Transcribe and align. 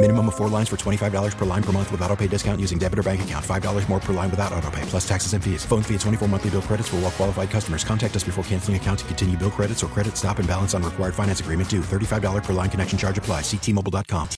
Minimum 0.00 0.28
of 0.28 0.36
four 0.36 0.48
lines 0.48 0.68
for 0.68 0.76
$25 0.76 1.36
per 1.36 1.44
line 1.44 1.62
per 1.62 1.72
month 1.72 1.90
with 1.90 2.00
auto 2.02 2.14
pay 2.14 2.28
discount 2.28 2.60
using 2.60 2.78
debit 2.78 3.00
or 3.00 3.02
bank 3.02 3.22
account. 3.22 3.44
$5 3.44 3.88
more 3.88 3.98
per 3.98 4.12
line 4.12 4.30
without 4.30 4.52
auto 4.52 4.70
pay, 4.70 4.82
plus 4.82 5.06
taxes 5.08 5.32
and 5.32 5.42
fees. 5.42 5.64
Phone 5.64 5.82
fee 5.82 5.94
at 5.96 6.00
24 6.02 6.28
monthly 6.28 6.50
bill 6.50 6.62
credits 6.62 6.88
for 6.88 6.96
all 6.96 7.02
well 7.02 7.10
qualified 7.10 7.50
customers. 7.50 7.82
Contact 7.82 8.14
us 8.14 8.22
before 8.22 8.44
canceling 8.44 8.76
account 8.76 9.00
to 9.00 9.04
continue 9.06 9.36
bill 9.36 9.50
credits 9.50 9.82
or 9.82 9.88
credit 9.88 10.16
stop 10.16 10.38
and 10.38 10.46
balance 10.46 10.72
on 10.72 10.84
required 10.84 11.16
finance 11.16 11.40
agreement 11.40 11.68
due. 11.68 11.80
$35 11.80 12.44
per 12.44 12.52
line 12.52 12.70
connection 12.70 12.96
charge 12.96 13.18
apply. 13.18 13.40
Ctmobile.com. 13.40 14.28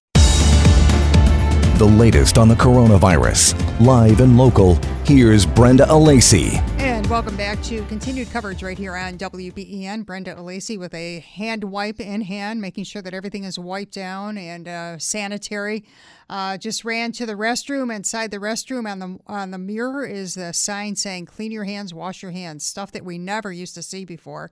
The 1.76 1.84
latest 1.84 2.38
on 2.38 2.48
the 2.48 2.54
coronavirus. 2.54 3.54
Live 3.80 4.20
and 4.20 4.38
local, 4.38 4.76
here's 5.04 5.44
Brenda 5.44 5.84
Alesii. 5.86 6.56
And 6.80 6.99
welcome 7.08 7.36
back 7.36 7.62
to 7.62 7.84
continued 7.84 8.30
coverage 8.30 8.62
right 8.62 8.76
here 8.76 8.96
on 8.96 9.16
WBEN. 9.16 10.04
Brenda 10.04 10.34
Alesii 10.34 10.78
with 10.78 10.92
a 10.92 11.20
hand 11.20 11.64
wipe 11.64 12.00
in 12.00 12.20
hand, 12.22 12.60
making 12.60 12.84
sure 12.84 13.00
that 13.00 13.14
everything 13.14 13.44
is 13.44 13.58
wiped 13.58 13.94
down 13.94 14.36
and 14.36 14.66
uh, 14.66 14.98
sanitary. 14.98 15.84
Uh, 16.28 16.56
just 16.56 16.84
ran 16.84 17.12
to 17.12 17.26
the 17.26 17.34
restroom. 17.34 17.94
Inside 17.94 18.30
the 18.30 18.38
restroom, 18.38 18.90
on 18.90 18.98
the 18.98 19.18
on 19.26 19.50
the 19.50 19.58
mirror 19.58 20.04
is 20.04 20.34
the 20.34 20.52
sign 20.52 20.96
saying 20.96 21.26
"Clean 21.26 21.50
your 21.50 21.64
hands, 21.64 21.94
wash 21.94 22.22
your 22.22 22.32
hands." 22.32 22.64
Stuff 22.64 22.92
that 22.92 23.04
we 23.04 23.18
never 23.18 23.52
used 23.52 23.74
to 23.74 23.82
see 23.82 24.04
before. 24.04 24.50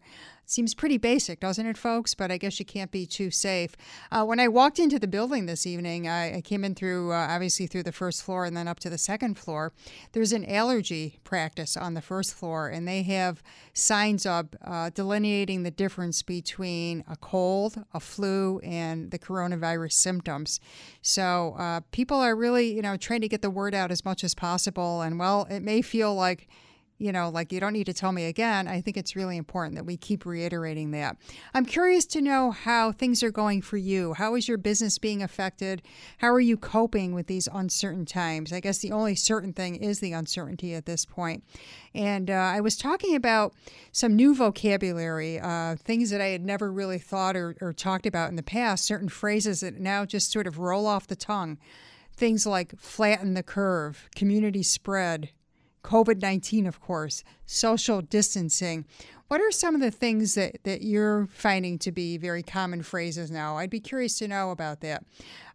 Seems 0.49 0.75
pretty 0.75 0.97
basic, 0.97 1.41
doesn't 1.41 1.67
it, 1.67 1.77
folks? 1.77 2.15
But 2.15 2.31
I 2.31 2.39
guess 2.39 2.59
you 2.59 2.65
can't 2.65 2.91
be 2.91 3.05
too 3.05 3.31
safe. 3.31 3.77
Uh, 4.11 4.25
when 4.25 4.41
I 4.41 4.49
walked 4.49 4.79
into 4.79 4.99
the 4.99 5.07
building 5.07 5.45
this 5.45 5.67
evening, 5.67 6.09
I, 6.09 6.37
I 6.37 6.41
came 6.41 6.65
in 6.65 6.75
through, 6.75 7.13
uh, 7.13 7.27
obviously, 7.29 7.67
through 7.67 7.83
the 7.83 7.93
first 7.93 8.23
floor 8.23 8.47
and 8.47 8.57
then 8.57 8.67
up 8.67 8.81
to 8.81 8.89
the 8.89 8.97
second 8.97 9.37
floor. 9.37 9.75
There's 10.13 10.33
an 10.33 10.47
allergy 10.51 11.21
practice 11.23 11.77
on 11.77 11.93
the 11.93 12.01
first 12.01 12.33
floor, 12.39 12.69
and 12.75 12.87
they 12.87 13.03
have 13.03 13.43
signs 13.73 14.25
up 14.27 14.57
uh, 14.65 14.91
delineating 14.91 15.63
the 15.65 15.71
difference 15.71 16.23
between 16.23 17.05
a 17.09 17.17
cold, 17.17 17.85
a 17.93 18.01
flu, 18.01 18.61
and 18.61 19.11
the 19.11 19.19
coronavirus 19.19 19.93
symptoms. 19.93 20.61
So 21.03 21.55
uh, 21.59 21.81
people 21.91 22.19
are 22.19 22.37
really, 22.37 22.75
you 22.77 22.83
know, 22.83 22.97
trying 22.97 23.23
to 23.23 23.29
get 23.29 23.43
the 23.43 23.51
word 23.61 23.75
out 23.75 23.91
as 23.91 24.05
much 24.05 24.25
as 24.25 24.35
possible. 24.35 25.03
And, 25.03 25.19
well, 25.19 25.47
it 25.51 25.63
may 25.63 25.83
feel 25.83 26.15
like 26.15 26.49
you 26.99 27.13
know, 27.13 27.29
like 27.29 27.53
you 27.53 27.61
don't 27.61 27.73
need 27.73 27.87
to 27.87 27.95
tell 27.95 28.13
me 28.13 28.27
again. 28.27 28.67
I 28.67 28.81
think 28.81 28.97
it's 28.97 29.15
really 29.15 29.37
important 29.37 29.77
that 29.77 29.87
we 29.87 29.97
keep 29.97 30.27
reiterating 30.27 30.91
that. 30.91 31.17
I'm 31.55 31.65
curious 31.65 32.05
to 32.07 32.21
know 32.21 32.51
how 32.51 32.91
things 32.91 33.23
are 33.23 33.31
going 33.31 33.63
for 33.63 33.77
you. 33.77 34.15
How 34.15 34.35
is 34.35 34.49
your 34.49 34.59
business 34.59 34.99
being 34.99 35.23
affected? 35.23 35.83
How 36.19 36.29
are 36.29 36.41
you 36.41 36.57
coping 36.57 37.15
with 37.15 37.29
these 37.29 37.49
uncertain 37.53 38.05
times? 38.05 38.53
I 38.53 38.61
guess 38.61 38.79
the 38.79 38.93
only 38.93 39.15
certain 39.15 39.53
thing 39.53 39.77
is 39.77 40.01
the 40.01 40.13
uncertainty 40.13 40.75
at 40.75 40.87
this 40.87 41.05
point. 41.05 41.45
And 41.95 42.31
uh, 42.31 42.35
I 42.35 42.61
was 42.61 42.77
talking 42.77 43.15
about 43.15 43.55
some 43.93 44.17
new 44.17 44.35
vocabulary, 44.35 45.39
uh, 45.39 45.77
things 45.77 46.11
that 46.11 46.21
I 46.21 46.29
had 46.29 46.45
never 46.45 46.73
really 46.73 46.99
thought 46.99 47.37
or, 47.37 47.57
or 47.61 47.73
talked 47.73 48.07
about 48.07 48.31
in 48.31 48.37
the 48.37 48.43
past, 48.43 48.85
certain 48.85 49.09
phrases 49.09 49.61
that 49.61 49.79
now 49.79 50.05
just 50.05 50.33
sort 50.33 50.49
of 50.49 50.59
roll 50.59 50.87
off 50.87 51.07
the 51.07 51.17
tongue. 51.17 51.59
Things 52.13 52.45
like 52.45 52.77
flatten 52.81 53.35
the 53.35 53.45
curve, 53.45 54.09
community 54.17 54.65
spread, 54.65 55.31
COVID 55.83 56.21
19, 56.21 56.67
of 56.67 56.81
course, 56.81 57.25
social 57.47 58.01
distancing. 58.03 58.85
What 59.29 59.43
are 59.43 59.51
some 59.51 59.75
of 59.75 59.83
the 59.83 59.91
things 59.91 60.35
that, 60.37 60.57
that 60.65 60.81
you're 60.81 61.27
finding 61.27 61.79
to 61.81 61.93
be 61.93 62.17
very 62.17 62.43
common 62.43 62.83
phrases 62.83 63.31
now? 63.31 63.59
I'd 63.59 63.69
be 63.69 63.81
curious 63.81 64.19
to 64.19 64.29
know 64.29 64.51
about 64.51 64.81
that. 64.81 65.05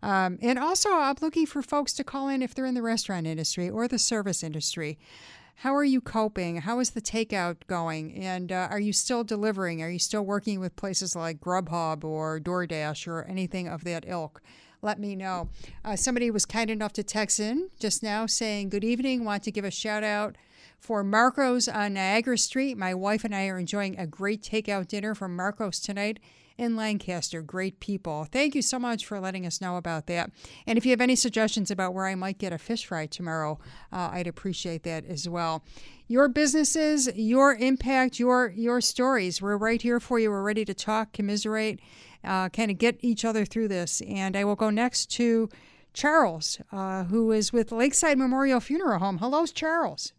Um, 0.03 0.37
and 0.43 0.59
also, 0.59 0.93
I'm 0.93 1.15
looking 1.21 1.47
for 1.47 1.63
folks 1.63 1.93
to 1.93 2.03
call 2.03 2.27
in 2.29 2.43
if 2.43 2.53
they're 2.53 2.67
in 2.67 2.75
the 2.75 2.83
restaurant 2.83 3.25
industry 3.25 3.69
or 3.69 3.87
the 3.87 3.97
service 3.97 4.43
industry. 4.43 4.99
How 5.57 5.75
are 5.75 5.83
you 5.83 6.01
coping? 6.01 6.57
How 6.57 6.79
is 6.79 6.91
the 6.91 7.01
takeout 7.01 7.67
going? 7.67 8.13
And 8.13 8.51
uh, 8.51 8.67
are 8.69 8.79
you 8.79 8.93
still 8.93 9.23
delivering? 9.23 9.81
Are 9.81 9.89
you 9.89 9.99
still 9.99 10.23
working 10.23 10.59
with 10.59 10.75
places 10.75 11.15
like 11.15 11.39
Grubhub 11.39 12.03
or 12.03 12.39
DoorDash 12.39 13.07
or 13.07 13.23
anything 13.23 13.67
of 13.67 13.83
that 13.85 14.03
ilk? 14.07 14.41
Let 14.83 14.99
me 14.99 15.15
know. 15.15 15.49
Uh, 15.83 15.95
somebody 15.95 16.29
was 16.29 16.45
kind 16.45 16.69
enough 16.69 16.93
to 16.93 17.03
text 17.03 17.39
in 17.39 17.69
just 17.79 18.03
now 18.03 18.25
saying, 18.25 18.69
Good 18.69 18.83
evening. 18.83 19.25
Want 19.25 19.43
to 19.43 19.51
give 19.51 19.65
a 19.65 19.71
shout 19.71 20.03
out 20.03 20.35
for 20.79 21.03
Marco's 21.03 21.67
on 21.67 21.93
Niagara 21.93 22.37
Street. 22.37 22.77
My 22.77 22.93
wife 22.93 23.23
and 23.23 23.33
I 23.33 23.47
are 23.47 23.57
enjoying 23.57 23.97
a 23.97 24.05
great 24.05 24.43
takeout 24.43 24.87
dinner 24.87 25.15
from 25.15 25.35
Marco's 25.35 25.79
tonight 25.79 26.19
in 26.57 26.75
Lancaster. 26.75 27.41
Great 27.41 27.79
people. 27.79 28.25
Thank 28.25 28.55
you 28.55 28.61
so 28.61 28.77
much 28.77 29.05
for 29.05 29.19
letting 29.19 29.45
us 29.45 29.61
know 29.61 29.77
about 29.77 30.07
that. 30.07 30.31
And 30.67 30.77
if 30.77 30.85
you 30.85 30.91
have 30.91 31.01
any 31.01 31.15
suggestions 31.15 31.71
about 31.71 31.93
where 31.93 32.05
I 32.05 32.15
might 32.15 32.37
get 32.37 32.53
a 32.53 32.57
fish 32.57 32.85
fry 32.85 33.05
tomorrow, 33.05 33.59
uh, 33.91 34.09
I'd 34.11 34.27
appreciate 34.27 34.83
that 34.83 35.05
as 35.05 35.27
well. 35.27 35.63
Your 36.07 36.27
businesses, 36.27 37.09
your 37.15 37.55
impact, 37.55 38.19
your 38.19 38.49
your 38.49 38.81
stories. 38.81 39.41
We're 39.41 39.57
right 39.57 39.81
here 39.81 39.99
for 39.99 40.19
you. 40.19 40.29
We're 40.29 40.43
ready 40.43 40.65
to 40.65 40.73
talk, 40.73 41.13
commiserate, 41.13 41.79
uh, 42.23 42.49
kind 42.49 42.71
of 42.71 42.77
get 42.77 42.97
each 43.01 43.25
other 43.25 43.45
through 43.45 43.67
this. 43.67 44.01
And 44.07 44.35
I 44.35 44.43
will 44.43 44.55
go 44.55 44.69
next 44.69 45.07
to 45.11 45.49
Charles, 45.93 46.59
uh, 46.71 47.03
who 47.05 47.31
is 47.31 47.53
with 47.53 47.71
Lakeside 47.71 48.17
Memorial 48.17 48.59
Funeral 48.59 48.99
Home. 48.99 49.19
Hello, 49.19 49.45
Charles. 49.45 50.13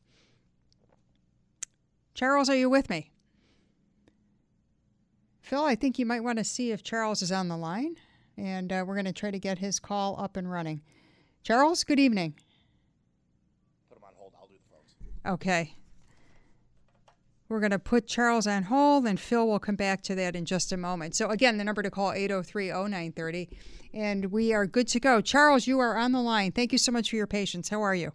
Charles, 2.15 2.49
are 2.49 2.57
you 2.57 2.71
with 2.71 2.89
me? 2.89 3.11
Phil, 5.41 5.65
I 5.65 5.75
think 5.75 5.99
you 5.99 6.07
might 6.07 6.23
want 6.23 6.39
to 6.39 6.45
see 6.45 6.71
if 6.71 6.83
Charles 6.83 7.23
is 7.23 7.33
on 7.33 7.49
the 7.49 7.57
line, 7.57 7.97
and 8.37 8.73
uh, 8.73 8.85
we're 8.87 8.95
going 8.95 9.05
to 9.05 9.13
try 9.13 9.31
to 9.31 9.39
get 9.39 9.59
his 9.59 9.79
call 9.79 10.19
up 10.19 10.37
and 10.37 10.51
running. 10.51 10.81
Charles, 11.43 11.85
good 11.85 12.01
evening. 12.01 12.35
Put 13.89 13.99
him 13.99 14.05
on 14.05 14.13
hold. 14.17 14.33
I'll 14.41 14.47
do 14.47 14.55
the 14.55 14.75
phones. 14.75 15.35
Okay. 15.35 15.75
We're 17.49 17.61
going 17.61 17.73
to 17.73 17.79
put 17.79 18.07
Charles 18.07 18.47
on 18.47 18.65
hold, 18.65 19.07
and 19.07 19.21
Phil 19.21 19.47
will 19.47 19.59
come 19.59 19.77
back 19.77 20.03
to 20.05 20.15
that 20.15 20.35
in 20.35 20.47
just 20.47 20.73
a 20.73 20.77
moment. 20.77 21.15
So, 21.15 21.29
again, 21.29 21.59
the 21.59 21.65
number 21.65 21.83
to 21.83 21.91
call 21.91 22.13
803 22.13 22.69
0930, 22.69 23.49
and 23.93 24.33
we 24.33 24.55
are 24.55 24.67
good 24.67 24.89
to 24.89 25.01
go. 25.01 25.21
Charles, 25.21 25.67
you 25.67 25.79
are 25.79 25.97
on 25.97 26.13
the 26.13 26.23
line. 26.23 26.53
Thank 26.53 26.73
you 26.73 26.79
so 26.79 26.91
much 26.91 27.11
for 27.11 27.17
your 27.17 27.27
patience. 27.27 27.69
How 27.69 27.83
are 27.83 27.95
you? 27.95 28.13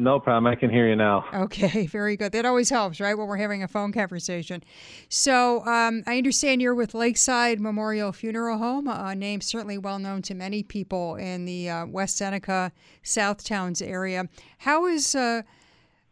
No 0.00 0.20
problem. 0.20 0.46
I 0.46 0.54
can 0.54 0.70
hear 0.70 0.88
you 0.88 0.94
now. 0.94 1.24
Okay, 1.34 1.86
very 1.90 2.16
good. 2.16 2.30
That 2.30 2.44
always 2.44 2.70
helps, 2.70 3.00
right, 3.00 3.18
when 3.18 3.26
we're 3.26 3.36
having 3.36 3.64
a 3.64 3.68
phone 3.68 3.90
conversation. 3.92 4.62
So 5.08 5.66
um, 5.66 6.04
I 6.06 6.18
understand 6.18 6.62
you're 6.62 6.76
with 6.76 6.94
Lakeside 6.94 7.58
Memorial 7.58 8.12
Funeral 8.12 8.58
Home, 8.58 8.86
a 8.86 9.16
name 9.16 9.40
certainly 9.40 9.76
well 9.76 9.98
known 9.98 10.22
to 10.22 10.34
many 10.34 10.62
people 10.62 11.16
in 11.16 11.46
the 11.46 11.68
uh, 11.68 11.86
West 11.86 12.16
Seneca, 12.16 12.70
South 13.02 13.42
Towns 13.42 13.82
area. 13.82 14.28
How 14.58 14.86
is 14.86 15.16
uh, 15.16 15.42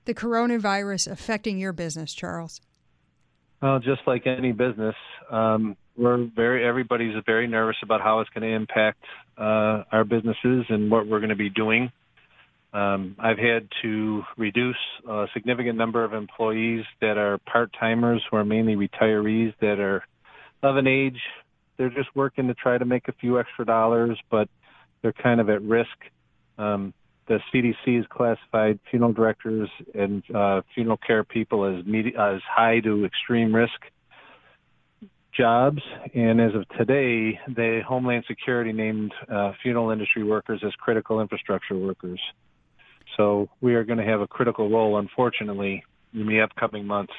the 0.06 0.15
coronavirus 0.15 1.11
affecting 1.11 1.59
your 1.59 1.72
business, 1.72 2.15
Charles? 2.15 2.61
Well, 3.61 3.79
just 3.79 4.03
like 4.06 4.26
any 4.26 4.53
business, 4.53 4.94
um, 5.31 5.76
we're 5.97 6.26
very 6.35 6.67
everybody's 6.67 7.14
very 7.25 7.47
nervous 7.47 7.76
about 7.82 8.00
how 8.00 8.20
it's 8.20 8.31
going 8.31 8.43
to 8.43 8.55
impact 8.55 9.03
uh, 9.38 9.85
our 9.93 10.05
businesses 10.05 10.67
and 10.69 10.91
what 10.91 11.06
we're 11.06 11.20
going 11.20 11.31
to 11.31 11.37
be 11.37 11.50
doing. 11.50 11.91
Um, 12.73 13.17
I've 13.19 13.38
had 13.38 13.69
to 13.82 14.23
reduce 14.37 14.76
a 15.08 15.26
significant 15.32 15.79
number 15.79 16.05
of 16.05 16.12
employees 16.12 16.85
that 17.00 17.17
are 17.17 17.38
part 17.38 17.70
timers, 17.79 18.23
who 18.31 18.37
are 18.37 18.44
mainly 18.44 18.76
retirees 18.76 19.55
that 19.61 19.81
are 19.81 20.05
of 20.62 20.76
an 20.76 20.87
age. 20.87 21.19
They're 21.79 21.91
just 21.91 22.14
working 22.14 22.49
to 22.49 22.55
try 22.55 22.76
to 22.76 22.85
make 22.85 23.09
a 23.09 23.12
few 23.12 23.38
extra 23.41 23.64
dollars, 23.64 24.19
but 24.31 24.49
they're 25.00 25.14
kind 25.14 25.41
of 25.41 25.49
at 25.49 25.62
risk. 25.62 25.97
Um, 26.59 26.93
the 27.28 27.40
CDC 27.52 27.96
has 27.96 28.06
classified 28.08 28.78
funeral 28.90 29.12
directors 29.12 29.69
and 29.94 30.23
uh, 30.34 30.62
funeral 30.75 30.96
care 30.96 31.25
people 31.25 31.64
as, 31.64 31.84
as 32.19 32.40
high 32.49 32.81
to 32.81 33.05
extreme 33.05 33.55
risk 33.55 33.81
jobs. 35.37 35.82
And 36.14 36.40
as 36.40 36.55
of 36.55 36.69
today, 36.70 37.38
the 37.49 37.82
Homeland 37.87 38.25
Security 38.26 38.73
named 38.73 39.12
uh, 39.28 39.52
funeral 39.62 39.90
industry 39.90 40.25
workers 40.25 40.62
as 40.64 40.73
critical 40.75 41.20
infrastructure 41.20 41.76
workers. 41.76 42.20
So 43.17 43.49
we 43.61 43.75
are 43.75 43.84
going 43.84 43.99
to 43.99 44.05
have 44.05 44.20
a 44.20 44.26
critical 44.26 44.70
role, 44.70 44.99
unfortunately, 44.99 45.84
in 46.14 46.26
the 46.26 46.40
upcoming 46.40 46.87
months 46.87 47.12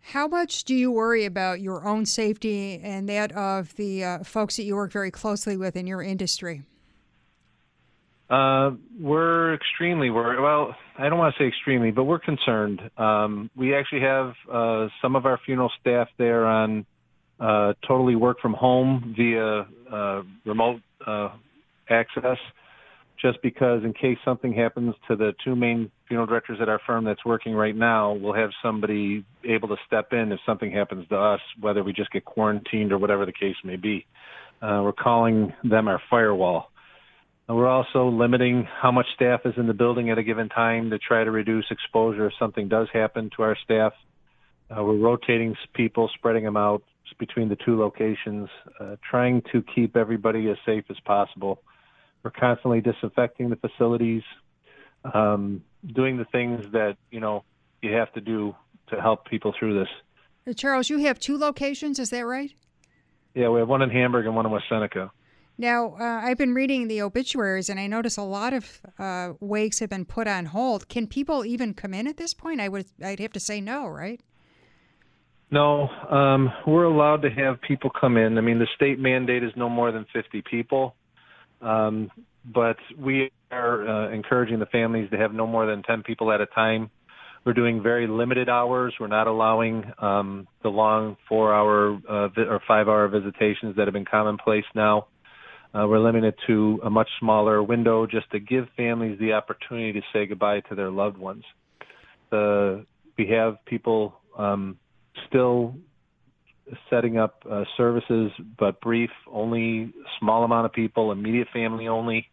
How 0.00 0.26
much 0.26 0.64
do 0.64 0.74
you 0.74 0.90
worry 0.90 1.24
about 1.24 1.60
your 1.60 1.86
own 1.86 2.06
safety 2.06 2.80
and 2.82 3.08
that 3.08 3.32
of 3.32 3.74
the 3.76 4.04
uh, 4.04 4.18
folks 4.24 4.56
that 4.56 4.64
you 4.64 4.76
work 4.76 4.92
very 4.92 5.10
closely 5.10 5.56
with 5.56 5.76
in 5.76 5.86
your 5.86 6.02
industry? 6.02 6.62
Uh, 8.30 8.72
we're 9.00 9.54
extremely 9.54 10.10
worried. 10.10 10.40
Well, 10.40 10.74
I 10.98 11.08
don't 11.08 11.18
want 11.18 11.34
to 11.34 11.42
say 11.42 11.48
extremely, 11.48 11.90
but 11.90 12.04
we're 12.04 12.18
concerned. 12.18 12.80
Um, 12.98 13.50
we 13.56 13.74
actually 13.74 14.02
have 14.02 14.34
uh, 14.52 14.88
some 15.00 15.16
of 15.16 15.24
our 15.24 15.40
funeral 15.46 15.72
staff 15.80 16.08
there 16.18 16.44
on 16.44 16.84
uh, 17.40 17.72
totally 17.86 18.16
work 18.16 18.40
from 18.40 18.52
home 18.52 19.14
via 19.16 19.66
uh, 19.90 20.22
remote 20.44 20.80
uh, 21.06 21.30
access, 21.88 22.36
just 23.20 23.40
because 23.42 23.82
in 23.82 23.94
case 23.94 24.18
something 24.24 24.52
happens 24.52 24.94
to 25.08 25.16
the 25.16 25.32
two 25.42 25.56
main 25.56 25.90
funeral 26.06 26.26
directors 26.26 26.58
at 26.60 26.68
our 26.68 26.80
firm 26.86 27.04
that's 27.04 27.24
working 27.24 27.54
right 27.54 27.76
now, 27.76 28.12
we'll 28.12 28.34
have 28.34 28.50
somebody 28.62 29.24
able 29.44 29.68
to 29.68 29.76
step 29.86 30.12
in 30.12 30.32
if 30.32 30.40
something 30.44 30.70
happens 30.70 31.08
to 31.08 31.16
us, 31.16 31.40
whether 31.60 31.82
we 31.82 31.94
just 31.94 32.10
get 32.10 32.24
quarantined 32.26 32.92
or 32.92 32.98
whatever 32.98 33.24
the 33.24 33.32
case 33.32 33.56
may 33.64 33.76
be. 33.76 34.04
Uh, 34.60 34.80
we're 34.82 34.92
calling 34.92 35.52
them 35.64 35.88
our 35.88 36.02
firewall. 36.10 36.70
We're 37.48 37.68
also 37.68 38.08
limiting 38.08 38.64
how 38.64 38.92
much 38.92 39.06
staff 39.14 39.40
is 39.46 39.54
in 39.56 39.66
the 39.66 39.72
building 39.74 40.10
at 40.10 40.18
a 40.18 40.22
given 40.22 40.50
time 40.50 40.90
to 40.90 40.98
try 40.98 41.24
to 41.24 41.30
reduce 41.30 41.64
exposure 41.70 42.26
if 42.26 42.34
something 42.38 42.68
does 42.68 42.88
happen 42.92 43.30
to 43.36 43.42
our 43.42 43.56
staff. 43.64 43.94
Uh, 44.70 44.84
we're 44.84 44.98
rotating 44.98 45.56
people, 45.72 46.10
spreading 46.14 46.44
them 46.44 46.58
out 46.58 46.82
between 47.18 47.48
the 47.48 47.56
two 47.56 47.78
locations, 47.80 48.50
uh, 48.78 48.96
trying 49.08 49.42
to 49.50 49.64
keep 49.74 49.96
everybody 49.96 50.50
as 50.50 50.58
safe 50.66 50.84
as 50.90 50.96
possible. 51.06 51.62
We're 52.22 52.32
constantly 52.32 52.82
disinfecting 52.82 53.48
the 53.48 53.56
facilities, 53.56 54.22
um, 55.14 55.62
doing 55.94 56.18
the 56.18 56.26
things 56.26 56.66
that 56.72 56.96
you 57.10 57.20
know 57.20 57.44
you 57.80 57.94
have 57.94 58.12
to 58.12 58.20
do 58.20 58.54
to 58.88 59.00
help 59.00 59.24
people 59.24 59.54
through 59.58 59.78
this. 59.78 59.88
Uh, 60.46 60.52
Charles, 60.52 60.90
you 60.90 60.98
have 60.98 61.18
two 61.18 61.38
locations, 61.38 61.98
is 61.98 62.10
that 62.10 62.26
right? 62.26 62.52
Yeah, 63.34 63.48
we 63.48 63.60
have 63.60 63.68
one 63.68 63.80
in 63.80 63.88
Hamburg 63.88 64.26
and 64.26 64.36
one 64.36 64.44
in 64.44 64.52
West 64.52 64.66
Seneca. 64.68 65.10
Now, 65.60 65.96
uh, 65.98 66.20
I've 66.22 66.38
been 66.38 66.54
reading 66.54 66.86
the 66.86 67.02
obituaries, 67.02 67.68
and 67.68 67.80
I 67.80 67.88
notice 67.88 68.16
a 68.16 68.22
lot 68.22 68.54
of 68.54 68.80
uh, 68.96 69.32
wakes 69.40 69.80
have 69.80 69.90
been 69.90 70.04
put 70.04 70.28
on 70.28 70.46
hold. 70.46 70.88
Can 70.88 71.08
people 71.08 71.44
even 71.44 71.74
come 71.74 71.92
in 71.92 72.06
at 72.06 72.16
this 72.16 72.32
point? 72.32 72.60
I 72.60 72.68
would, 72.68 72.86
I'd 73.04 73.18
have 73.18 73.32
to 73.32 73.40
say 73.40 73.60
no, 73.60 73.88
right? 73.88 74.20
No, 75.50 75.88
um, 75.88 76.52
we're 76.64 76.84
allowed 76.84 77.22
to 77.22 77.30
have 77.30 77.60
people 77.60 77.90
come 77.90 78.16
in. 78.16 78.38
I 78.38 78.40
mean, 78.40 78.60
the 78.60 78.68
state 78.76 79.00
mandate 79.00 79.42
is 79.42 79.50
no 79.56 79.68
more 79.68 79.90
than 79.90 80.06
50 80.12 80.42
people, 80.48 80.94
um, 81.60 82.10
but 82.44 82.76
we 82.96 83.32
are 83.50 83.88
uh, 83.88 84.14
encouraging 84.14 84.60
the 84.60 84.66
families 84.66 85.10
to 85.10 85.16
have 85.16 85.32
no 85.32 85.46
more 85.46 85.66
than 85.66 85.82
10 85.82 86.04
people 86.04 86.30
at 86.30 86.40
a 86.40 86.46
time. 86.46 86.88
We're 87.44 87.54
doing 87.54 87.82
very 87.82 88.06
limited 88.06 88.48
hours. 88.48 88.94
We're 89.00 89.06
not 89.08 89.26
allowing 89.26 89.90
um, 89.98 90.46
the 90.62 90.68
long 90.68 91.16
four-hour 91.28 91.98
uh, 92.06 92.28
vi- 92.28 92.42
or 92.42 92.60
five-hour 92.68 93.08
visitations 93.08 93.74
that 93.76 93.86
have 93.86 93.94
been 93.94 94.04
commonplace 94.04 94.66
now. 94.74 95.06
Uh, 95.74 95.86
we're 95.86 95.98
limited 95.98 96.34
to 96.46 96.80
a 96.82 96.90
much 96.90 97.08
smaller 97.20 97.62
window 97.62 98.06
just 98.06 98.30
to 98.30 98.40
give 98.40 98.66
families 98.76 99.18
the 99.18 99.32
opportunity 99.32 99.92
to 99.92 100.02
say 100.12 100.26
goodbye 100.26 100.60
to 100.60 100.74
their 100.74 100.90
loved 100.90 101.18
ones. 101.18 101.44
The, 102.30 102.86
we 103.18 103.28
have 103.28 103.56
people 103.66 104.14
um, 104.36 104.78
still 105.28 105.74
setting 106.90 107.18
up 107.18 107.42
uh, 107.50 107.64
services, 107.76 108.30
but 108.58 108.80
brief, 108.80 109.10
only 109.30 109.92
small 110.18 110.44
amount 110.44 110.66
of 110.66 110.72
people, 110.72 111.12
immediate 111.12 111.48
family 111.52 111.88
only. 111.88 112.28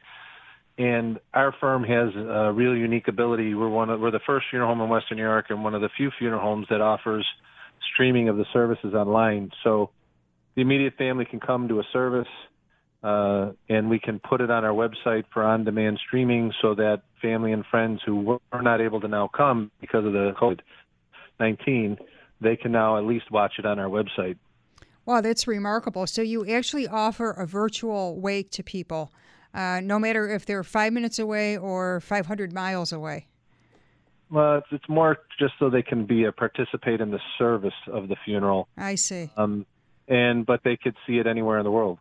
And 0.77 1.19
our 1.33 1.53
firm 1.59 1.83
has 1.83 2.13
a 2.15 2.51
real 2.51 2.75
unique 2.75 3.07
ability. 3.07 3.53
We're 3.53 3.69
one 3.69 3.89
of, 3.89 3.99
we're 3.99 4.11
the 4.11 4.19
first 4.25 4.47
funeral 4.49 4.73
home 4.73 4.81
in 4.81 4.89
Western 4.89 5.17
New 5.17 5.23
York 5.23 5.45
and 5.49 5.63
one 5.63 5.73
of 5.73 5.81
the 5.81 5.89
few 5.95 6.11
funeral 6.19 6.41
homes 6.41 6.67
that 6.69 6.81
offers 6.81 7.25
streaming 7.93 8.27
of 8.29 8.37
the 8.37 8.45
services 8.51 8.93
online. 8.93 9.51
So 9.63 9.91
the 10.55 10.61
immediate 10.61 10.95
family 10.97 11.25
can 11.25 11.39
come 11.39 11.69
to 11.69 11.79
a 11.79 11.83
service, 11.93 12.27
uh, 13.06 13.52
and 13.69 13.88
we 13.88 14.00
can 14.00 14.19
put 14.19 14.42
it 14.42 14.50
on 14.50 14.66
our 14.66 14.72
website 14.72 15.25
for 15.31 15.44
on-demand 15.44 16.00
streaming 16.07 16.52
so 16.60 16.74
that 16.74 17.04
family 17.22 17.52
and 17.52 17.63
friends 17.69 18.02
who 18.04 18.16
were 18.19 18.62
not 18.63 18.81
able 18.81 19.00
to 19.00 19.07
now 19.07 19.28
come 19.28 19.69
because 19.80 20.04
of 20.04 20.13
the 20.13 20.34
COVID-19, 20.42 22.00
they 22.42 22.56
can 22.56 22.72
now 22.72 22.98
at 22.98 23.04
least 23.04 23.30
watch 23.30 23.54
it 23.60 23.66
on 23.66 23.78
our 23.78 23.90
website. 23.90 24.38
Wow, 25.06 25.22
that's 25.22 25.46
remarkable. 25.46 26.07
So 26.07 26.24
you 26.24 26.50
actually 26.50 26.88
offer 26.88 27.30
a 27.30 27.46
virtual 27.46 28.19
wake 28.19 28.50
to 28.52 28.63
people, 28.63 29.12
uh, 29.54 29.81
no 29.84 30.00
matter 30.00 30.28
if 30.28 30.48
they're 30.48 30.63
five 30.63 30.92
minutes 30.92 31.19
away 31.19 31.60
or 31.60 32.00
500 32.00 32.54
miles 32.54 32.92
away. 32.92 33.28
Well, 34.31 34.57
it's, 34.57 34.68
it's 34.72 34.90
more 34.90 35.19
just 35.38 35.54
so 35.60 35.69
they 35.69 35.84
can 35.84 36.07
be 36.07 36.24
a 36.24 36.31
participate 36.31 37.02
in 37.02 37.12
the 37.12 37.19
service 37.38 37.74
of 37.86 38.07
the 38.07 38.16
funeral. 38.25 38.68
I 38.75 38.96
see. 38.96 39.30
Um, 39.38 39.68
and 40.07 40.44
but 40.44 40.62
they 40.63 40.75
could 40.75 40.96
see 41.06 41.19
it 41.19 41.28
anywhere 41.28 41.60
in 41.60 41.63
the 41.63 41.72
world. 41.72 42.00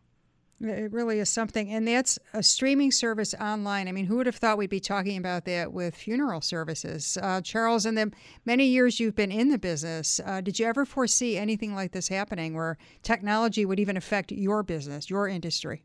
It 0.61 0.93
really 0.93 1.19
is 1.19 1.29
something. 1.29 1.71
And 1.71 1.87
that's 1.87 2.19
a 2.33 2.43
streaming 2.43 2.93
service 2.93 3.35
online. 3.35 3.89
I 3.89 3.93
mean, 3.93 4.06
who 4.06 4.17
would 4.17 4.27
have 4.27 4.37
thought 4.37 4.56
we'd 4.56 4.71
be 4.71 4.81
talking 4.81 5.17
about 5.17 5.45
that 5.47 5.73
with 5.73 5.97
funeral 5.97 6.41
services? 6.41 7.19
Uh, 7.21 7.41
Charles, 7.41 7.85
in 7.85 7.97
the 7.97 8.12
many 8.45 8.67
years 8.67 9.01
you've 9.01 9.17
been 9.17 9.33
in 9.33 9.51
the 9.51 9.59
business, 9.59 10.21
uh, 10.25 10.41
did 10.41 10.59
you 10.59 10.67
ever 10.67 10.85
foresee 10.85 11.37
anything 11.37 11.75
like 11.75 11.93
this 11.93 12.09
happening 12.09 12.55
where 12.55 12.79
technology 13.03 13.67
would 13.67 13.81
even 13.81 13.97
affect 13.97 14.31
your 14.33 14.62
business, 14.62 15.11
your 15.11 15.29
industry? 15.29 15.83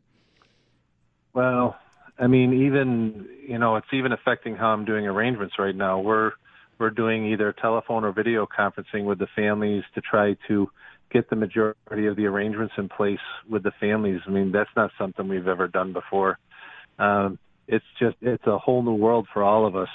Well, 1.34 1.76
I 2.18 2.26
mean, 2.26 2.66
even, 2.66 3.28
you 3.46 3.58
know, 3.58 3.76
it's 3.76 3.92
even 3.92 4.12
affecting 4.12 4.54
how 4.54 4.68
I'm 4.68 4.84
doing 4.84 5.06
arrangements 5.06 5.54
right 5.58 5.74
now. 5.74 6.00
We're, 6.00 6.32
we're 6.78 6.90
doing 6.90 7.26
either 7.26 7.52
telephone 7.52 8.04
or 8.04 8.12
video 8.12 8.46
conferencing 8.46 9.04
with 9.04 9.18
the 9.18 9.28
families 9.34 9.82
to 9.94 10.00
try 10.00 10.36
to 10.48 10.70
get 11.10 11.28
the 11.30 11.36
majority 11.36 12.06
of 12.06 12.16
the 12.16 12.26
arrangements 12.26 12.74
in 12.78 12.88
place 12.88 13.18
with 13.48 13.62
the 13.62 13.72
families. 13.80 14.20
I 14.26 14.30
mean, 14.30 14.52
that's 14.52 14.70
not 14.76 14.90
something 14.98 15.28
we've 15.28 15.48
ever 15.48 15.68
done 15.68 15.92
before. 15.92 16.38
Um, 16.98 17.38
it's 17.66 17.84
just 17.98 18.16
it's 18.20 18.46
a 18.46 18.58
whole 18.58 18.82
new 18.82 18.94
world 18.94 19.26
for 19.32 19.42
all 19.42 19.66
of 19.66 19.76
us. 19.76 19.88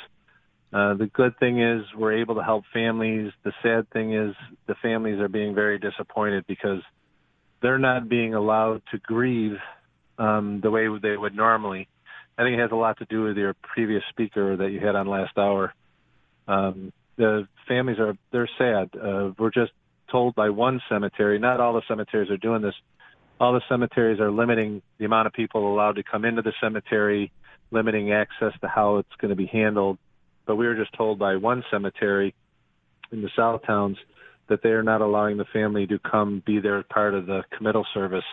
Uh, 0.73 0.93
the 0.95 1.07
good 1.07 1.37
thing 1.39 1.61
is 1.61 1.83
we're 1.97 2.19
able 2.19 2.35
to 2.35 2.43
help 2.43 2.63
families. 2.73 3.31
The 3.43 3.53
sad 3.63 3.89
thing 3.91 4.13
is 4.13 4.35
the 4.67 4.75
families 4.81 5.19
are 5.19 5.29
being 5.29 5.55
very 5.55 5.79
disappointed 5.79 6.45
because 6.47 6.81
they're 7.61 7.79
not 7.79 8.09
being 8.09 8.33
allowed 8.33 8.81
to 8.91 8.97
grieve 8.97 9.57
um, 10.17 10.59
the 10.61 10.71
way 10.71 10.87
they 11.01 11.15
would 11.15 11.35
normally. 11.35 11.87
I 12.37 12.43
think 12.43 12.57
it 12.57 12.61
has 12.61 12.71
a 12.71 12.75
lot 12.75 12.97
to 12.97 13.05
do 13.05 13.23
with 13.23 13.37
your 13.37 13.55
previous 13.61 14.03
speaker 14.09 14.57
that 14.57 14.71
you 14.71 14.79
had 14.79 14.95
on 14.95 15.07
last 15.07 15.37
hour. 15.37 15.73
Um, 16.47 16.91
the 17.17 17.47
families 17.67 17.99
are 17.99 18.17
they're 18.31 18.49
sad. 18.57 18.89
Uh, 18.95 19.31
we're 19.37 19.51
just 19.51 19.71
told 20.11 20.35
by 20.35 20.49
one 20.49 20.81
cemetery, 20.89 21.39
not 21.39 21.59
all 21.59 21.73
the 21.73 21.81
cemeteries 21.87 22.29
are 22.29 22.37
doing 22.37 22.61
this. 22.61 22.75
All 23.39 23.53
the 23.53 23.61
cemeteries 23.67 24.19
are 24.19 24.31
limiting 24.31 24.81
the 24.97 25.05
amount 25.05 25.27
of 25.27 25.33
people 25.33 25.73
allowed 25.73 25.97
to 25.97 26.03
come 26.03 26.25
into 26.25 26.41
the 26.41 26.53
cemetery, 26.61 27.31
limiting 27.71 28.11
access 28.11 28.53
to 28.61 28.67
how 28.67 28.97
it's 28.97 29.15
going 29.19 29.29
to 29.29 29.35
be 29.35 29.47
handled. 29.47 29.97
But 30.45 30.55
we 30.55 30.67
were 30.67 30.75
just 30.75 30.93
told 30.93 31.19
by 31.19 31.35
one 31.35 31.63
cemetery 31.69 32.33
in 33.11 33.21
the 33.21 33.29
South 33.35 33.61
Towns 33.65 33.97
that 34.47 34.61
they 34.61 34.69
are 34.69 34.83
not 34.83 35.01
allowing 35.01 35.37
the 35.37 35.45
family 35.45 35.87
to 35.87 35.99
come 35.99 36.43
be 36.45 36.59
there 36.59 36.81
part 36.83 37.13
of 37.13 37.25
the 37.25 37.43
committal 37.57 37.85
service. 37.93 38.23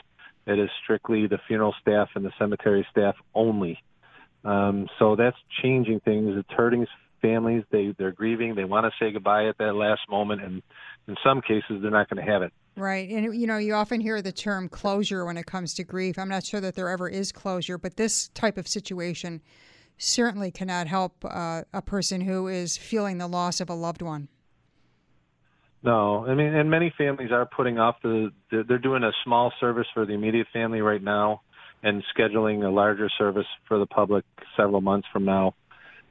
It 0.47 0.59
is 0.59 0.69
strictly 0.83 1.27
the 1.27 1.39
funeral 1.47 1.75
staff 1.81 2.11
and 2.15 2.25
the 2.25 2.33
cemetery 2.39 2.87
staff 2.91 3.15
only. 3.35 3.79
Um, 4.45 4.89
so 4.99 5.17
that's 5.17 5.37
changing 5.63 6.01
things. 6.01 6.35
It's 6.37 6.51
hurting 6.51 6.87
families. 7.23 7.65
They 7.71 7.95
they're 7.97 8.13
grieving. 8.13 8.55
They 8.55 8.65
want 8.65 8.85
to 8.85 8.93
say 8.99 9.13
goodbye 9.13 9.47
at 9.47 9.57
that 9.59 9.75
last 9.75 10.03
moment, 10.11 10.43
and 10.43 10.63
in 11.09 11.17
some 11.25 11.41
cases, 11.41 11.81
they're 11.81 11.91
not 11.91 12.11
going 12.11 12.25
to 12.25 12.31
have 12.31 12.43
it. 12.43 12.53
Right. 12.77 13.09
And, 13.11 13.35
you 13.39 13.47
know, 13.47 13.59
you 13.59 13.75
often 13.75 14.01
hear 14.01 14.23
the 14.23 14.33
term 14.33 14.69
closure 14.69 15.27
when 15.27 15.37
it 15.37 15.45
comes 15.45 15.75
to 15.75 15.85
grief. 15.85 16.19
I'm 16.19 16.29
not 16.29 16.45
sure 16.45 16.61
that 16.61 16.75
there 16.75 16.89
ever 16.89 17.09
is 17.09 17.31
closure, 17.31 17.77
but 17.77 17.97
this 17.97 18.29
type 18.29 18.57
of 18.57 18.67
situation 18.67 19.43
certainly 19.99 20.51
cannot 20.51 20.87
help 20.87 21.25
uh, 21.25 21.63
a 21.73 21.83
person 21.83 22.23
who 22.23 22.49
is 22.49 22.77
feeling 22.77 23.19
the 23.19 23.27
loss 23.27 23.61
of 23.61 23.69
a 23.69 23.75
loved 23.75 24.01
one. 24.01 24.29
No, 25.83 26.25
I 26.27 26.35
mean, 26.35 26.55
and 26.55 26.71
many 26.71 26.95
families 26.97 27.31
are 27.33 27.45
putting 27.45 27.79
off 27.79 27.97
the, 28.03 28.31
they're 28.51 28.79
doing 28.79 29.03
a 29.03 29.13
small 29.25 29.53
service 29.61 29.87
for 29.93 30.07
the 30.07 30.13
immediate 30.13 30.47
family 30.53 30.81
right 30.81 31.03
now 31.03 31.43
and 31.83 32.03
scheduling 32.17 32.65
a 32.65 32.71
larger 32.71 33.11
service 33.19 33.47
for 33.67 33.79
the 33.79 33.87
public 33.87 34.25
several 34.57 34.81
months 34.81 35.09
from 35.13 35.25
now. 35.25 35.55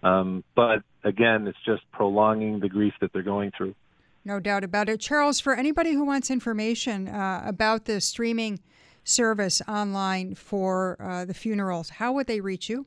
Um, 0.03 0.43
but 0.55 0.83
again, 1.03 1.47
it's 1.47 1.57
just 1.65 1.81
prolonging 1.91 2.59
the 2.59 2.69
grief 2.69 2.93
that 3.01 3.11
they're 3.13 3.23
going 3.23 3.51
through. 3.55 3.75
No 4.23 4.39
doubt 4.39 4.63
about 4.63 4.87
it. 4.87 4.99
Charles, 4.99 5.39
for 5.39 5.55
anybody 5.55 5.93
who 5.93 6.05
wants 6.05 6.29
information 6.29 7.07
uh, 7.07 7.41
about 7.45 7.85
the 7.85 7.99
streaming 7.99 8.59
service 9.03 9.63
online 9.67 10.35
for 10.35 10.95
uh, 10.99 11.25
the 11.25 11.33
funerals, 11.33 11.89
how 11.89 12.13
would 12.13 12.27
they 12.27 12.39
reach 12.39 12.69
you? 12.69 12.85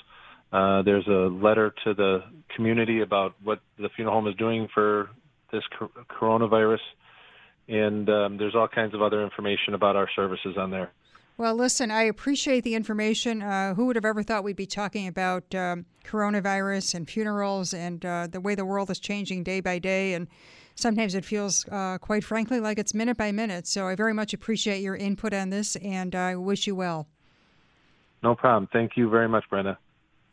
Uh, 0.52 0.82
there's 0.82 1.08
a 1.08 1.28
letter 1.42 1.74
to 1.84 1.94
the 1.94 2.22
community 2.54 3.00
about 3.00 3.34
what 3.42 3.58
the 3.78 3.88
funeral 3.96 4.14
home 4.14 4.28
is 4.28 4.36
doing 4.36 4.68
for 4.72 5.10
this 5.50 5.64
coronavirus, 6.08 6.78
and 7.68 8.08
um, 8.08 8.36
there's 8.36 8.54
all 8.54 8.68
kinds 8.68 8.94
of 8.94 9.02
other 9.02 9.22
information 9.22 9.74
about 9.74 9.96
our 9.96 10.08
services 10.14 10.56
on 10.56 10.70
there. 10.70 10.90
Well, 11.38 11.54
listen, 11.54 11.90
I 11.90 12.02
appreciate 12.02 12.62
the 12.62 12.74
information. 12.74 13.42
Uh, 13.42 13.74
who 13.74 13.86
would 13.86 13.96
have 13.96 14.04
ever 14.04 14.22
thought 14.22 14.44
we'd 14.44 14.54
be 14.54 14.66
talking 14.66 15.08
about 15.08 15.54
um, 15.54 15.86
coronavirus 16.04 16.94
and 16.94 17.08
funerals 17.08 17.72
and 17.72 18.04
uh, 18.04 18.26
the 18.30 18.40
way 18.40 18.54
the 18.54 18.64
world 18.64 18.90
is 18.90 19.00
changing 19.00 19.42
day 19.42 19.60
by 19.60 19.78
day? 19.78 20.12
And 20.12 20.28
sometimes 20.74 21.14
it 21.14 21.24
feels, 21.24 21.66
uh, 21.68 21.98
quite 21.98 22.22
frankly, 22.22 22.60
like 22.60 22.78
it's 22.78 22.92
minute 22.92 23.16
by 23.16 23.32
minute. 23.32 23.66
So 23.66 23.88
I 23.88 23.94
very 23.94 24.12
much 24.12 24.34
appreciate 24.34 24.82
your 24.82 24.94
input 24.94 25.32
on 25.32 25.50
this, 25.50 25.74
and 25.76 26.14
I 26.14 26.36
wish 26.36 26.66
you 26.66 26.76
well. 26.76 27.08
No 28.22 28.34
problem. 28.34 28.68
Thank 28.72 28.96
you 28.96 29.08
very 29.08 29.28
much, 29.28 29.44
Brenda. 29.48 29.78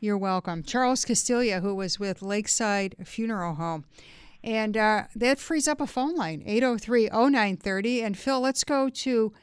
You're 0.01 0.17
welcome. 0.17 0.63
Charles 0.63 1.05
Castilla, 1.05 1.59
who 1.59 1.75
was 1.75 1.99
with 1.99 2.21
Lakeside 2.21 2.95
Funeral 3.03 3.55
Home. 3.55 3.85
And 4.43 4.77
uh, 4.77 5.03
that 5.15 5.37
frees 5.39 5.67
up 5.67 5.81
a 5.81 5.87
phone 5.87 6.15
line, 6.15 6.43
803 6.45 7.09
0930. 7.09 8.01
And 8.01 8.17
Phil, 8.17 8.39
let's 8.39 8.63
go 8.63 8.89
to 8.89 9.33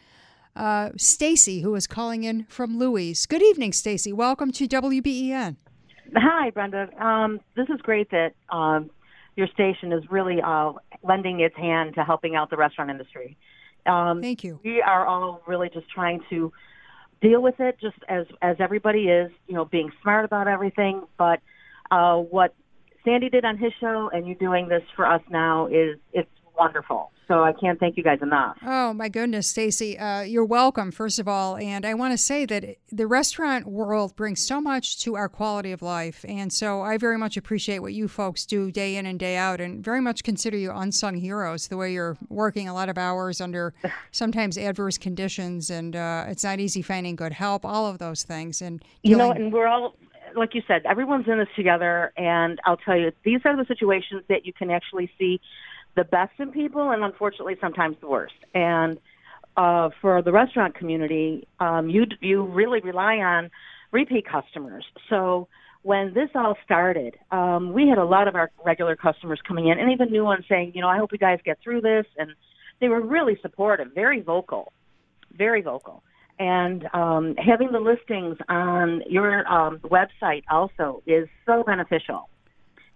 uh, 0.54 0.90
Stacy, 0.96 1.60
who 1.60 1.74
is 1.74 1.86
calling 1.86 2.24
in 2.24 2.44
from 2.44 2.78
Louie's. 2.78 3.26
Good 3.26 3.42
evening, 3.42 3.72
Stacy. 3.72 4.12
Welcome 4.12 4.52
to 4.52 4.66
WBEN. 4.66 5.56
Hi, 6.14 6.50
Brenda. 6.50 6.88
Um, 7.02 7.40
this 7.56 7.68
is 7.68 7.80
great 7.82 8.10
that 8.10 8.32
um, 8.48 8.90
your 9.36 9.48
station 9.48 9.92
is 9.92 10.02
really 10.10 10.40
uh, 10.40 10.72
lending 11.02 11.40
its 11.40 11.56
hand 11.56 11.94
to 11.96 12.04
helping 12.04 12.36
out 12.36 12.48
the 12.48 12.56
restaurant 12.56 12.90
industry. 12.90 13.36
Um, 13.84 14.22
Thank 14.22 14.44
you. 14.44 14.60
We 14.64 14.80
are 14.82 15.06
all 15.06 15.42
really 15.46 15.68
just 15.68 15.88
trying 15.90 16.22
to 16.30 16.52
deal 17.20 17.42
with 17.42 17.60
it, 17.60 17.78
just 17.80 17.96
as 18.08 18.26
as 18.42 18.56
everybody 18.60 19.08
is. 19.08 19.30
You 19.46 19.54
know, 19.54 19.64
being 19.64 19.92
smart 20.02 20.24
about 20.24 20.48
everything. 20.48 21.02
But 21.18 21.40
uh, 21.90 22.16
what 22.16 22.54
Sandy 23.06 23.30
did 23.30 23.44
on 23.44 23.56
his 23.56 23.72
show, 23.80 24.10
and 24.12 24.26
you 24.26 24.34
doing 24.34 24.68
this 24.68 24.82
for 24.96 25.06
us 25.06 25.22
now 25.30 25.68
is 25.68 25.96
it's 26.12 26.28
wonderful. 26.58 27.12
So 27.28 27.42
I 27.42 27.52
can't 27.52 27.78
thank 27.80 27.96
you 27.96 28.04
guys 28.04 28.20
enough. 28.22 28.56
Oh 28.64 28.92
my 28.92 29.08
goodness, 29.08 29.48
Stacy, 29.48 29.98
uh, 29.98 30.20
you're 30.20 30.44
welcome. 30.44 30.92
First 30.92 31.18
of 31.18 31.26
all, 31.26 31.56
and 31.56 31.84
I 31.84 31.92
want 31.94 32.12
to 32.12 32.18
say 32.18 32.46
that 32.46 32.76
the 32.92 33.06
restaurant 33.08 33.66
world 33.66 34.14
brings 34.14 34.46
so 34.46 34.60
much 34.60 35.00
to 35.02 35.16
our 35.16 35.28
quality 35.28 35.72
of 35.72 35.82
life, 35.82 36.24
and 36.28 36.52
so 36.52 36.82
I 36.82 36.98
very 36.98 37.18
much 37.18 37.36
appreciate 37.36 37.80
what 37.80 37.92
you 37.92 38.06
folks 38.06 38.46
do 38.46 38.70
day 38.70 38.94
in 38.96 39.06
and 39.06 39.18
day 39.18 39.36
out, 39.36 39.60
and 39.60 39.84
very 39.84 40.00
much 40.00 40.22
consider 40.22 40.56
you 40.56 40.70
unsung 40.72 41.16
heroes. 41.16 41.66
The 41.66 41.76
way 41.76 41.92
you're 41.92 42.16
working 42.28 42.68
a 42.68 42.74
lot 42.74 42.88
of 42.88 42.96
hours 42.96 43.40
under 43.40 43.74
sometimes 44.12 44.56
adverse 44.56 44.96
conditions, 44.96 45.68
and 45.68 45.96
uh, 45.96 46.26
it's 46.28 46.44
not 46.44 46.60
easy 46.60 46.80
finding 46.80 47.16
good 47.16 47.32
help. 47.32 47.64
All 47.64 47.86
of 47.86 47.98
those 47.98 48.22
things, 48.22 48.62
and 48.62 48.84
you 49.02 49.16
know, 49.16 49.32
and 49.32 49.52
we're 49.52 49.66
all 49.66 49.96
like 50.36 50.54
you 50.54 50.62
said, 50.66 50.82
everyone's 50.84 51.26
in 51.28 51.38
this 51.38 51.48
together, 51.56 52.12
and 52.16 52.60
I'll 52.64 52.76
tell 52.76 52.96
you, 52.96 53.12
these 53.24 53.40
are 53.44 53.56
the 53.56 53.64
situations 53.66 54.22
that 54.28 54.46
you 54.46 54.52
can 54.52 54.70
actually 54.70 55.10
see 55.18 55.40
the 55.96 56.04
best 56.04 56.32
in 56.38 56.52
people 56.52 56.90
and 56.90 57.02
unfortunately 57.02 57.56
sometimes 57.60 57.96
the 58.00 58.08
worst. 58.08 58.34
And 58.54 58.98
uh, 59.56 59.88
for 60.00 60.22
the 60.22 60.32
restaurant 60.32 60.74
community, 60.74 61.48
um, 61.58 61.88
you 61.88 62.04
you 62.20 62.44
really 62.44 62.80
rely 62.80 63.16
on 63.16 63.50
repeat 63.90 64.26
customers. 64.28 64.84
So 65.08 65.48
when 65.82 66.12
this 66.12 66.28
all 66.34 66.56
started, 66.64 67.16
um, 67.30 67.72
we 67.72 67.88
had 67.88 67.98
a 67.98 68.04
lot 68.04 68.28
of 68.28 68.34
our 68.34 68.50
regular 68.64 68.96
customers 68.96 69.40
coming 69.46 69.68
in, 69.68 69.78
and 69.78 69.90
even 69.92 70.10
new 70.10 70.24
ones 70.24 70.44
saying, 70.48 70.72
you 70.74 70.82
know, 70.82 70.88
I 70.88 70.98
hope 70.98 71.12
you 71.12 71.18
guys 71.18 71.38
get 71.44 71.58
through 71.62 71.80
this, 71.80 72.04
and 72.18 72.32
they 72.80 72.88
were 72.88 73.00
really 73.00 73.38
supportive, 73.40 73.88
very 73.94 74.20
vocal, 74.20 74.72
very 75.32 75.62
vocal. 75.62 76.02
And 76.38 76.86
um, 76.92 77.34
having 77.36 77.72
the 77.72 77.80
listings 77.80 78.36
on 78.48 79.02
your 79.08 79.46
um, 79.50 79.78
website 79.78 80.42
also 80.50 81.02
is 81.06 81.28
so 81.46 81.62
beneficial, 81.62 82.28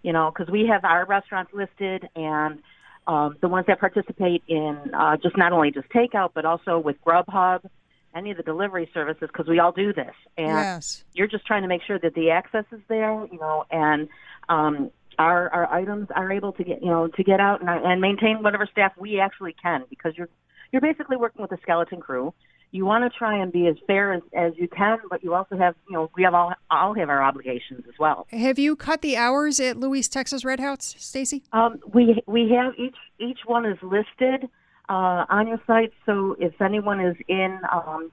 you 0.02 0.12
know, 0.12 0.30
because 0.30 0.52
we 0.52 0.66
have 0.66 0.84
our 0.84 1.06
restaurants 1.06 1.52
listed 1.54 2.08
and 2.14 2.60
um, 3.06 3.36
the 3.40 3.48
ones 3.48 3.66
that 3.66 3.80
participate 3.80 4.42
in 4.46 4.78
uh, 4.94 5.16
just 5.16 5.38
not 5.38 5.52
only 5.52 5.70
just 5.70 5.88
takeout, 5.88 6.30
but 6.34 6.44
also 6.44 6.78
with 6.78 6.96
Grubhub, 7.04 7.68
any 8.14 8.30
of 8.30 8.36
the 8.36 8.42
delivery 8.42 8.90
services, 8.92 9.28
because 9.32 9.48
we 9.48 9.58
all 9.58 9.72
do 9.72 9.92
this. 9.92 10.14
And 10.36 10.48
yes. 10.48 11.04
you're 11.14 11.26
just 11.26 11.46
trying 11.46 11.62
to 11.62 11.68
make 11.68 11.82
sure 11.86 11.98
that 11.98 12.14
the 12.14 12.30
access 12.30 12.64
is 12.72 12.80
there, 12.88 13.26
you 13.32 13.38
know, 13.38 13.64
and 13.70 14.08
um, 14.50 14.90
our 15.18 15.48
our 15.50 15.72
items 15.72 16.08
are 16.14 16.30
able 16.30 16.52
to 16.52 16.64
get 16.64 16.82
you 16.82 16.88
know 16.88 17.08
to 17.08 17.22
get 17.22 17.40
out 17.40 17.60
and, 17.60 17.68
and 17.70 18.00
maintain 18.00 18.42
whatever 18.42 18.66
staff 18.70 18.92
we 18.98 19.20
actually 19.20 19.54
can, 19.62 19.84
because 19.88 20.12
you're 20.16 20.28
you're 20.72 20.82
basically 20.82 21.16
working 21.16 21.42
with 21.42 21.52
a 21.52 21.58
skeleton 21.62 22.00
crew 22.00 22.34
you 22.72 22.84
want 22.84 23.10
to 23.10 23.18
try 23.18 23.36
and 23.36 23.52
be 23.52 23.66
as 23.66 23.76
fair 23.86 24.12
as, 24.12 24.22
as 24.32 24.52
you 24.56 24.68
can, 24.68 24.98
but 25.08 25.24
you 25.24 25.34
also 25.34 25.56
have, 25.56 25.74
you 25.88 25.94
know, 25.94 26.10
we 26.16 26.22
have 26.22 26.34
all 26.34 26.52
all 26.70 26.94
have 26.94 27.08
our 27.08 27.22
obligations 27.22 27.84
as 27.88 27.94
well. 27.98 28.26
Have 28.30 28.58
you 28.58 28.76
cut 28.76 29.02
the 29.02 29.16
hours 29.16 29.58
at 29.58 29.76
Louie's 29.76 30.08
Texas 30.08 30.44
Red 30.44 30.60
Hots, 30.60 30.94
Stacy? 30.98 31.42
Um, 31.52 31.80
we 31.92 32.22
we 32.26 32.50
have 32.50 32.74
each 32.78 32.96
each 33.18 33.40
one 33.46 33.66
is 33.66 33.78
listed 33.82 34.48
uh, 34.88 35.24
on 35.28 35.48
your 35.48 35.60
site, 35.66 35.92
so 36.06 36.36
if 36.38 36.60
anyone 36.60 37.00
is 37.00 37.16
in 37.28 37.58
um, 37.72 38.12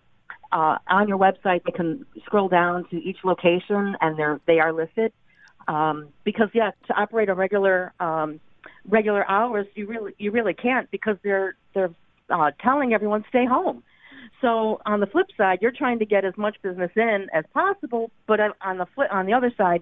uh, 0.51 0.77
on 0.87 1.07
your 1.07 1.17
website, 1.17 1.63
they 1.63 1.71
can 1.71 2.05
scroll 2.25 2.47
down 2.47 2.87
to 2.89 2.97
each 2.97 3.17
location 3.23 3.95
and 4.01 4.17
they're 4.17 4.39
they 4.47 4.59
are 4.59 4.73
listed. 4.73 5.13
Um, 5.67 6.07
because 6.23 6.49
yeah, 6.53 6.71
to 6.87 6.93
operate 6.93 7.29
a 7.29 7.35
regular 7.35 7.93
um, 7.99 8.39
regular 8.87 9.29
hours, 9.29 9.67
you 9.75 9.85
really 9.85 10.13
you 10.17 10.31
really 10.31 10.53
can't 10.53 10.89
because 10.89 11.17
they're 11.23 11.55
they're 11.73 11.91
uh, 12.29 12.51
telling 12.59 12.93
everyone 12.93 13.23
stay 13.29 13.45
home. 13.45 13.83
So 14.41 14.81
on 14.86 15.00
the 15.00 15.07
flip 15.07 15.27
side, 15.38 15.60
you're 15.62 15.72
trying 15.72 16.00
to 16.00 16.05
get 16.05 16.25
as 16.25 16.34
much 16.38 16.57
business 16.62 16.91
in 16.96 17.27
as 17.34 17.46
possible, 17.53 18.12
but 18.27 18.39
on 18.62 18.77
the 18.77 18.86
flip, 18.93 19.10
on 19.12 19.25
the 19.25 19.34
other 19.34 19.51
side, 19.57 19.81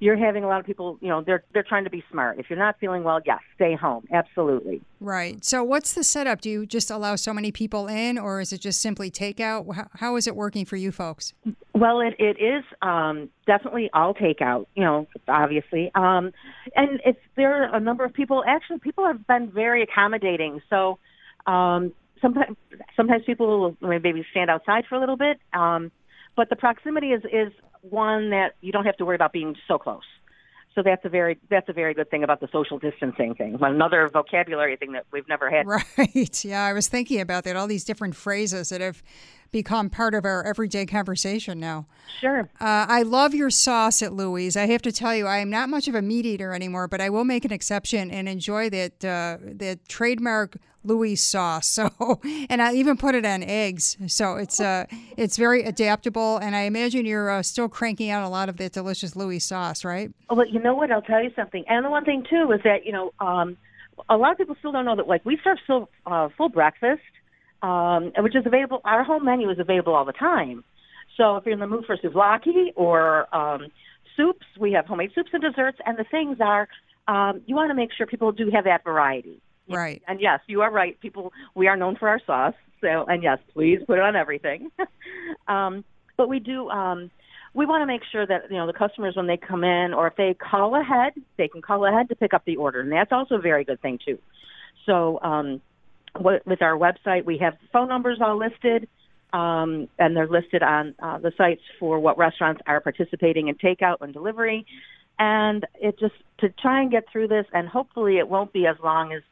you're 0.00 0.16
having 0.16 0.42
a 0.42 0.48
lot 0.48 0.58
of 0.60 0.66
people, 0.66 0.98
you 1.02 1.08
know, 1.08 1.20
they're 1.20 1.44
they're 1.52 1.62
trying 1.62 1.84
to 1.84 1.90
be 1.90 2.02
smart. 2.10 2.38
If 2.38 2.48
you're 2.48 2.58
not 2.58 2.76
feeling 2.80 3.04
well, 3.04 3.20
yes, 3.24 3.40
stay 3.54 3.76
home. 3.76 4.08
Absolutely. 4.10 4.80
Right. 4.98 5.44
So 5.44 5.62
what's 5.62 5.92
the 5.92 6.02
setup? 6.02 6.40
Do 6.40 6.48
you 6.48 6.66
just 6.66 6.90
allow 6.90 7.16
so 7.16 7.34
many 7.34 7.52
people 7.52 7.86
in 7.86 8.16
or 8.16 8.40
is 8.40 8.52
it 8.52 8.62
just 8.62 8.80
simply 8.80 9.10
takeout? 9.10 9.74
How, 9.74 9.88
how 9.94 10.16
is 10.16 10.26
it 10.26 10.34
working 10.34 10.64
for 10.64 10.76
you 10.76 10.90
folks? 10.90 11.34
Well, 11.74 12.00
it 12.00 12.14
it 12.18 12.42
is 12.42 12.64
um 12.80 13.28
definitely 13.46 13.90
all 13.92 14.14
takeout, 14.14 14.66
you 14.74 14.82
know, 14.82 15.06
obviously. 15.28 15.90
Um 15.94 16.32
and 16.74 17.00
it's 17.04 17.20
there 17.36 17.62
are 17.62 17.76
a 17.76 17.80
number 17.80 18.04
of 18.04 18.14
people 18.14 18.42
actually 18.46 18.78
people 18.78 19.06
have 19.06 19.26
been 19.26 19.50
very 19.50 19.82
accommodating. 19.82 20.62
So 20.70 20.98
um 21.46 21.92
sometimes 22.20 22.56
sometimes 22.96 23.24
people 23.24 23.76
will 23.80 24.00
maybe 24.00 24.24
stand 24.30 24.50
outside 24.50 24.84
for 24.88 24.94
a 24.94 25.00
little 25.00 25.16
bit. 25.16 25.40
Um, 25.52 25.90
but 26.36 26.48
the 26.48 26.56
proximity 26.56 27.08
is 27.08 27.22
is 27.24 27.52
one 27.82 28.30
that 28.30 28.54
you 28.60 28.72
don't 28.72 28.84
have 28.84 28.96
to 28.98 29.04
worry 29.04 29.16
about 29.16 29.32
being 29.32 29.56
so 29.66 29.78
close. 29.78 30.02
So 30.74 30.82
that's 30.84 31.04
a 31.04 31.08
very 31.08 31.38
that's 31.48 31.68
a 31.68 31.72
very 31.72 31.94
good 31.94 32.10
thing 32.10 32.22
about 32.22 32.40
the 32.40 32.48
social 32.52 32.78
distancing 32.78 33.34
thing. 33.34 33.58
Another 33.60 34.08
vocabulary 34.08 34.76
thing 34.76 34.92
that 34.92 35.04
we've 35.12 35.28
never 35.28 35.50
had. 35.50 35.66
Right. 35.98 36.44
Yeah, 36.44 36.64
I 36.64 36.72
was 36.72 36.88
thinking 36.88 37.20
about 37.20 37.44
that. 37.44 37.56
All 37.56 37.66
these 37.66 37.84
different 37.84 38.14
phrases 38.14 38.68
that 38.68 38.80
have 38.80 39.02
become 39.52 39.90
part 39.90 40.14
of 40.14 40.24
our 40.24 40.44
everyday 40.44 40.86
conversation 40.86 41.58
now. 41.58 41.86
Sure. 42.20 42.48
Uh, 42.60 42.86
I 42.88 43.02
love 43.02 43.34
your 43.34 43.50
sauce 43.50 44.02
at 44.02 44.12
Louie's. 44.12 44.56
I 44.56 44.66
have 44.66 44.82
to 44.82 44.92
tell 44.92 45.14
you, 45.14 45.26
I 45.26 45.38
am 45.38 45.50
not 45.50 45.68
much 45.68 45.88
of 45.88 45.94
a 45.94 46.02
meat 46.02 46.26
eater 46.26 46.52
anymore, 46.52 46.88
but 46.88 47.00
I 47.00 47.10
will 47.10 47.24
make 47.24 47.44
an 47.44 47.52
exception 47.52 48.10
and 48.10 48.28
enjoy 48.28 48.70
that 48.70 49.04
uh, 49.04 49.38
that 49.42 49.88
trademark 49.88 50.56
Louie's 50.84 51.22
sauce. 51.22 51.80
So, 51.80 52.20
and 52.50 52.60
I 52.60 52.74
even 52.74 52.96
put 52.96 53.14
it 53.14 53.24
on 53.24 53.42
eggs. 53.42 53.96
So 54.06 54.36
it's 54.36 54.60
uh, 54.60 54.84
it's 55.16 55.36
very 55.36 55.62
adaptable. 55.62 56.36
And 56.38 56.54
I 56.54 56.62
imagine 56.62 57.06
you're 57.06 57.30
uh, 57.30 57.42
still 57.42 57.68
cranking 57.68 58.10
out 58.10 58.22
a 58.22 58.28
lot 58.28 58.48
of 58.48 58.58
that 58.58 58.72
delicious 58.72 59.16
Louie's 59.16 59.44
sauce, 59.44 59.84
right? 59.84 60.12
Well, 60.28 60.46
you 60.46 60.60
know 60.60 60.74
what? 60.74 60.90
I'll 60.90 61.00
tell 61.00 61.22
you 61.22 61.30
something. 61.34 61.64
And 61.68 61.84
the 61.84 61.90
one 61.90 62.04
thing 62.04 62.24
too 62.28 62.52
is 62.52 62.60
that 62.64 62.84
you 62.84 62.92
know, 62.92 63.12
um, 63.18 63.56
a 64.08 64.16
lot 64.16 64.32
of 64.32 64.38
people 64.38 64.56
still 64.58 64.72
don't 64.72 64.84
know 64.84 64.96
that 64.96 65.08
like 65.08 65.24
we 65.24 65.38
serve 65.42 65.58
still 65.64 65.88
uh, 66.06 66.28
full 66.36 66.48
breakfast, 66.48 67.02
um, 67.62 68.12
which 68.18 68.36
is 68.36 68.46
available. 68.46 68.80
Our 68.84 69.04
whole 69.04 69.20
menu 69.20 69.50
is 69.50 69.58
available 69.58 69.94
all 69.94 70.04
the 70.04 70.12
time. 70.12 70.64
So 71.16 71.36
if 71.36 71.44
you're 71.44 71.54
in 71.54 71.60
the 71.60 71.66
mood 71.66 71.84
for 71.86 71.96
souvlaki 71.96 72.72
or 72.76 73.34
um, 73.34 73.68
soups, 74.16 74.46
we 74.58 74.72
have 74.72 74.86
homemade 74.86 75.10
soups 75.14 75.30
and 75.32 75.42
desserts. 75.42 75.78
And 75.84 75.98
the 75.98 76.04
things 76.10 76.38
are, 76.40 76.68
um, 77.08 77.42
you 77.46 77.54
want 77.54 77.70
to 77.70 77.74
make 77.74 77.90
sure 77.96 78.06
people 78.06 78.32
do 78.32 78.50
have 78.54 78.64
that 78.64 78.84
variety. 78.84 79.40
Right. 79.68 80.02
And 80.08 80.20
yes, 80.20 80.40
you 80.46 80.62
are 80.62 80.70
right. 80.70 80.98
People, 81.00 81.32
we 81.54 81.68
are 81.68 81.76
known 81.76 81.96
for 81.96 82.08
our 82.08 82.20
sauce. 82.26 82.54
So, 82.80 83.04
and 83.06 83.22
yes, 83.22 83.38
please 83.52 83.80
put 83.86 83.98
it 83.98 84.02
on 84.02 84.16
everything. 84.16 84.70
um, 85.48 85.84
but 86.16 86.28
we 86.28 86.38
do, 86.38 86.68
um, 86.70 87.10
we 87.52 87.66
want 87.66 87.82
to 87.82 87.86
make 87.86 88.02
sure 88.10 88.26
that, 88.26 88.50
you 88.50 88.56
know, 88.56 88.66
the 88.66 88.72
customers, 88.72 89.16
when 89.16 89.26
they 89.26 89.36
come 89.36 89.64
in 89.64 89.92
or 89.92 90.06
if 90.06 90.16
they 90.16 90.34
call 90.34 90.80
ahead, 90.80 91.12
they 91.36 91.48
can 91.48 91.62
call 91.62 91.84
ahead 91.84 92.08
to 92.08 92.14
pick 92.14 92.32
up 92.32 92.44
the 92.44 92.56
order. 92.56 92.80
And 92.80 92.92
that's 92.92 93.12
also 93.12 93.36
a 93.36 93.40
very 93.40 93.64
good 93.64 93.82
thing, 93.82 93.98
too. 94.04 94.18
So, 94.86 95.20
um, 95.22 95.60
with 96.18 96.62
our 96.62 96.76
website, 96.76 97.24
we 97.24 97.38
have 97.38 97.56
phone 97.72 97.88
numbers 97.88 98.18
all 98.20 98.38
listed. 98.38 98.88
Um, 99.32 99.86
and 99.96 100.16
they're 100.16 100.26
listed 100.26 100.60
on 100.64 100.96
uh, 100.98 101.18
the 101.18 101.32
sites 101.38 101.62
for 101.78 102.00
what 102.00 102.18
restaurants 102.18 102.60
are 102.66 102.80
participating 102.80 103.46
in 103.46 103.54
takeout 103.54 103.98
and 104.00 104.12
delivery. 104.12 104.66
And 105.20 105.64
it 105.80 106.00
just 106.00 106.14
to 106.38 106.48
try 106.48 106.80
and 106.82 106.90
get 106.90 107.04
through 107.12 107.28
this, 107.28 107.46
and 107.52 107.68
hopefully 107.68 108.18
it 108.18 108.28
won't 108.28 108.52
be 108.52 108.66
as 108.66 108.74
long 108.82 109.12
as 109.12 109.22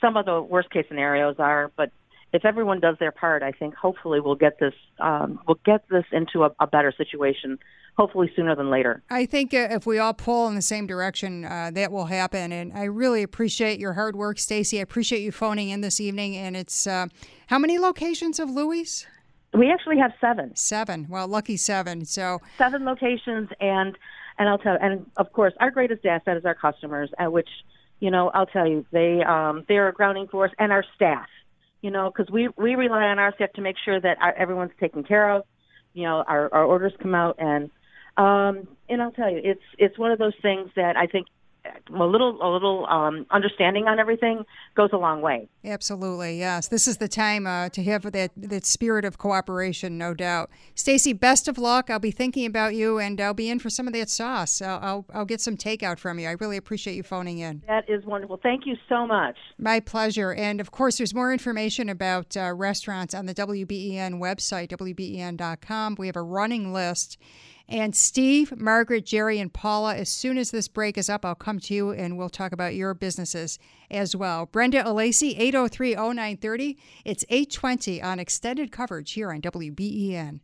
some 0.00 0.16
of 0.16 0.26
the 0.26 0.42
worst 0.42 0.70
case 0.70 0.86
scenarios 0.88 1.36
are, 1.38 1.70
but 1.76 1.92
if 2.34 2.44
everyone 2.44 2.80
does 2.80 2.96
their 2.98 3.12
part, 3.12 3.44
I 3.44 3.52
think 3.52 3.74
hopefully 3.74 4.18
we'll 4.20 4.34
get 4.34 4.58
this 4.58 4.74
um, 4.98 5.38
we'll 5.46 5.60
get 5.64 5.88
this 5.88 6.04
into 6.10 6.44
a, 6.44 6.50
a, 6.58 6.66
better 6.66 6.92
situation. 6.96 7.58
Hopefully 7.96 8.32
sooner 8.34 8.56
than 8.56 8.70
later. 8.70 9.04
I 9.08 9.24
think 9.24 9.54
uh, 9.54 9.68
if 9.70 9.86
we 9.86 9.98
all 10.00 10.14
pull 10.14 10.48
in 10.48 10.56
the 10.56 10.62
same 10.62 10.86
direction, 10.86 11.44
uh, 11.44 11.70
that 11.74 11.92
will 11.92 12.06
happen. 12.06 12.50
And 12.50 12.72
I 12.72 12.84
really 12.84 13.22
appreciate 13.22 13.78
your 13.78 13.92
hard 13.92 14.16
work, 14.16 14.40
Stacy. 14.40 14.80
I 14.80 14.82
appreciate 14.82 15.20
you 15.20 15.30
phoning 15.30 15.68
in 15.68 15.80
this 15.80 16.00
evening. 16.00 16.36
And 16.36 16.56
it's 16.56 16.88
uh, 16.88 17.06
how 17.46 17.58
many 17.60 17.78
locations 17.78 18.40
of 18.40 18.50
Louie's? 18.50 19.06
We 19.52 19.70
actually 19.70 19.98
have 19.98 20.12
seven. 20.20 20.56
Seven. 20.56 21.06
Well, 21.08 21.28
lucky 21.28 21.56
seven. 21.56 22.04
So 22.04 22.40
seven 22.58 22.84
locations, 22.84 23.48
and 23.60 23.96
and 24.38 24.48
I'll 24.48 24.58
tell, 24.58 24.76
and 24.80 25.08
of 25.16 25.32
course, 25.32 25.52
our 25.60 25.70
greatest 25.70 26.04
asset 26.04 26.36
is 26.36 26.44
our 26.44 26.56
customers, 26.56 27.10
at 27.18 27.32
which 27.32 27.48
you 28.00 28.10
know 28.10 28.30
I'll 28.34 28.46
tell 28.46 28.66
you 28.66 28.84
they 28.90 29.22
um, 29.22 29.64
they 29.68 29.76
are 29.76 29.88
a 29.88 29.92
grounding 29.92 30.26
force, 30.26 30.50
and 30.58 30.72
our 30.72 30.84
staff. 30.96 31.28
You 31.82 31.92
know, 31.92 32.10
because 32.10 32.32
we 32.32 32.48
we 32.56 32.74
rely 32.74 33.04
on 33.04 33.20
our 33.20 33.32
staff 33.36 33.52
to 33.52 33.60
make 33.60 33.76
sure 33.84 34.00
that 34.00 34.16
our, 34.20 34.32
everyone's 34.32 34.72
taken 34.80 35.04
care 35.04 35.30
of. 35.30 35.44
You 35.92 36.02
know, 36.02 36.24
our 36.26 36.52
our 36.52 36.64
orders 36.64 36.92
come 37.00 37.14
out, 37.14 37.36
and 37.38 37.70
um, 38.16 38.68
and 38.88 39.02
I'll 39.02 39.12
tell 39.12 39.30
you, 39.30 39.40
it's 39.42 39.62
it's 39.78 39.98
one 39.98 40.12
of 40.12 40.18
those 40.18 40.34
things 40.42 40.70
that 40.76 40.96
I 40.96 41.06
think 41.06 41.26
a 41.92 42.04
little 42.04 42.38
a 42.42 42.50
little 42.52 42.86
um, 42.86 43.26
understanding 43.30 43.86
on 43.86 43.98
everything 43.98 44.44
goes 44.74 44.90
a 44.92 44.96
long 44.96 45.20
way. 45.20 45.48
Absolutely, 45.64 46.38
yes. 46.38 46.68
This 46.68 46.86
is 46.86 46.98
the 46.98 47.08
time 47.08 47.46
uh, 47.46 47.68
to 47.70 47.82
have 47.84 48.10
that 48.12 48.32
that 48.36 48.66
spirit 48.66 49.04
of 49.04 49.18
cooperation, 49.18 49.96
no 49.96 50.14
doubt. 50.14 50.50
Stacy, 50.74 51.12
best 51.12 51.48
of 51.48 51.56
luck. 51.58 51.90
I'll 51.90 51.98
be 51.98 52.10
thinking 52.10 52.46
about 52.46 52.74
you, 52.74 52.98
and 52.98 53.20
I'll 53.20 53.34
be 53.34 53.48
in 53.48 53.58
for 53.58 53.70
some 53.70 53.86
of 53.86 53.94
that 53.94 54.10
sauce. 54.10 54.60
I'll, 54.60 54.78
I'll, 54.82 55.06
I'll 55.14 55.24
get 55.24 55.40
some 55.40 55.56
takeout 55.56 55.98
from 55.98 56.18
you. 56.18 56.28
I 56.28 56.32
really 56.32 56.56
appreciate 56.56 56.96
you 56.96 57.02
phoning 57.02 57.38
in. 57.38 57.62
That 57.66 57.88
is 57.88 58.04
wonderful. 58.04 58.38
Thank 58.42 58.66
you 58.66 58.76
so 58.88 59.06
much. 59.06 59.36
My 59.58 59.80
pleasure. 59.80 60.32
And 60.34 60.60
of 60.60 60.70
course, 60.70 60.98
there's 60.98 61.14
more 61.14 61.32
information 61.32 61.88
about 61.88 62.36
uh, 62.36 62.52
restaurants 62.54 63.14
on 63.14 63.26
the 63.26 63.34
WBEN 63.34 64.18
website, 64.18 64.68
WBEN.com. 64.68 65.96
We 65.98 66.06
have 66.06 66.16
a 66.16 66.22
running 66.22 66.72
list. 66.72 67.18
And 67.68 67.96
Steve, 67.96 68.60
Margaret, 68.60 69.06
Jerry, 69.06 69.40
and 69.40 69.52
Paula, 69.52 69.96
as 69.96 70.10
soon 70.10 70.36
as 70.36 70.50
this 70.50 70.68
break 70.68 70.98
is 70.98 71.08
up, 71.08 71.24
I'll 71.24 71.34
come 71.34 71.58
to 71.60 71.74
you 71.74 71.90
and 71.92 72.18
we'll 72.18 72.28
talk 72.28 72.52
about 72.52 72.74
your 72.74 72.92
businesses 72.92 73.58
as 73.90 74.14
well. 74.14 74.46
Brenda 74.46 74.82
Alesii, 74.82 75.38
803 75.38 75.94
0930. 75.94 76.76
It's 77.04 77.24
820 77.30 78.02
on 78.02 78.18
extended 78.18 78.70
coverage 78.70 79.12
here 79.12 79.32
on 79.32 79.40
WBEN. 79.40 80.40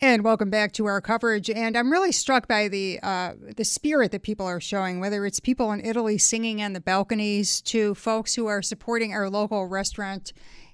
And 0.00 0.24
welcome 0.24 0.50
back 0.50 0.72
to 0.72 0.86
our 0.86 1.00
coverage. 1.00 1.48
And 1.48 1.76
I'm 1.76 1.90
really 1.90 2.10
struck 2.10 2.48
by 2.48 2.66
the 2.66 2.98
uh, 3.04 3.34
the 3.56 3.64
spirit 3.64 4.10
that 4.10 4.24
people 4.24 4.46
are 4.46 4.58
showing, 4.58 4.98
whether 4.98 5.24
it's 5.24 5.38
people 5.38 5.70
in 5.70 5.80
Italy 5.84 6.18
singing 6.18 6.60
on 6.60 6.72
the 6.72 6.80
balconies 6.80 7.60
to 7.62 7.94
folks 7.94 8.34
who 8.34 8.48
are 8.48 8.62
supporting 8.62 9.12
our 9.12 9.30
local 9.30 9.66
restaurant 9.66 10.32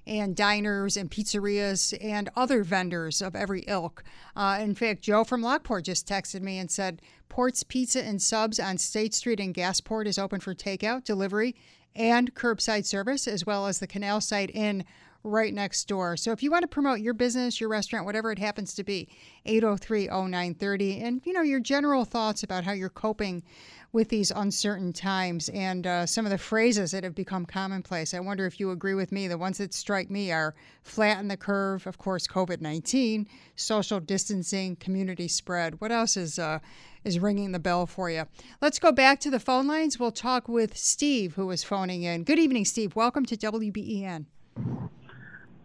and 0.09 0.35
diners 0.35 0.97
and 0.97 1.11
pizzerias 1.11 1.95
and 2.01 2.29
other 2.35 2.63
vendors 2.63 3.21
of 3.21 3.35
every 3.35 3.63
ilk. 3.67 4.03
Uh, 4.35 4.57
in 4.59 4.73
fact, 4.73 5.03
Joe 5.03 5.23
from 5.23 5.43
Lockport 5.43 5.85
just 5.85 6.07
texted 6.07 6.41
me 6.41 6.57
and 6.57 6.71
said 6.71 7.01
Port's 7.29 7.61
Pizza 7.63 8.03
and 8.03 8.19
Subs 8.19 8.59
on 8.59 8.79
State 8.79 9.13
Street 9.13 9.39
in 9.39 9.53
Gasport 9.53 10.07
is 10.07 10.17
open 10.17 10.39
for 10.39 10.55
takeout, 10.55 11.03
delivery, 11.03 11.55
and 11.95 12.33
curbside 12.33 12.85
service, 12.85 13.27
as 13.27 13.45
well 13.45 13.67
as 13.67 13.79
the 13.79 13.87
Canal 13.87 14.19
Site 14.19 14.51
Inn 14.53 14.83
right 15.23 15.53
next 15.53 15.87
door. 15.87 16.15
So 16.15 16.31
if 16.31 16.41
you 16.41 16.51
want 16.51 16.63
to 16.63 16.67
promote 16.67 16.99
your 16.99 17.13
business, 17.13 17.59
your 17.59 17.69
restaurant, 17.69 18.05
whatever 18.05 18.31
it 18.31 18.39
happens 18.39 18.73
to 18.75 18.83
be, 18.83 19.09
803-0930 19.45 21.03
and 21.03 21.21
you 21.25 21.33
know 21.33 21.41
your 21.41 21.59
general 21.59 22.05
thoughts 22.05 22.43
about 22.43 22.63
how 22.63 22.71
you're 22.71 22.89
coping 22.89 23.43
with 23.91 24.09
these 24.09 24.31
uncertain 24.31 24.93
times 24.93 25.49
and 25.49 25.87
uh, 25.87 26.05
some 26.05 26.25
of 26.25 26.31
the 26.31 26.37
phrases 26.37 26.91
that 26.91 27.03
have 27.03 27.15
become 27.15 27.45
commonplace. 27.45 28.13
I 28.13 28.19
wonder 28.19 28.45
if 28.45 28.59
you 28.59 28.69
agree 28.69 28.93
with 28.93 29.11
me. 29.11 29.27
The 29.27 29.37
ones 29.37 29.57
that 29.57 29.73
strike 29.73 30.11
me 30.11 30.31
are 30.31 30.53
flatten 30.83 31.27
the 31.27 31.37
curve, 31.37 31.87
of 31.87 31.97
course, 31.97 32.27
COVID 32.27 32.61
19, 32.61 33.27
social 33.55 33.99
distancing, 33.99 34.75
community 34.75 35.27
spread. 35.27 35.81
What 35.81 35.91
else 35.91 36.17
is, 36.17 36.37
uh, 36.37 36.59
is 37.03 37.19
ringing 37.19 37.51
the 37.51 37.59
bell 37.59 37.87
for 37.87 38.11
you? 38.11 38.25
Let's 38.61 38.79
go 38.79 38.91
back 38.91 39.19
to 39.21 39.31
the 39.31 39.39
phone 39.39 39.65
lines. 39.65 39.99
We'll 39.99 40.11
talk 40.11 40.47
with 40.47 40.77
Steve, 40.77 41.33
who 41.35 41.49
is 41.49 41.63
phoning 41.63 42.03
in. 42.03 42.23
Good 42.23 42.39
evening, 42.39 42.65
Steve. 42.65 42.95
Welcome 42.95 43.25
to 43.25 43.37
WBEN. 43.37 44.25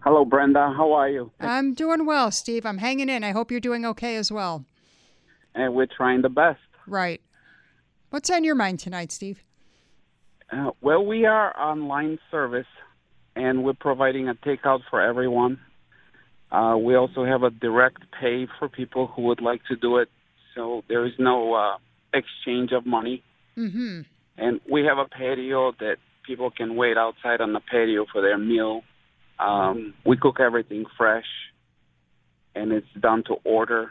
Hello, 0.05 0.27
Brenda. 0.27 0.71
How 0.77 0.93
are 0.93 1.09
you? 1.09 1.31
I'm 1.41 1.73
doing 1.73 2.05
well, 2.05 2.31
Steve. 2.31 2.67
I'm 2.67 2.77
hanging 2.77 3.09
in. 3.09 3.25
I 3.25 3.31
hope 3.31 3.51
you're 3.51 3.59
doing 3.59 3.87
okay 3.87 4.17
as 4.17 4.31
well. 4.31 4.67
And 5.55 5.75
we're 5.75 5.87
trying 5.87 6.21
the 6.21 6.29
best. 6.29 6.61
Right. 6.87 7.23
What's 8.11 8.29
on 8.29 8.45
your 8.45 8.55
mind 8.55 8.81
tonight, 8.81 9.11
Steve? 9.13 9.43
Uh, 10.53 10.73
well, 10.83 11.03
we 11.03 11.25
are 11.25 11.59
online 11.59 12.19
service, 12.31 12.67
and 13.35 13.65
we're 13.65 13.73
providing 13.73 14.29
a 14.29 14.35
takeout 14.35 14.81
for 14.91 15.01
everyone. 15.01 15.59
Uh, 16.53 16.77
we 16.79 16.95
also 16.97 17.25
have 17.25 17.43
a 17.43 17.49
direct 17.49 18.03
pay 18.21 18.47
for 18.59 18.69
people 18.69 19.07
who 19.07 19.23
would 19.23 19.41
like 19.41 19.63
to 19.71 19.77
do 19.77 19.97
it, 19.97 20.11
so 20.55 20.85
there 20.87 21.07
is 21.07 21.15
no 21.19 21.55
uh, 21.55 21.79
exchange 22.13 22.73
of 22.73 22.85
money. 22.85 23.23
Mm-hmm. 23.57 24.03
And 24.37 24.61
we 24.71 24.85
have 24.85 24.99
a 24.99 25.07
patio 25.07 25.73
that 25.81 25.97
people 26.27 26.51
can 26.51 26.77
wait 26.77 26.99
outside 26.99 27.41
on 27.41 27.55
the 27.55 27.61
patio 27.61 28.05
for 28.13 28.21
their 28.21 28.37
meal. 28.37 28.83
Um, 29.39 29.95
we 30.05 30.17
cook 30.17 30.41
everything 30.41 30.85
fresh, 30.97 31.27
and 32.55 32.73
it's 32.73 32.87
done 33.01 33.25
to 33.25 33.35
order. 33.45 33.91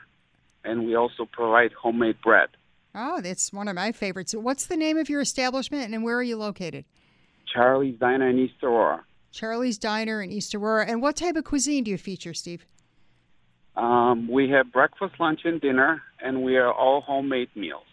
And 0.63 0.85
we 0.85 0.95
also 0.95 1.25
provide 1.25 1.73
homemade 1.73 2.21
bread. 2.23 2.49
Oh, 2.95 3.21
that's 3.21 3.51
one 3.51 3.67
of 3.67 3.75
my 3.75 3.91
favorites. 3.91 4.33
What's 4.33 4.65
the 4.65 4.77
name 4.77 4.97
of 4.97 5.09
your 5.09 5.19
establishment 5.19 5.93
and 5.93 6.03
where 6.03 6.15
are 6.17 6.23
you 6.23 6.37
located? 6.37 6.85
Charlie's 7.51 7.99
Diner 7.99 8.29
in 8.29 8.39
East 8.39 8.63
Aurora. 8.63 9.03
Charlie's 9.31 9.77
Diner 9.77 10.21
in 10.21 10.31
East 10.31 10.53
Aurora. 10.53 10.85
And 10.85 11.01
what 11.01 11.15
type 11.15 11.35
of 11.35 11.43
cuisine 11.43 11.83
do 11.83 11.91
you 11.91 11.97
feature, 11.97 12.33
Steve? 12.33 12.65
Um, 13.75 14.27
we 14.29 14.49
have 14.51 14.71
breakfast, 14.71 15.15
lunch, 15.19 15.41
and 15.43 15.59
dinner, 15.59 16.01
and 16.23 16.43
we 16.43 16.57
are 16.57 16.71
all 16.71 17.01
homemade 17.01 17.49
meals. 17.55 17.83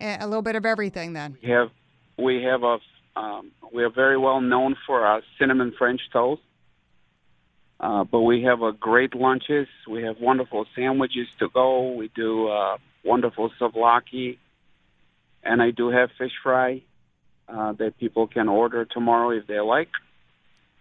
A 0.00 0.26
little 0.26 0.42
bit 0.42 0.56
of 0.56 0.66
everything, 0.66 1.12
then. 1.12 1.38
We 1.40 1.50
have 1.50 1.70
we 2.18 2.42
have 2.42 2.64
a 2.64 2.78
um, 3.16 3.52
we 3.72 3.82
are 3.84 3.90
very 3.90 4.18
well 4.18 4.40
known 4.40 4.76
for 4.86 5.04
our 5.04 5.22
cinnamon 5.38 5.72
French 5.76 6.00
toast. 6.12 6.42
Uh, 7.80 8.04
but 8.04 8.20
we 8.20 8.44
have 8.44 8.62
a 8.62 8.72
great 8.72 9.14
lunches. 9.14 9.66
We 9.88 10.04
have 10.04 10.20
wonderful 10.20 10.66
sandwiches 10.76 11.26
to 11.40 11.48
go. 11.48 11.92
We 11.92 12.10
do 12.14 12.46
uh, 12.46 12.76
wonderful 13.04 13.50
souvlaki, 13.60 14.38
and 15.42 15.60
I 15.60 15.72
do 15.72 15.88
have 15.88 16.10
fish 16.16 16.30
fry 16.42 16.82
uh, 17.48 17.72
that 17.72 17.98
people 17.98 18.28
can 18.28 18.48
order 18.48 18.84
tomorrow 18.84 19.30
if 19.30 19.48
they 19.48 19.58
like. 19.58 19.88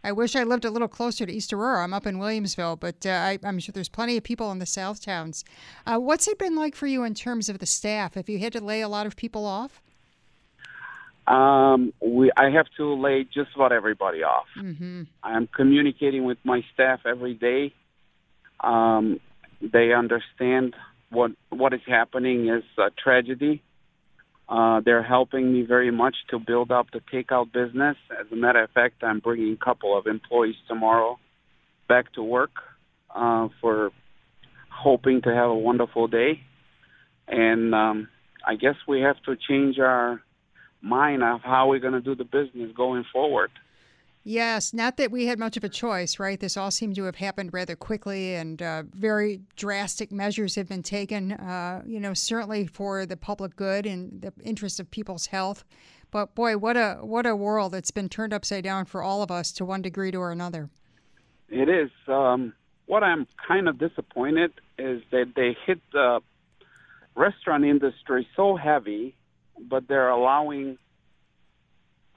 I 0.04 0.12
wish 0.12 0.36
I 0.36 0.44
lived 0.44 0.66
a 0.66 0.72
little 0.72 0.88
closer 0.88 1.26
to 1.26 1.32
East 1.32 1.54
Aurora. 1.54 1.84
I'm 1.84 1.94
up 1.94 2.08
in 2.08 2.18
Williamsville, 2.18 2.80
but 2.80 3.06
uh, 3.06 3.10
I, 3.10 3.40
am 3.44 3.60
sure 3.60 3.74
there's 3.74 3.90
plenty 3.90 4.18
of 4.18 4.24
people 4.24 4.52
in 4.52 4.60
the 4.60 4.66
South 4.66 5.04
towns. 5.04 5.44
Uh, 5.86 5.98
what's 5.98 6.28
it 6.28 6.40
been 6.40 6.56
like 6.56 6.76
for 6.76 6.88
you 6.88 7.04
in 7.04 7.14
terms 7.14 7.50
of 7.50 7.60
the 7.60 7.68
staff? 7.68 8.16
Have 8.16 8.30
you 8.30 8.40
had 8.40 8.54
to 8.54 8.64
lay 8.64 8.82
a 8.82 8.88
lot 8.88 9.06
of 9.06 9.16
people 9.16 9.46
off? 9.46 9.82
Um, 11.32 11.94
we 12.02 12.30
I 12.36 12.50
have 12.50 12.66
to 12.76 12.94
lay 12.94 13.24
just 13.24 13.52
about 13.56 13.72
everybody 13.72 14.24
off. 14.24 14.48
Mm-hmm. 14.60 15.04
I'm 15.24 15.48
communicating 15.48 16.26
with 16.26 16.40
my 16.44 16.62
staff 16.74 17.02
every 17.06 17.36
day. 17.36 17.74
Um, 18.60 19.22
they 19.62 19.94
understand 19.94 20.76
what 21.10 21.32
what 21.50 21.74
is 21.74 21.80
happening 21.88 22.50
is 22.50 22.64
a 22.78 22.90
tragedy. 23.02 23.64
Uh, 24.50 24.82
they're 24.84 25.04
helping 25.04 25.54
me 25.54 25.62
very 25.62 25.92
much 25.92 26.16
to 26.32 26.38
build 26.38 26.70
up 26.70 26.88
the 26.92 27.00
takeout 27.14 27.54
business. 27.54 27.96
As 28.20 28.26
a 28.34 28.36
matter 28.36 28.62
of 28.64 28.70
fact, 28.72 29.02
I'm 29.02 29.20
bringing 29.20 29.54
a 29.54 29.66
couple 29.66 29.98
of 29.98 30.08
employees 30.08 30.56
tomorrow 30.68 31.18
back 31.88 32.12
to 32.14 32.24
work 32.24 32.52
uh, 33.16 33.48
for 33.62 33.92
hoping 34.70 35.22
to 35.22 35.30
have 35.34 35.50
a 35.50 35.56
wonderful 35.56 36.08
day. 36.08 36.42
And 37.30 37.74
um, 37.74 38.10
I 38.46 38.56
guess 38.56 38.76
we 38.86 39.00
have 39.02 39.16
to 39.24 39.38
change 39.38 39.80
our 39.80 40.22
mind 40.82 41.24
of 41.24 41.42
how 41.42 41.70
we're 41.70 41.80
going 41.80 41.94
to 41.94 42.02
do 42.02 42.16
the 42.16 42.24
business 42.24 42.72
going 42.76 43.06
forward. 43.12 43.52
Yes, 44.24 44.72
not 44.72 44.98
that 44.98 45.10
we 45.10 45.26
had 45.26 45.40
much 45.40 45.58
of 45.58 45.64
a 45.64 45.70
choice, 45.70 46.20
right? 46.20 46.40
This 46.40 46.56
all 46.56 46.70
seemed 46.70 46.96
to 46.98 47.06
have 47.06 47.16
happened 47.16 47.54
rather 47.54 47.76
quickly, 47.76 48.36
and 48.36 48.62
uh, 48.62 48.84
very 48.94 49.42
drastic 49.56 50.12
measures 50.12 50.54
have 50.56 50.70
been 50.70 50.84
taken, 50.84 51.32
uh, 51.32 51.82
you 51.88 52.00
know, 52.00 52.14
certainly 52.14 52.68
for 52.68 53.08
the 53.08 53.18
public 53.18 53.56
good 53.56 53.88
and 53.88 54.22
the 54.22 54.32
interest 54.44 54.80
of 54.80 54.92
people's 54.92 55.28
health. 55.28 55.64
But 56.12 56.36
boy, 56.36 56.58
what 56.58 56.78
a 56.78 57.00
what 57.02 57.26
a 57.26 57.36
world 57.36 57.72
that's 57.72 57.90
been 57.90 58.10
turned 58.10 58.34
upside 58.34 58.64
down 58.64 58.86
for 58.86 59.02
all 59.02 59.24
of 59.24 59.32
us 59.32 59.52
to 59.54 59.66
one 59.66 59.82
degree 59.82 60.12
or 60.12 60.32
another. 60.32 60.70
It 61.50 61.68
is. 61.68 61.90
Um, 62.08 62.54
what 62.86 63.04
I'm 63.04 63.26
kind 63.48 63.68
of 63.68 63.80
disappointed 63.80 64.52
is 64.78 65.02
that 65.12 65.34
they 65.36 65.56
hit 65.66 65.80
the 65.94 66.20
restaurant 67.16 67.66
industry 67.66 68.28
so 68.36 68.56
heavy, 68.56 69.16
but 69.70 69.88
they're 69.88 70.10
allowing 70.10 70.78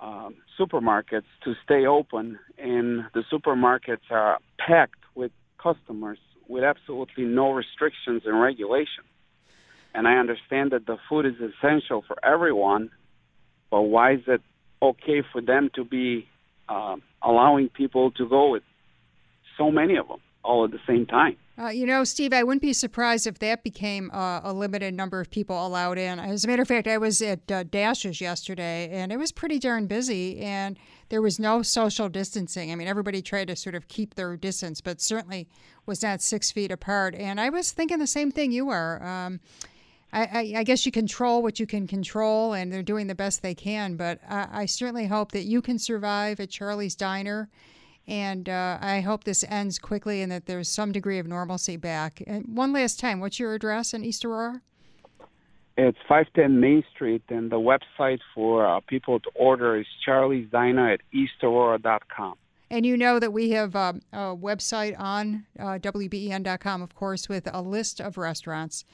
um, 0.00 0.36
supermarkets 0.58 1.24
to 1.44 1.54
stay 1.64 1.86
open, 1.86 2.38
and 2.58 3.04
the 3.14 3.22
supermarkets 3.32 4.10
are 4.10 4.38
packed 4.58 5.04
with 5.14 5.32
customers 5.62 6.18
with 6.48 6.64
absolutely 6.64 7.24
no 7.24 7.52
restrictions 7.52 8.22
and 8.26 8.40
regulation. 8.40 9.04
And 9.94 10.06
I 10.08 10.16
understand 10.16 10.72
that 10.72 10.86
the 10.86 10.98
food 11.08 11.24
is 11.24 11.34
essential 11.34 12.04
for 12.06 12.16
everyone, 12.24 12.90
but 13.70 13.82
why 13.82 14.14
is 14.14 14.20
it 14.26 14.42
okay 14.82 15.22
for 15.32 15.40
them 15.40 15.70
to 15.76 15.84
be 15.84 16.26
uh, 16.68 16.96
allowing 17.22 17.68
people 17.68 18.10
to 18.12 18.28
go 18.28 18.50
with 18.50 18.62
so 19.56 19.70
many 19.70 19.96
of 19.96 20.08
them 20.08 20.20
all 20.42 20.64
at 20.64 20.72
the 20.72 20.80
same 20.86 21.06
time? 21.06 21.36
Uh, 21.56 21.68
you 21.68 21.86
know, 21.86 22.02
Steve, 22.02 22.32
I 22.32 22.42
wouldn't 22.42 22.62
be 22.62 22.72
surprised 22.72 23.28
if 23.28 23.38
that 23.38 23.62
became 23.62 24.10
uh, 24.12 24.40
a 24.42 24.52
limited 24.52 24.92
number 24.92 25.20
of 25.20 25.30
people 25.30 25.64
allowed 25.64 25.98
in. 25.98 26.18
As 26.18 26.44
a 26.44 26.48
matter 26.48 26.62
of 26.62 26.68
fact, 26.68 26.88
I 26.88 26.98
was 26.98 27.22
at 27.22 27.48
uh, 27.50 27.62
Dash's 27.62 28.20
yesterday, 28.20 28.88
and 28.90 29.12
it 29.12 29.18
was 29.18 29.30
pretty 29.30 29.60
darn 29.60 29.86
busy, 29.86 30.40
and 30.40 30.76
there 31.10 31.22
was 31.22 31.38
no 31.38 31.62
social 31.62 32.08
distancing. 32.08 32.72
I 32.72 32.74
mean, 32.74 32.88
everybody 32.88 33.22
tried 33.22 33.48
to 33.48 33.56
sort 33.56 33.76
of 33.76 33.86
keep 33.86 34.14
their 34.14 34.36
distance, 34.36 34.80
but 34.80 35.00
certainly 35.00 35.46
was 35.86 36.02
not 36.02 36.20
six 36.22 36.50
feet 36.50 36.72
apart. 36.72 37.14
And 37.14 37.40
I 37.40 37.50
was 37.50 37.70
thinking 37.70 38.00
the 38.00 38.08
same 38.08 38.32
thing 38.32 38.50
you 38.50 38.70
are. 38.70 39.00
Um, 39.04 39.38
I, 40.12 40.22
I, 40.22 40.54
I, 40.58 40.64
guess 40.64 40.84
you 40.86 40.90
control 40.90 41.40
what 41.40 41.60
you 41.60 41.66
can 41.66 41.86
control, 41.86 42.52
and 42.52 42.72
they're 42.72 42.82
doing 42.82 43.06
the 43.06 43.14
best 43.14 43.42
they 43.42 43.54
can. 43.54 43.94
But 43.94 44.18
I, 44.28 44.48
I 44.52 44.66
certainly 44.66 45.06
hope 45.06 45.30
that 45.32 45.44
you 45.44 45.62
can 45.62 45.78
survive 45.78 46.40
at 46.40 46.50
Charlie's 46.50 46.96
Diner 46.96 47.48
and 48.06 48.48
uh, 48.48 48.78
I 48.80 49.00
hope 49.00 49.24
this 49.24 49.44
ends 49.48 49.78
quickly 49.78 50.20
and 50.22 50.30
that 50.30 50.46
there's 50.46 50.68
some 50.68 50.92
degree 50.92 51.18
of 51.18 51.26
normalcy 51.26 51.76
back. 51.76 52.22
And 52.26 52.56
one 52.56 52.72
last 52.72 53.00
time, 53.00 53.20
what's 53.20 53.38
your 53.38 53.54
address 53.54 53.94
in 53.94 54.04
East 54.04 54.24
Aurora? 54.24 54.60
It's 55.76 55.98
510 56.08 56.60
Main 56.60 56.84
Street, 56.94 57.22
and 57.30 57.50
the 57.50 57.58
website 57.58 58.20
for 58.32 58.64
uh, 58.64 58.80
people 58.86 59.18
to 59.18 59.30
order 59.34 59.76
is 59.76 59.86
Charlie's 60.04 60.48
Diner 60.50 60.92
at 60.92 61.00
eastaurora.com. 61.12 62.36
And 62.70 62.86
you 62.86 62.96
know 62.96 63.18
that 63.18 63.32
we 63.32 63.50
have 63.50 63.74
uh, 63.74 63.94
a 64.12 64.36
website 64.36 64.98
on 64.98 65.46
uh, 65.58 65.78
WBEN.com, 65.78 66.82
of 66.82 66.94
course, 66.94 67.28
with 67.28 67.48
a 67.52 67.60
list 67.60 68.00
of 68.00 68.16
restaurants. 68.16 68.84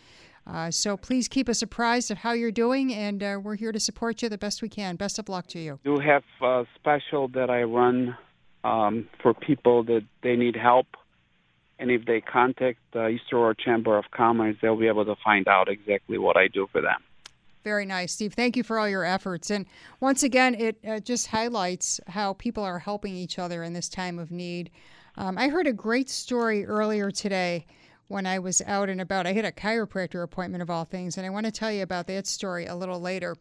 Uh, 0.47 0.71
so 0.71 0.97
please 0.97 1.29
keep 1.29 1.49
us 1.49 1.61
apprised 1.61 2.11
of 2.11 2.19
how 2.19 2.33
you're 2.33 2.51
doing, 2.51 2.95
and 2.95 3.23
uh, 3.23 3.39
we're 3.43 3.57
here 3.57 3.73
to 3.73 3.81
support 3.81 4.23
you 4.23 4.29
the 4.29 4.39
best 4.39 4.63
we 4.63 4.69
can. 4.69 4.97
Best 4.97 5.19
of 5.19 5.29
luck 5.29 5.47
to 5.49 5.59
you. 5.59 5.79
Do 5.85 5.99
have 5.99 6.25
a 6.43 6.65
special 6.77 7.29
that 7.29 7.51
I 7.51 7.63
run 7.63 8.17
um, 8.65 9.09
for 9.23 9.35
people 9.35 9.83
that 9.85 10.05
they 10.23 10.37
need 10.37 10.57
help. 10.57 10.87
And 11.79 11.91
if 11.91 12.05
they 12.05 12.21
contact 12.21 12.79
the 12.93 13.09
East 13.09 13.33
Aurora 13.33 13.55
Chamber 13.57 13.97
of 13.97 14.05
Commerce, 14.11 14.57
they'll 14.61 14.77
be 14.77 14.89
able 14.89 15.07
to 15.07 15.17
find 15.25 15.49
out 15.49 15.69
exactly 15.69 16.19
what 16.19 16.37
I 16.37 16.49
do 16.49 16.69
for 16.71 16.83
them. 16.83 17.03
Very 17.65 17.85
nice, 17.85 18.13
Steve. 18.13 18.35
Thank 18.35 18.57
you 18.57 18.63
for 18.63 18.79
all 18.79 18.89
your 18.89 19.05
efforts. 19.05 19.51
And 19.51 19.67
once 20.01 20.23
again, 20.23 20.55
it 20.55 20.79
uh, 20.87 21.01
just 21.01 21.27
highlights 21.27 22.01
how 22.07 22.35
people 22.35 22.65
are 22.65 22.79
helping 22.79 23.15
each 23.15 23.39
other 23.39 23.63
in 23.63 23.73
this 23.73 23.89
time 23.89 24.19
of 24.19 24.31
need. 24.31 24.71
Um, 25.17 25.37
I 25.37 25.49
heard 25.49 25.67
a 25.67 25.73
great 25.73 26.09
story 26.09 26.65
earlier 26.65 27.11
today 27.11 27.67
when 28.09 28.27
I 28.27 28.39
was 28.39 28.63
out 28.67 28.89
and 28.89 29.01
about. 29.01 29.27
I 29.27 29.33
had 29.33 29.45
a 29.45 29.53
chiropractor 29.53 30.23
appointment 30.23 30.63
of 30.63 30.71
all 30.71 30.85
things, 30.85 31.17
and 31.17 31.27
I 31.27 31.31
want 31.31 31.47
to 31.47 31.53
tell 31.53 31.71
you 31.71 31.83
about 31.83 32.07
that 32.07 32.27
story 32.27 32.67
a 32.67 32.75
little 32.75 33.01
later. 33.01 33.37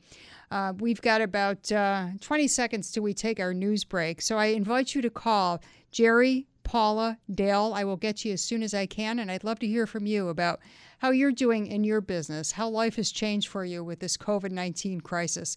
Uh, 0.51 0.73
we've 0.79 1.01
got 1.01 1.21
about 1.21 1.71
uh, 1.71 2.07
20 2.21 2.47
seconds 2.47 2.91
till 2.91 3.03
we 3.03 3.13
take 3.13 3.39
our 3.39 3.53
news 3.53 3.83
break. 3.83 4.21
So 4.21 4.37
I 4.37 4.47
invite 4.47 4.95
you 4.95 5.01
to 5.01 5.09
call 5.09 5.61
Jerry, 5.91 6.47
Paula, 6.63 7.17
Dale. 7.33 7.71
I 7.75 7.83
will 7.83 7.97
get 7.97 8.25
you 8.25 8.33
as 8.33 8.41
soon 8.41 8.63
as 8.63 8.73
I 8.73 8.85
can. 8.85 9.19
And 9.19 9.31
I'd 9.31 9.43
love 9.43 9.59
to 9.59 9.67
hear 9.67 9.85
from 9.85 10.05
you 10.05 10.29
about 10.29 10.59
how 10.99 11.11
you're 11.11 11.31
doing 11.31 11.67
in 11.67 11.83
your 11.83 12.01
business, 12.01 12.51
how 12.51 12.67
life 12.67 12.95
has 12.95 13.11
changed 13.11 13.47
for 13.47 13.63
you 13.63 13.83
with 13.83 13.99
this 13.99 14.17
COVID 14.17 14.51
19 14.51 15.01
crisis. 15.01 15.55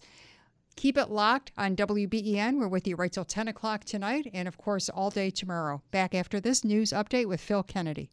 Keep 0.75 0.97
it 0.97 1.09
locked 1.09 1.51
on 1.57 1.75
WBEN. 1.75 2.59
We're 2.59 2.67
with 2.67 2.87
you 2.87 2.95
right 2.95 3.11
till 3.11 3.25
10 3.25 3.47
o'clock 3.47 3.83
tonight, 3.83 4.29
and 4.33 4.47
of 4.47 4.57
course, 4.57 4.89
all 4.89 5.11
day 5.11 5.29
tomorrow. 5.29 5.83
Back 5.91 6.15
after 6.15 6.39
this 6.39 6.63
news 6.63 6.91
update 6.91 7.27
with 7.27 7.41
Phil 7.41 7.61
Kennedy. 7.61 8.09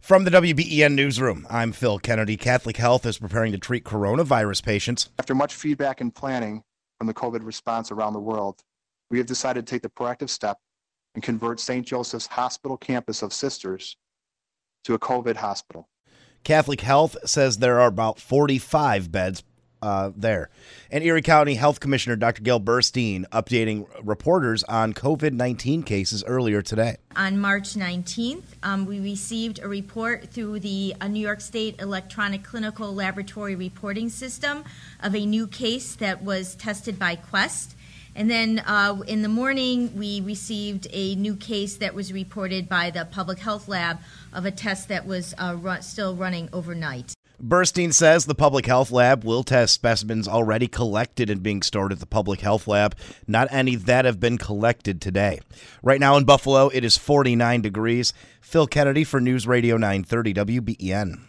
From 0.00 0.24
the 0.24 0.30
WBEN 0.30 0.94
Newsroom, 0.94 1.46
I'm 1.50 1.72
Phil 1.72 1.98
Kennedy. 1.98 2.38
Catholic 2.38 2.78
Health 2.78 3.04
is 3.04 3.18
preparing 3.18 3.52
to 3.52 3.58
treat 3.58 3.84
coronavirus 3.84 4.62
patients. 4.62 5.10
After 5.18 5.34
much 5.34 5.54
feedback 5.54 6.00
and 6.00 6.14
planning 6.14 6.62
from 6.96 7.08
the 7.08 7.14
COVID 7.14 7.44
response 7.44 7.90
around 7.90 8.14
the 8.14 8.20
world, 8.20 8.62
we 9.10 9.18
have 9.18 9.26
decided 9.26 9.66
to 9.66 9.70
take 9.70 9.82
the 9.82 9.90
proactive 9.90 10.30
step 10.30 10.56
and 11.14 11.22
convert 11.22 11.60
St. 11.60 11.86
Joseph's 11.86 12.26
Hospital 12.26 12.78
campus 12.78 13.20
of 13.22 13.34
Sisters 13.34 13.96
to 14.84 14.94
a 14.94 14.98
COVID 14.98 15.36
hospital. 15.36 15.88
Catholic 16.42 16.80
Health 16.80 17.16
says 17.26 17.58
there 17.58 17.80
are 17.80 17.88
about 17.88 18.18
45 18.18 19.12
beds 19.12 19.42
uh, 19.82 20.10
there. 20.16 20.50
And 20.90 21.04
Erie 21.04 21.22
County 21.22 21.54
Health 21.54 21.80
Commissioner 21.80 22.16
Dr. 22.16 22.42
Gail 22.42 22.60
Burstein 22.60 23.26
updating 23.28 23.86
reporters 24.02 24.64
on 24.64 24.94
COVID 24.94 25.32
19 25.32 25.82
cases 25.82 26.24
earlier 26.24 26.62
today. 26.62 26.96
On 27.16 27.38
March 27.38 27.74
19th, 27.74 28.44
um, 28.62 28.86
we 28.86 29.00
received 29.00 29.60
a 29.60 29.68
report 29.68 30.30
through 30.30 30.60
the 30.60 30.94
uh, 31.00 31.08
New 31.08 31.20
York 31.20 31.40
State 31.40 31.80
Electronic 31.80 32.44
Clinical 32.44 32.94
Laboratory 32.94 33.54
Reporting 33.54 34.08
System 34.08 34.64
of 35.00 35.14
a 35.14 35.24
new 35.24 35.46
case 35.46 35.94
that 35.96 36.22
was 36.22 36.54
tested 36.54 36.98
by 36.98 37.16
Quest. 37.16 37.74
And 38.14 38.28
then 38.28 38.58
uh, 38.66 39.00
in 39.06 39.22
the 39.22 39.28
morning, 39.28 39.96
we 39.96 40.20
received 40.20 40.88
a 40.92 41.14
new 41.14 41.36
case 41.36 41.76
that 41.76 41.94
was 41.94 42.12
reported 42.12 42.68
by 42.68 42.90
the 42.90 43.04
Public 43.04 43.38
Health 43.38 43.68
Lab 43.68 43.98
of 44.32 44.44
a 44.44 44.50
test 44.50 44.88
that 44.88 45.06
was 45.06 45.34
uh, 45.38 45.56
run, 45.56 45.82
still 45.82 46.16
running 46.16 46.48
overnight. 46.52 47.14
Burstein 47.42 47.94
says 47.94 48.24
the 48.24 48.34
public 48.34 48.66
health 48.66 48.90
lab 48.90 49.22
will 49.22 49.44
test 49.44 49.72
specimens 49.72 50.26
already 50.26 50.66
collected 50.66 51.30
and 51.30 51.40
being 51.40 51.62
stored 51.62 51.92
at 51.92 52.00
the 52.00 52.06
public 52.06 52.40
health 52.40 52.66
lab, 52.66 52.96
not 53.28 53.46
any 53.52 53.76
that 53.76 54.04
have 54.04 54.18
been 54.18 54.38
collected 54.38 55.00
today. 55.00 55.40
Right 55.80 56.00
now 56.00 56.16
in 56.16 56.24
Buffalo, 56.24 56.68
it 56.68 56.84
is 56.84 56.96
49 56.96 57.60
degrees. 57.60 58.12
Phil 58.40 58.66
Kennedy 58.66 59.04
for 59.04 59.20
News 59.20 59.46
Radio 59.46 59.76
930 59.76 60.34
WBEN. 60.34 61.20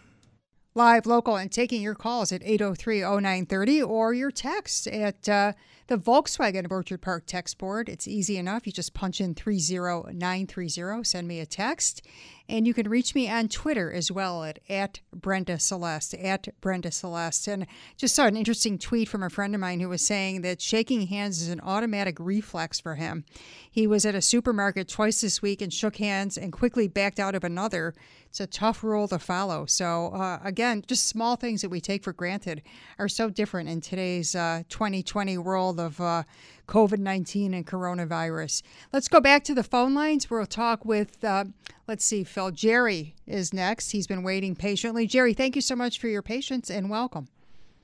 Live, 0.74 1.04
local, 1.04 1.36
and 1.36 1.50
taking 1.50 1.82
your 1.82 1.94
calls 1.94 2.32
at 2.32 2.42
803 2.44 3.00
0930 3.00 3.82
or 3.82 4.14
your 4.14 4.30
text 4.30 4.86
at 4.86 5.28
uh, 5.28 5.52
the 5.88 5.98
Volkswagen 5.98 6.64
of 6.64 6.70
Orchard 6.70 7.02
Park 7.02 7.24
text 7.26 7.58
board. 7.58 7.88
It's 7.88 8.06
easy 8.06 8.36
enough. 8.36 8.66
You 8.66 8.72
just 8.72 8.94
punch 8.94 9.20
in 9.20 9.34
30930, 9.34 11.04
send 11.04 11.26
me 11.26 11.40
a 11.40 11.46
text. 11.46 12.06
And 12.50 12.66
you 12.66 12.74
can 12.74 12.88
reach 12.88 13.14
me 13.14 13.30
on 13.30 13.46
Twitter 13.46 13.92
as 13.92 14.10
well 14.10 14.42
at, 14.42 14.58
at 14.68 14.98
Brenda 15.14 15.60
Celeste, 15.60 16.14
at 16.14 16.48
Brenda 16.60 16.90
Celeste. 16.90 17.46
And 17.46 17.66
just 17.96 18.16
saw 18.16 18.26
an 18.26 18.36
interesting 18.36 18.76
tweet 18.76 19.08
from 19.08 19.22
a 19.22 19.30
friend 19.30 19.54
of 19.54 19.60
mine 19.60 19.78
who 19.78 19.88
was 19.88 20.04
saying 20.04 20.42
that 20.42 20.60
shaking 20.60 21.06
hands 21.06 21.40
is 21.40 21.48
an 21.48 21.60
automatic 21.60 22.16
reflex 22.18 22.80
for 22.80 22.96
him. 22.96 23.24
He 23.70 23.86
was 23.86 24.04
at 24.04 24.16
a 24.16 24.20
supermarket 24.20 24.88
twice 24.88 25.20
this 25.20 25.40
week 25.40 25.62
and 25.62 25.72
shook 25.72 25.98
hands 25.98 26.36
and 26.36 26.52
quickly 26.52 26.88
backed 26.88 27.20
out 27.20 27.36
of 27.36 27.44
another. 27.44 27.94
It's 28.30 28.40
a 28.40 28.48
tough 28.48 28.82
rule 28.82 29.06
to 29.08 29.20
follow. 29.20 29.66
So, 29.66 30.08
uh, 30.08 30.40
again, 30.42 30.82
just 30.86 31.06
small 31.08 31.36
things 31.36 31.62
that 31.62 31.68
we 31.68 31.80
take 31.80 32.02
for 32.02 32.12
granted 32.12 32.62
are 32.98 33.08
so 33.08 33.30
different 33.30 33.68
in 33.68 33.80
today's 33.80 34.34
uh, 34.34 34.64
2020 34.68 35.38
world 35.38 35.78
of 35.78 36.00
uh, 36.00 36.24
COVID 36.70 37.00
19 37.00 37.52
and 37.52 37.66
coronavirus. 37.66 38.62
Let's 38.92 39.08
go 39.08 39.20
back 39.20 39.42
to 39.44 39.54
the 39.54 39.64
phone 39.64 39.92
lines. 39.92 40.30
We'll 40.30 40.46
talk 40.46 40.84
with, 40.84 41.22
uh, 41.24 41.46
let's 41.88 42.04
see, 42.04 42.22
Phil. 42.24 42.52
Jerry 42.52 43.16
is 43.26 43.52
next. 43.52 43.90
He's 43.90 44.06
been 44.06 44.22
waiting 44.22 44.54
patiently. 44.54 45.06
Jerry, 45.06 45.34
thank 45.34 45.56
you 45.56 45.62
so 45.62 45.74
much 45.74 45.98
for 45.98 46.06
your 46.06 46.22
patience 46.22 46.70
and 46.70 46.88
welcome. 46.88 47.28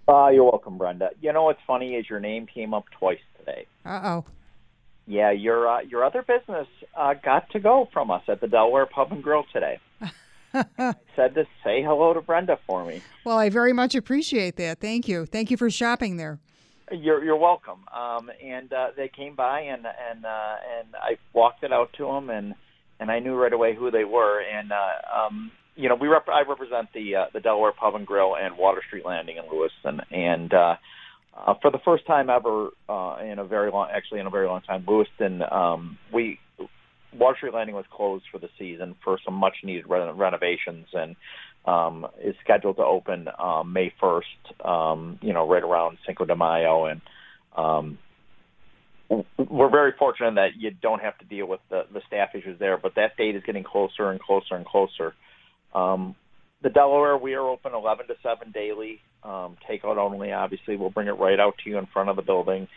Uh, 0.08 0.28
you're 0.28 0.44
welcome, 0.44 0.78
Brenda. 0.78 1.10
You 1.20 1.32
know 1.32 1.42
what's 1.42 1.60
funny 1.66 1.96
is 1.96 2.08
your 2.08 2.20
name 2.20 2.46
came 2.46 2.72
up 2.72 2.84
twice 2.96 3.18
today. 3.38 3.66
Uh 3.84 4.00
oh. 4.04 4.24
Yeah, 5.08 5.32
your 5.32 5.68
uh, 5.68 5.80
your 5.80 6.04
other 6.04 6.22
business 6.22 6.68
uh, 6.96 7.14
got 7.14 7.50
to 7.50 7.58
go 7.58 7.88
from 7.92 8.10
us 8.12 8.22
at 8.28 8.40
the 8.40 8.46
Delaware 8.46 8.86
Pub 8.86 9.10
and 9.10 9.22
Grill 9.22 9.44
today. 9.52 9.80
I 10.54 10.94
said 11.16 11.34
to 11.34 11.44
say 11.64 11.82
hello 11.82 12.14
to 12.14 12.20
Brenda 12.20 12.58
for 12.66 12.84
me. 12.84 13.02
Well, 13.24 13.38
I 13.38 13.50
very 13.50 13.72
much 13.72 13.96
appreciate 13.96 14.56
that. 14.56 14.80
Thank 14.80 15.08
you. 15.08 15.26
Thank 15.26 15.50
you 15.50 15.56
for 15.56 15.70
shopping 15.70 16.16
there. 16.16 16.38
You're 16.92 17.24
you're 17.24 17.36
welcome. 17.36 17.80
Um, 17.94 18.30
and 18.42 18.72
uh, 18.72 18.88
they 18.96 19.08
came 19.08 19.34
by 19.34 19.60
and 19.60 19.86
and 19.86 20.24
uh, 20.24 20.54
and 20.78 20.88
I 20.94 21.18
walked 21.32 21.64
it 21.64 21.72
out 21.72 21.90
to 21.98 22.06
them 22.06 22.30
and 22.30 22.54
and 23.00 23.10
I 23.10 23.18
knew 23.18 23.34
right 23.34 23.52
away 23.52 23.74
who 23.74 23.90
they 23.90 24.04
were. 24.04 24.40
And 24.40 24.72
uh, 24.72 25.24
um, 25.26 25.50
you 25.74 25.88
know, 25.88 25.96
we 25.96 26.08
rep- 26.08 26.28
I 26.28 26.48
represent 26.48 26.88
the 26.94 27.16
uh, 27.16 27.24
the 27.32 27.40
Delaware 27.40 27.72
Pub 27.72 27.94
and 27.94 28.06
Grill 28.06 28.36
and 28.36 28.56
Water 28.56 28.82
Street 28.86 29.04
Landing 29.04 29.36
in 29.36 29.44
Lewiston. 29.50 30.00
And 30.10 30.52
uh, 30.54 30.76
uh, 31.36 31.54
for 31.60 31.70
the 31.70 31.80
first 31.84 32.06
time 32.06 32.30
ever 32.30 32.70
uh, 32.88 33.18
in 33.22 33.38
a 33.38 33.44
very 33.44 33.70
long, 33.70 33.88
actually 33.92 34.20
in 34.20 34.26
a 34.26 34.30
very 34.30 34.46
long 34.46 34.62
time, 34.62 34.84
Lewiston, 34.86 35.42
um, 35.50 35.98
we 36.12 36.38
Water 37.12 37.36
Street 37.36 37.54
Landing 37.54 37.74
was 37.74 37.84
closed 37.90 38.24
for 38.30 38.38
the 38.38 38.48
season 38.58 38.94
for 39.02 39.18
some 39.24 39.34
much 39.34 39.56
needed 39.64 39.86
re- 39.88 40.12
renovations 40.12 40.86
and 40.92 41.16
um, 41.66 42.06
is 42.22 42.34
scheduled 42.42 42.76
to 42.76 42.84
open 42.84 43.28
um, 43.38 43.72
May 43.72 43.92
1st, 44.00 44.66
um, 44.66 45.18
you 45.20 45.32
know, 45.32 45.48
right 45.48 45.62
around 45.62 45.98
Cinco 46.06 46.24
de 46.24 46.36
Mayo. 46.36 46.86
And 46.86 47.00
um, 47.56 47.98
we're 49.36 49.70
very 49.70 49.92
fortunate 49.98 50.34
that 50.36 50.50
you 50.56 50.70
don't 50.70 51.00
have 51.00 51.18
to 51.18 51.24
deal 51.24 51.46
with 51.46 51.60
the, 51.70 51.82
the 51.92 52.00
staff 52.06 52.30
issues 52.34 52.58
there, 52.58 52.78
but 52.78 52.94
that 52.96 53.16
date 53.16 53.36
is 53.36 53.42
getting 53.44 53.64
closer 53.64 54.10
and 54.10 54.20
closer 54.20 54.54
and 54.54 54.64
closer. 54.64 55.14
Um, 55.74 56.14
the 56.62 56.70
Delaware, 56.70 57.16
we 57.16 57.34
are 57.34 57.48
open 57.48 57.74
11 57.74 58.06
to 58.06 58.14
7 58.22 58.50
daily, 58.52 59.00
um, 59.22 59.56
takeout 59.68 59.98
only. 59.98 60.32
Obviously, 60.32 60.76
we'll 60.76 60.90
bring 60.90 61.08
it 61.08 61.12
right 61.12 61.38
out 61.38 61.54
to 61.62 61.70
you 61.70 61.78
in 61.78 61.86
front 61.86 62.08
of 62.08 62.16
the 62.16 62.22
building. 62.22 62.68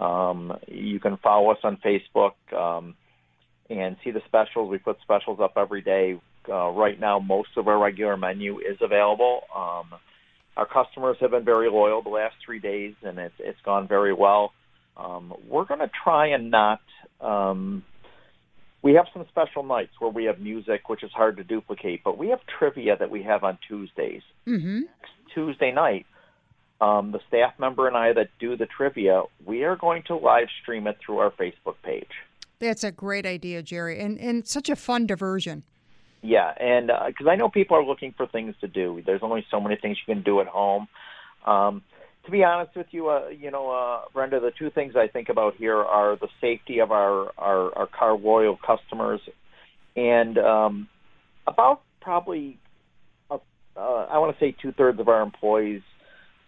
Um, 0.00 0.56
you 0.66 1.00
can 1.00 1.16
follow 1.18 1.50
us 1.50 1.58
on 1.62 1.78
Facebook 1.84 2.32
um, 2.56 2.94
and 3.68 3.96
see 4.04 4.10
the 4.10 4.20
specials. 4.26 4.70
We 4.70 4.78
put 4.78 5.00
specials 5.02 5.38
up 5.40 5.52
every 5.56 5.82
day. 5.82 6.20
Uh, 6.48 6.70
right 6.70 6.98
now, 6.98 7.18
most 7.18 7.50
of 7.56 7.68
our 7.68 7.78
regular 7.78 8.16
menu 8.16 8.58
is 8.58 8.78
available. 8.80 9.42
Um, 9.54 9.86
our 10.56 10.66
customers 10.66 11.16
have 11.20 11.30
been 11.30 11.44
very 11.44 11.70
loyal 11.70 12.02
the 12.02 12.08
last 12.08 12.34
three 12.44 12.58
days, 12.58 12.94
and 13.02 13.18
it's 13.18 13.34
it's 13.38 13.60
gone 13.64 13.86
very 13.86 14.12
well. 14.12 14.52
Um, 14.96 15.32
we're 15.48 15.64
going 15.64 15.80
to 15.80 15.90
try 16.04 16.28
and 16.28 16.50
not 16.50 16.80
um, 17.20 17.84
we 18.82 18.94
have 18.94 19.06
some 19.12 19.24
special 19.28 19.62
nights 19.62 19.92
where 19.98 20.10
we 20.10 20.24
have 20.24 20.38
music, 20.38 20.88
which 20.88 21.02
is 21.02 21.10
hard 21.12 21.36
to 21.38 21.44
duplicate, 21.44 22.02
but 22.04 22.16
we 22.16 22.28
have 22.28 22.40
trivia 22.58 22.96
that 22.96 23.10
we 23.10 23.22
have 23.22 23.44
on 23.44 23.58
Tuesdays. 23.66 24.22
Mm-hmm. 24.46 24.82
Tuesday 25.34 25.72
night, 25.72 26.06
um, 26.80 27.12
the 27.12 27.20
staff 27.28 27.52
member 27.58 27.88
and 27.88 27.96
I 27.96 28.12
that 28.12 28.28
do 28.38 28.56
the 28.56 28.66
trivia, 28.66 29.22
we 29.44 29.64
are 29.64 29.76
going 29.76 30.04
to 30.04 30.16
live 30.16 30.48
stream 30.62 30.86
it 30.86 30.98
through 31.04 31.18
our 31.18 31.30
Facebook 31.32 31.74
page. 31.82 32.10
That's 32.60 32.84
a 32.84 32.90
great 32.90 33.26
idea, 33.26 33.62
Jerry, 33.62 34.00
and 34.00 34.18
and 34.18 34.46
such 34.46 34.68
a 34.68 34.76
fun 34.76 35.06
diversion. 35.06 35.62
Yeah, 36.22 36.52
and 36.58 36.90
because 37.06 37.26
uh, 37.26 37.30
I 37.30 37.36
know 37.36 37.48
people 37.48 37.76
are 37.76 37.84
looking 37.84 38.12
for 38.16 38.26
things 38.26 38.54
to 38.60 38.68
do. 38.68 39.02
There's 39.04 39.22
only 39.22 39.46
so 39.50 39.60
many 39.60 39.76
things 39.76 39.98
you 40.04 40.14
can 40.14 40.22
do 40.22 40.40
at 40.40 40.46
home. 40.46 40.88
Um, 41.46 41.82
to 42.24 42.32
be 42.32 42.44
honest 42.44 42.76
with 42.76 42.88
you, 42.90 43.08
uh, 43.08 43.28
you 43.28 43.50
know, 43.50 43.70
uh, 43.70 44.00
Brenda, 44.12 44.40
the 44.40 44.50
two 44.50 44.70
things 44.70 44.94
I 44.96 45.06
think 45.06 45.28
about 45.28 45.54
here 45.56 45.76
are 45.76 46.16
the 46.16 46.28
safety 46.40 46.80
of 46.80 46.90
our 46.90 47.30
our, 47.38 47.76
our 47.78 47.86
car 47.86 48.16
loyal 48.16 48.58
customers, 48.66 49.20
and 49.96 50.36
um, 50.38 50.88
about 51.46 51.82
probably, 52.00 52.58
uh, 53.30 53.38
uh, 53.76 53.80
I 54.10 54.18
want 54.18 54.36
to 54.36 54.44
say 54.44 54.54
two 54.60 54.72
thirds 54.72 55.00
of 55.00 55.08
our 55.08 55.22
employees. 55.22 55.82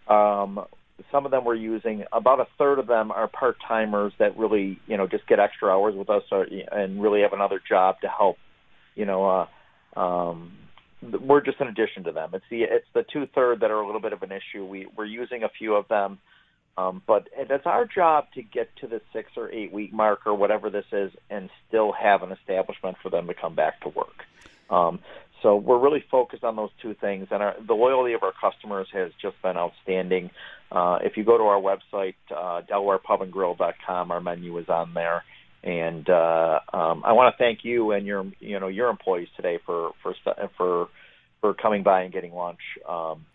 Um, 0.09 0.65
some 1.11 1.25
of 1.25 1.31
them 1.31 1.45
we're 1.45 1.55
using. 1.55 2.05
About 2.13 2.41
a 2.41 2.47
third 2.59 2.79
of 2.79 2.87
them 2.87 3.11
are 3.11 3.29
part 3.29 3.57
timers 3.67 4.13
that 4.19 4.37
really, 4.37 4.79
you 4.87 4.97
know, 4.97 5.07
just 5.07 5.27
get 5.27 5.39
extra 5.39 5.71
hours 5.71 5.95
with 5.95 6.11
us, 6.11 6.25
or, 6.31 6.47
and 6.73 7.01
really 7.01 7.23
have 7.23 7.33
another 7.33 7.61
job 7.67 8.01
to 8.03 8.09
help, 8.09 8.37
you 8.97 9.07
know, 9.07 9.25
uh, 9.25 9.47
um, 9.97 10.53
we're 11.03 11.41
just 11.41 11.61
an 11.61 11.69
addition 11.69 12.05
to 12.05 12.13
them. 12.13 12.31
It's 12.35 12.45
the 12.51 12.63
it's 12.63 12.87
the 12.95 13.05
two 13.11 13.27
third 13.35 13.61
that 13.61 13.71
are 13.71 13.81
a 13.81 13.87
little 13.87 14.01
bit 14.01 14.13
of 14.13 14.23
an 14.23 14.33
issue. 14.33 14.65
We 14.65 14.87
we're 14.97 15.07
using 15.07 15.43
a 15.43 15.49
few 15.49 15.75
of 15.75 15.89
them, 15.89 16.19
um, 16.77 17.03
but 17.07 17.29
it's 17.37 17.67
our 17.67 17.87
job 17.87 18.27
to 18.35 18.43
get 18.43 18.75
to 18.77 18.87
the 18.87 19.01
six 19.13 19.31
or 19.37 19.51
eight 19.51 19.73
week 19.73 19.93
mark 19.93 20.27
or 20.27 20.35
whatever 20.35 20.69
this 20.71 20.85
is, 20.93 21.11
and 21.31 21.49
still 21.69 21.93
have 21.93 22.23
an 22.23 22.33
establishment 22.33 22.97
for 23.03 23.11
them 23.11 23.27
to 23.29 23.35
come 23.35 23.55
back 23.55 23.81
to 23.81 23.89
work. 23.89 24.25
Um, 24.69 25.01
so 25.43 25.57
we're 25.57 25.79
really 25.79 26.05
focused 26.11 26.45
on 26.45 26.57
those 26.57 26.71
two 26.83 26.95
things, 26.95 27.29
and 27.31 27.43
our, 27.43 27.57
the 27.67 27.75
loyalty 27.75 28.13
of 28.13 28.23
our 28.23 28.33
customers 28.33 28.89
has 28.93 29.11
just 29.21 29.41
been 29.43 29.57
outstanding. 29.57 30.31
Uh, 30.71 30.99
if 31.03 31.17
you 31.17 31.25
go 31.25 31.39
to 31.39 31.45
our 31.45 31.61
website, 31.61 32.15
uh, 32.31 32.61
DelawarePubAndGrill.com, 32.71 34.11
our 34.11 34.21
menu 34.21 34.59
is 34.59 34.69
on 34.69 34.93
there. 34.95 35.25
And 35.63 36.09
uh, 36.09 36.61
um, 36.73 37.03
I 37.05 37.13
want 37.13 37.35
to 37.35 37.39
thank 37.39 37.65
you 37.65 37.93
and 37.93 38.07
your 38.07 38.27
you 38.41 38.59
know 38.59 38.69
your 38.69 38.89
employees 38.89 39.29
today 39.37 39.59
for 39.65 39.93
for 40.03 40.15
for 40.57 40.89
for 41.41 41.55
coming 41.55 41.83
by 41.83 42.03
and 42.03 42.13
getting 42.13 42.35
lunch. 42.35 42.61
Um, 42.89 43.27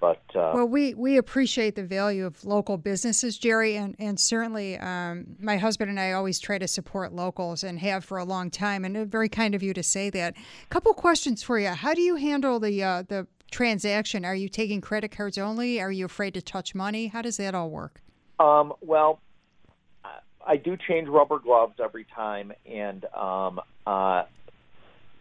but 0.00 0.22
uh, 0.34 0.52
well, 0.54 0.66
we 0.66 0.94
we 0.94 1.16
appreciate 1.16 1.74
the 1.74 1.82
value 1.82 2.24
of 2.24 2.44
local 2.44 2.78
businesses, 2.78 3.36
Jerry, 3.36 3.76
and 3.76 3.96
and 3.98 4.18
certainly 4.18 4.78
um, 4.78 5.36
my 5.40 5.56
husband 5.56 5.90
and 5.90 5.98
I 5.98 6.12
always 6.12 6.38
try 6.38 6.58
to 6.58 6.68
support 6.68 7.12
locals 7.12 7.64
and 7.64 7.80
have 7.80 8.04
for 8.04 8.18
a 8.18 8.24
long 8.24 8.50
time. 8.50 8.84
And 8.84 9.10
very 9.10 9.28
kind 9.28 9.54
of 9.54 9.62
you 9.62 9.74
to 9.74 9.82
say 9.82 10.08
that. 10.10 10.36
A 10.36 10.66
couple 10.68 10.94
questions 10.94 11.42
for 11.42 11.58
you. 11.58 11.68
How 11.70 11.94
do 11.94 12.00
you 12.00 12.14
handle 12.14 12.60
the 12.60 12.82
uh, 12.82 13.02
the 13.08 13.26
transaction? 13.50 14.24
Are 14.24 14.36
you 14.36 14.48
taking 14.48 14.80
credit 14.80 15.10
cards 15.10 15.36
only? 15.36 15.80
Are 15.80 15.90
you 15.90 16.06
afraid 16.06 16.34
to 16.34 16.42
touch 16.42 16.74
money? 16.76 17.08
How 17.08 17.22
does 17.22 17.36
that 17.38 17.54
all 17.54 17.70
work? 17.70 18.00
Um, 18.38 18.72
well, 18.80 19.20
I 20.48 20.56
do 20.56 20.76
change 20.88 21.08
rubber 21.08 21.38
gloves 21.38 21.74
every 21.82 22.06
time 22.16 22.52
and 22.66 23.04
um, 23.14 23.60
uh, 23.86 24.24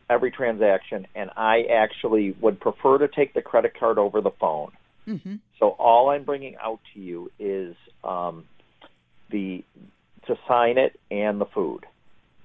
every 0.10 0.32
transaction, 0.32 1.06
and 1.16 1.30
I 1.36 1.64
actually 1.64 2.34
would 2.40 2.60
prefer 2.60 2.98
to 3.00 3.10
take 3.10 3.34
the 3.34 3.42
credit 3.42 3.78
card 3.78 3.98
over 3.98 4.22
the 4.22 4.32
phone. 4.40 4.72
Mm-hmm. 5.08 5.36
So 5.60 5.70
all 5.72 6.10
I'm 6.10 6.24
bringing 6.24 6.56
out 6.56 6.80
to 6.94 7.00
you 7.00 7.30
is 7.40 7.76
um, 8.04 8.46
the 9.30 9.64
to 10.28 10.36
sign 10.48 10.78
it 10.78 10.98
and 11.12 11.40
the 11.40 11.46
food, 11.46 11.86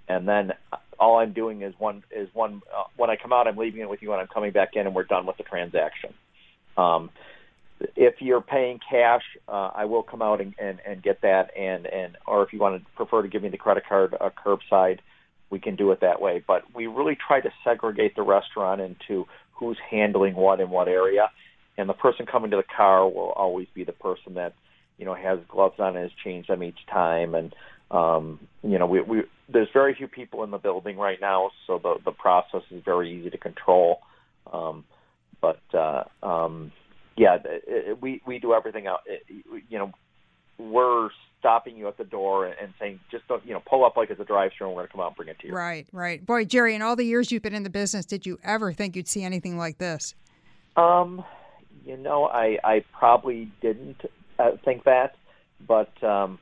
and 0.08 0.28
then 0.28 0.52
all 0.98 1.18
I'm 1.18 1.32
doing 1.32 1.62
is 1.62 1.74
one 1.78 2.02
is 2.10 2.28
one. 2.32 2.62
Uh, 2.76 2.84
when 2.96 3.10
I 3.10 3.16
come 3.16 3.32
out, 3.32 3.46
I'm 3.46 3.56
leaving 3.56 3.80
it 3.80 3.88
with 3.88 4.02
you, 4.02 4.12
and 4.12 4.20
I'm 4.20 4.28
coming 4.28 4.52
back 4.52 4.70
in, 4.74 4.86
and 4.86 4.94
we're 4.94 5.04
done 5.04 5.26
with 5.26 5.36
the 5.36 5.44
transaction. 5.44 6.14
Um, 6.76 7.10
if 7.96 8.14
you're 8.20 8.40
paying 8.40 8.78
cash, 8.78 9.22
uh, 9.48 9.70
I 9.74 9.84
will 9.84 10.02
come 10.02 10.22
out 10.22 10.40
and, 10.40 10.54
and, 10.58 10.78
and 10.86 11.02
get 11.02 11.22
that, 11.22 11.56
and, 11.56 11.86
and 11.86 12.16
or 12.26 12.42
if 12.42 12.52
you 12.52 12.58
want 12.58 12.82
to 12.82 12.90
prefer 12.96 13.22
to 13.22 13.28
give 13.28 13.42
me 13.42 13.48
the 13.48 13.58
credit 13.58 13.84
card 13.88 14.14
uh, 14.20 14.30
curbside, 14.44 14.98
we 15.50 15.58
can 15.58 15.76
do 15.76 15.90
it 15.92 16.00
that 16.00 16.20
way. 16.20 16.42
But 16.46 16.62
we 16.74 16.86
really 16.86 17.16
try 17.16 17.40
to 17.40 17.50
segregate 17.64 18.16
the 18.16 18.22
restaurant 18.22 18.80
into 18.80 19.26
who's 19.52 19.78
handling 19.90 20.34
what 20.34 20.60
in 20.60 20.70
what 20.70 20.88
area, 20.88 21.30
and 21.76 21.88
the 21.88 21.94
person 21.94 22.26
coming 22.26 22.50
to 22.50 22.56
the 22.56 22.64
car 22.76 23.08
will 23.08 23.32
always 23.36 23.68
be 23.74 23.84
the 23.84 23.92
person 23.92 24.34
that 24.34 24.54
you 24.98 25.04
know 25.04 25.14
has 25.14 25.38
gloves 25.48 25.78
on 25.78 25.96
and 25.96 26.10
has 26.10 26.10
changed 26.24 26.48
them 26.48 26.62
each 26.62 26.86
time, 26.90 27.34
and 27.34 27.54
um, 27.90 28.40
you 28.62 28.78
know 28.78 28.86
we, 28.86 29.02
we 29.02 29.22
there's 29.48 29.68
very 29.72 29.94
few 29.94 30.08
people 30.08 30.42
in 30.44 30.50
the 30.50 30.58
building 30.58 30.96
right 30.96 31.20
now, 31.20 31.50
so 31.66 31.78
the 31.78 31.96
the 32.04 32.12
process 32.12 32.62
is 32.70 32.82
very 32.84 33.18
easy 33.18 33.30
to 33.30 33.38
control. 33.38 34.00
Um, 34.52 34.84
but 35.40 35.60
uh, 35.74 36.04
um, 36.22 36.72
yeah, 37.16 37.38
we 38.00 38.22
we 38.26 38.38
do 38.38 38.52
everything 38.54 38.86
out. 38.86 39.00
You 39.68 39.78
know, 39.78 39.92
we're 40.58 41.10
stopping 41.38 41.76
you 41.76 41.88
at 41.88 41.98
the 41.98 42.04
door 42.04 42.46
and 42.46 42.72
saying, 42.78 43.00
just 43.10 43.26
don't, 43.26 43.44
you 43.44 43.52
know, 43.52 43.62
pull 43.68 43.84
up 43.84 43.96
like 43.96 44.10
it's 44.10 44.20
a 44.20 44.24
drive-through, 44.24 44.68
and 44.68 44.76
we're 44.76 44.82
going 44.82 44.88
to 44.88 44.92
come 44.92 45.00
out 45.00 45.08
and 45.08 45.16
bring 45.16 45.28
it 45.28 45.38
to 45.40 45.48
you. 45.48 45.54
Right, 45.54 45.88
right. 45.92 46.24
Boy, 46.24 46.44
Jerry, 46.44 46.76
in 46.76 46.82
all 46.82 46.94
the 46.94 47.04
years 47.04 47.32
you've 47.32 47.42
been 47.42 47.54
in 47.54 47.64
the 47.64 47.70
business, 47.70 48.06
did 48.06 48.24
you 48.24 48.38
ever 48.44 48.72
think 48.72 48.94
you'd 48.94 49.08
see 49.08 49.24
anything 49.24 49.58
like 49.58 49.78
this? 49.78 50.14
Um, 50.76 51.24
you 51.84 51.96
know, 51.96 52.26
I 52.26 52.58
I 52.62 52.84
probably 52.96 53.50
didn't 53.60 54.00
uh, 54.38 54.52
think 54.64 54.84
that, 54.84 55.16
but 55.66 55.92
um, 56.02 56.38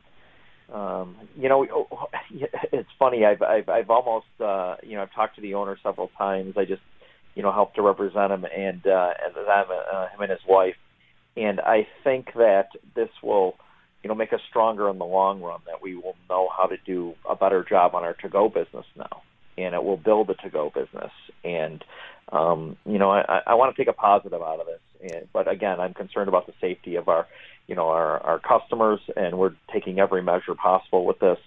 um, 0.72 1.16
you 1.36 1.48
know, 1.48 1.66
oh, 1.72 2.08
it's 2.72 2.88
funny. 2.98 3.24
I've 3.24 3.42
I've, 3.42 3.68
I've 3.68 3.90
almost 3.90 4.26
uh, 4.38 4.76
you 4.82 4.96
know 4.96 5.02
I've 5.02 5.12
talked 5.14 5.36
to 5.36 5.40
the 5.40 5.54
owner 5.54 5.78
several 5.82 6.10
times. 6.18 6.54
I 6.56 6.64
just 6.64 6.82
you 7.34 7.42
know, 7.42 7.52
helped 7.52 7.76
to 7.76 7.82
represent 7.82 8.32
him 8.32 8.44
and 8.44 8.86
uh, 8.86 9.12
them, 9.34 9.66
uh, 9.92 10.08
him 10.08 10.20
and 10.20 10.30
his 10.30 10.40
wife. 10.48 10.76
And 11.36 11.60
I 11.60 11.86
think 12.02 12.32
that 12.34 12.68
this 12.94 13.08
will, 13.22 13.54
you 14.02 14.08
know, 14.08 14.14
make 14.14 14.32
us 14.32 14.40
stronger 14.48 14.88
in 14.88 14.98
the 14.98 15.04
long 15.04 15.40
run. 15.40 15.60
That 15.66 15.80
we 15.82 15.94
will 15.94 16.16
know 16.28 16.48
how 16.54 16.66
to 16.66 16.76
do 16.84 17.14
a 17.28 17.36
better 17.36 17.64
job 17.64 17.94
on 17.94 18.02
our 18.02 18.14
to-go 18.14 18.48
business 18.48 18.86
now, 18.96 19.22
and 19.56 19.74
it 19.74 19.84
will 19.84 19.96
build 19.96 20.30
a 20.30 20.34
to-go 20.34 20.70
business. 20.74 21.12
And 21.44 21.84
um, 22.32 22.76
you 22.84 22.98
know, 22.98 23.10
I, 23.10 23.42
I 23.46 23.54
want 23.54 23.74
to 23.74 23.80
take 23.80 23.88
a 23.88 23.96
positive 23.96 24.42
out 24.42 24.60
of 24.60 24.66
this. 24.66 25.12
And, 25.14 25.28
but 25.32 25.50
again, 25.50 25.80
I'm 25.80 25.94
concerned 25.94 26.28
about 26.28 26.46
the 26.46 26.52
safety 26.60 26.96
of 26.96 27.08
our, 27.08 27.26
you 27.66 27.74
know, 27.74 27.88
our 27.88 28.18
our 28.20 28.38
customers, 28.38 29.00
and 29.16 29.38
we're 29.38 29.54
taking 29.72 29.98
every 29.98 30.22
measure 30.22 30.54
possible 30.54 31.04
with 31.04 31.20
this 31.20 31.38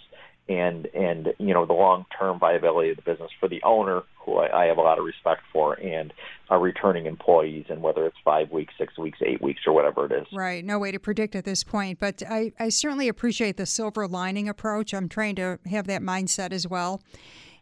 and 0.49 0.87
and 0.87 1.33
you 1.37 1.53
know 1.53 1.65
the 1.65 1.73
long 1.73 2.05
term 2.17 2.39
viability 2.39 2.89
of 2.89 2.97
the 2.97 3.01
business 3.01 3.31
for 3.39 3.47
the 3.47 3.61
owner, 3.63 4.03
who 4.25 4.37
I, 4.37 4.63
I 4.63 4.65
have 4.65 4.77
a 4.77 4.81
lot 4.81 4.99
of 4.99 5.05
respect 5.05 5.41
for, 5.51 5.73
and 5.79 6.13
our 6.49 6.59
returning 6.59 7.05
employees, 7.05 7.65
and 7.69 7.81
whether 7.81 8.05
it's 8.05 8.17
five 8.23 8.51
weeks, 8.51 8.73
six 8.77 8.97
weeks, 8.97 9.19
eight 9.25 9.41
weeks, 9.41 9.61
or 9.65 9.73
whatever 9.73 10.05
it 10.05 10.11
is. 10.11 10.27
Right. 10.33 10.63
No 10.63 10.79
way 10.79 10.91
to 10.91 10.99
predict 10.99 11.35
at 11.35 11.45
this 11.45 11.63
point, 11.63 11.99
but 11.99 12.21
I, 12.29 12.51
I 12.59 12.69
certainly 12.69 13.07
appreciate 13.07 13.57
the 13.57 13.65
silver 13.65 14.07
lining 14.07 14.49
approach. 14.49 14.93
I'm 14.93 15.09
trying 15.09 15.35
to 15.35 15.59
have 15.67 15.87
that 15.87 16.01
mindset 16.01 16.51
as 16.51 16.67
well. 16.67 17.01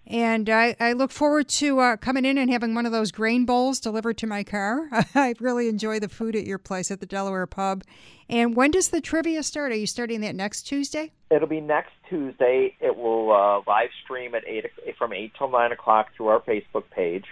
And 0.08 0.50
I, 0.50 0.76
I 0.80 0.94
look 0.94 1.12
forward 1.12 1.48
to 1.50 1.80
uh, 1.80 1.98
coming 1.98 2.26
in 2.26 2.38
and 2.38 2.50
having 2.50 2.74
one 2.74 2.86
of 2.86 2.92
those 2.92 3.12
grain 3.12 3.46
bowls 3.46 3.80
delivered 3.80 4.18
to 4.20 4.28
my 4.28 4.44
car. 4.44 4.90
I 5.16 5.36
really 5.40 5.70
enjoy 5.70 6.00
the 6.00 6.10
food 6.10 6.36
at 6.36 6.46
your 6.46 6.58
place 6.58 6.92
at 6.92 7.00
the 7.00 7.06
Delaware 7.06 7.46
Pub. 7.48 7.84
And 8.28 8.56
when 8.56 8.72
does 8.72 8.90
the 8.90 9.02
trivia 9.02 9.44
start? 9.44 9.72
Are 9.72 9.76
you 9.76 9.88
starting 9.88 10.22
that 10.22 10.36
next 10.36 10.64
Tuesday? 10.64 11.12
It'll 11.30 11.48
be 11.48 11.62
next 11.62 11.92
Tuesday. 12.10 12.76
It 12.80 12.96
will 12.98 13.32
uh, 13.32 13.62
live 13.68 13.90
stream 14.04 14.36
at 14.36 14.44
eight 14.48 14.66
from 14.98 15.14
eight 15.14 15.34
till 15.38 15.50
nine 15.50 15.72
o'clock 15.72 16.08
through 16.16 16.28
our 16.28 16.42
Facebook 16.42 16.84
page, 16.92 17.26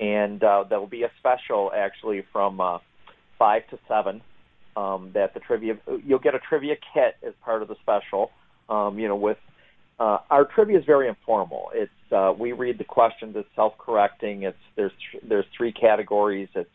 and 0.00 0.42
uh, 0.42 0.64
there 0.68 0.80
will 0.80 0.86
be 0.86 1.02
a 1.02 1.10
special 1.18 1.70
actually 1.74 2.24
from 2.32 2.60
uh, 2.60 2.78
five 3.38 3.68
to 3.68 3.78
seven. 3.88 4.22
Um, 4.76 5.10
that 5.14 5.34
the 5.34 5.40
trivia 5.40 5.78
you'll 6.04 6.18
get 6.18 6.34
a 6.34 6.40
trivia 6.40 6.74
kit 6.94 7.16
as 7.22 7.32
part 7.44 7.62
of 7.62 7.68
the 7.68 7.76
special. 7.82 8.30
Um, 8.68 8.98
you 8.98 9.08
know, 9.08 9.16
with 9.16 9.38
uh, 9.98 10.18
our 10.30 10.44
trivia 10.44 10.78
is 10.78 10.84
very 10.84 11.08
informal. 11.08 11.70
It's 11.74 11.90
uh, 12.12 12.32
we 12.36 12.52
read 12.52 12.78
the 12.78 12.84
questions. 12.84 13.36
It's 13.36 13.48
self-correcting. 13.54 14.42
It's 14.42 14.58
there's 14.76 14.92
there's 15.22 15.46
three 15.56 15.72
categories. 15.72 16.48
It's 16.54 16.70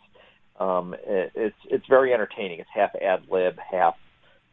um, 0.59 0.95
it, 1.05 1.31
it's 1.35 1.57
it's 1.65 1.85
very 1.87 2.13
entertaining. 2.13 2.59
It's 2.59 2.69
half 2.73 2.91
ad 2.95 3.23
lib, 3.29 3.57
half 3.59 3.95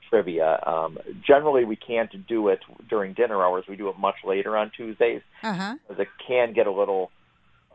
trivia. 0.09 0.61
Um, 0.67 0.99
generally, 1.27 1.65
we 1.65 1.77
can't 1.77 2.27
do 2.27 2.49
it 2.49 2.61
during 2.89 3.13
dinner 3.13 3.43
hours. 3.43 3.65
We 3.69 3.77
do 3.77 3.89
it 3.89 3.99
much 3.99 4.17
later 4.25 4.57
on 4.57 4.71
Tuesdays 4.77 5.23
uh-huh. 5.43 5.77
because 5.87 6.01
it 6.01 6.09
can 6.27 6.53
get 6.53 6.67
a 6.67 6.73
little 6.73 7.11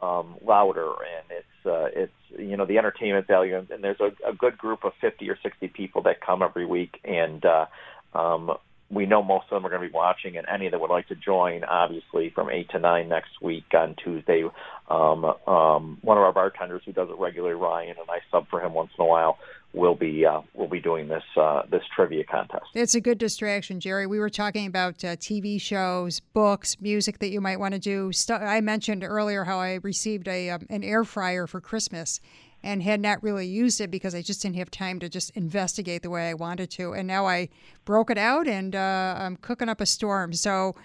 um, 0.02 0.36
louder, 0.46 0.88
and 0.88 1.26
it's 1.30 1.66
uh, 1.66 2.02
it's 2.02 2.14
you 2.38 2.58
know 2.58 2.66
the 2.66 2.78
entertainment 2.78 3.28
value. 3.28 3.58
And, 3.58 3.70
and 3.72 3.84
there's 3.84 4.00
a, 4.00 4.12
a 4.28 4.34
good 4.34 4.58
group 4.58 4.84
of 4.84 4.94
50 5.00 5.30
or 5.30 5.38
60 5.42 5.68
people 5.70 6.02
that 6.04 6.22
come 6.22 6.42
every 6.42 6.66
week, 6.66 7.00
and 7.04 7.46
uh, 7.46 7.66
um, 8.14 8.52
we 8.92 9.06
know 9.06 9.24
most 9.24 9.46
of 9.46 9.56
them 9.56 9.66
are 9.66 9.70
going 9.70 9.82
to 9.82 9.88
be 9.88 9.94
watching, 9.94 10.38
and 10.38 10.46
any 10.48 10.70
that 10.70 10.80
would 10.80 10.90
like 10.90 11.08
to 11.08 11.16
join, 11.16 11.64
obviously, 11.64 12.30
from 12.30 12.50
8 12.50 12.70
to 12.72 12.80
9 12.80 13.08
next 13.08 13.42
week 13.42 13.66
on 13.74 13.96
Tuesday. 14.04 14.44
Um, 14.90 15.26
um, 15.48 15.98
one 16.02 16.18
of 16.18 16.24
our 16.24 16.34
bartenders 16.34 16.82
who 16.86 16.92
does 16.92 17.10
it 17.10 17.18
regularly, 17.18 17.56
Ryan, 17.56 17.96
and 17.98 18.10
I 18.10 18.20
sub 18.30 18.50
for 18.50 18.60
him 18.62 18.74
once 18.74 18.92
in 18.98 19.04
a 19.04 19.08
while, 19.08 19.38
will 19.74 19.96
be 19.96 20.26
uh, 20.26 20.42
will 20.54 20.68
be 20.68 20.82
doing 20.82 21.08
this 21.08 21.24
uh, 21.38 21.62
this 21.72 21.84
trivia 21.96 22.26
contest. 22.26 22.66
It's 22.74 22.96
a 22.96 23.00
good 23.00 23.18
distraction, 23.18 23.80
Jerry. 23.80 24.06
We 24.06 24.20
were 24.20 24.30
talking 24.30 24.68
about 24.68 25.04
uh, 25.04 25.16
TV 25.16 25.62
shows, 25.62 26.20
books, 26.20 26.76
music 26.82 27.20
that 27.20 27.30
you 27.30 27.40
might 27.40 27.60
want 27.60 27.74
to 27.74 27.80
do. 27.80 28.12
I 28.30 28.60
mentioned 28.60 29.06
earlier 29.06 29.46
how 29.46 29.60
I 29.60 29.80
received 29.84 30.28
a 30.28 30.50
um, 30.50 30.66
an 30.70 30.84
air 30.84 31.06
fryer 31.06 31.48
for 31.48 31.62
Christmas, 31.62 32.20
and 32.64 32.84
had 32.84 33.00
not 33.00 33.22
really 33.24 33.48
used 33.48 33.82
it 33.82 33.90
because 33.90 34.14
I 34.14 34.22
just 34.22 34.42
didn't 34.42 34.58
have 34.58 34.70
time 34.70 35.00
to 35.00 35.10
just 35.10 35.32
investigate 35.32 36.04
the 36.04 36.10
way 36.10 36.30
I 36.30 36.34
wanted 36.34 36.70
to. 36.72 36.94
And 36.94 37.08
now 37.08 37.26
I 37.26 37.50
broke 37.86 38.10
it 38.10 38.18
out 38.18 38.48
and 38.48 38.76
uh, 38.76 39.16
I'm 39.18 39.38
cooking 39.38 39.70
up 39.70 39.82
a 39.82 39.86
storm. 39.86 40.34
So 40.34 40.76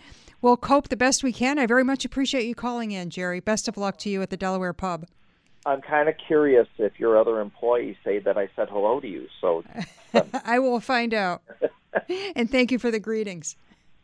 we'll 0.41 0.57
cope 0.57 0.89
the 0.89 0.97
best 0.97 1.23
we 1.23 1.33
can. 1.33 1.59
I 1.59 1.67
very 1.67 1.85
much 1.85 2.05
appreciate 2.05 2.47
you 2.47 2.55
calling 2.55 2.93
in, 2.93 3.11
Jerry. 3.11 3.41
Best 3.41 3.69
of 3.69 3.77
luck 3.77 3.99
to 3.99 4.09
you 4.09 4.23
at 4.23 4.31
the 4.31 4.37
Delaware 4.37 4.73
Pub. 4.73 5.07
I'm 5.67 5.83
kind 5.83 6.09
of 6.09 6.15
curious 6.27 6.69
if 6.79 6.99
your 6.99 7.19
other 7.19 7.41
employees 7.41 7.97
say 8.05 8.21
that 8.21 8.39
I 8.39 8.49
said 8.55 8.69
hello 8.71 9.01
to 9.01 9.09
you. 9.09 9.27
So 9.41 9.65
I 10.45 10.61
will 10.61 10.81
find 10.81 11.13
out. 11.13 11.43
and 12.37 12.51
thank 12.51 12.71
you 12.71 12.79
for 12.79 12.91
the 12.91 13.01
greetings. 13.01 13.57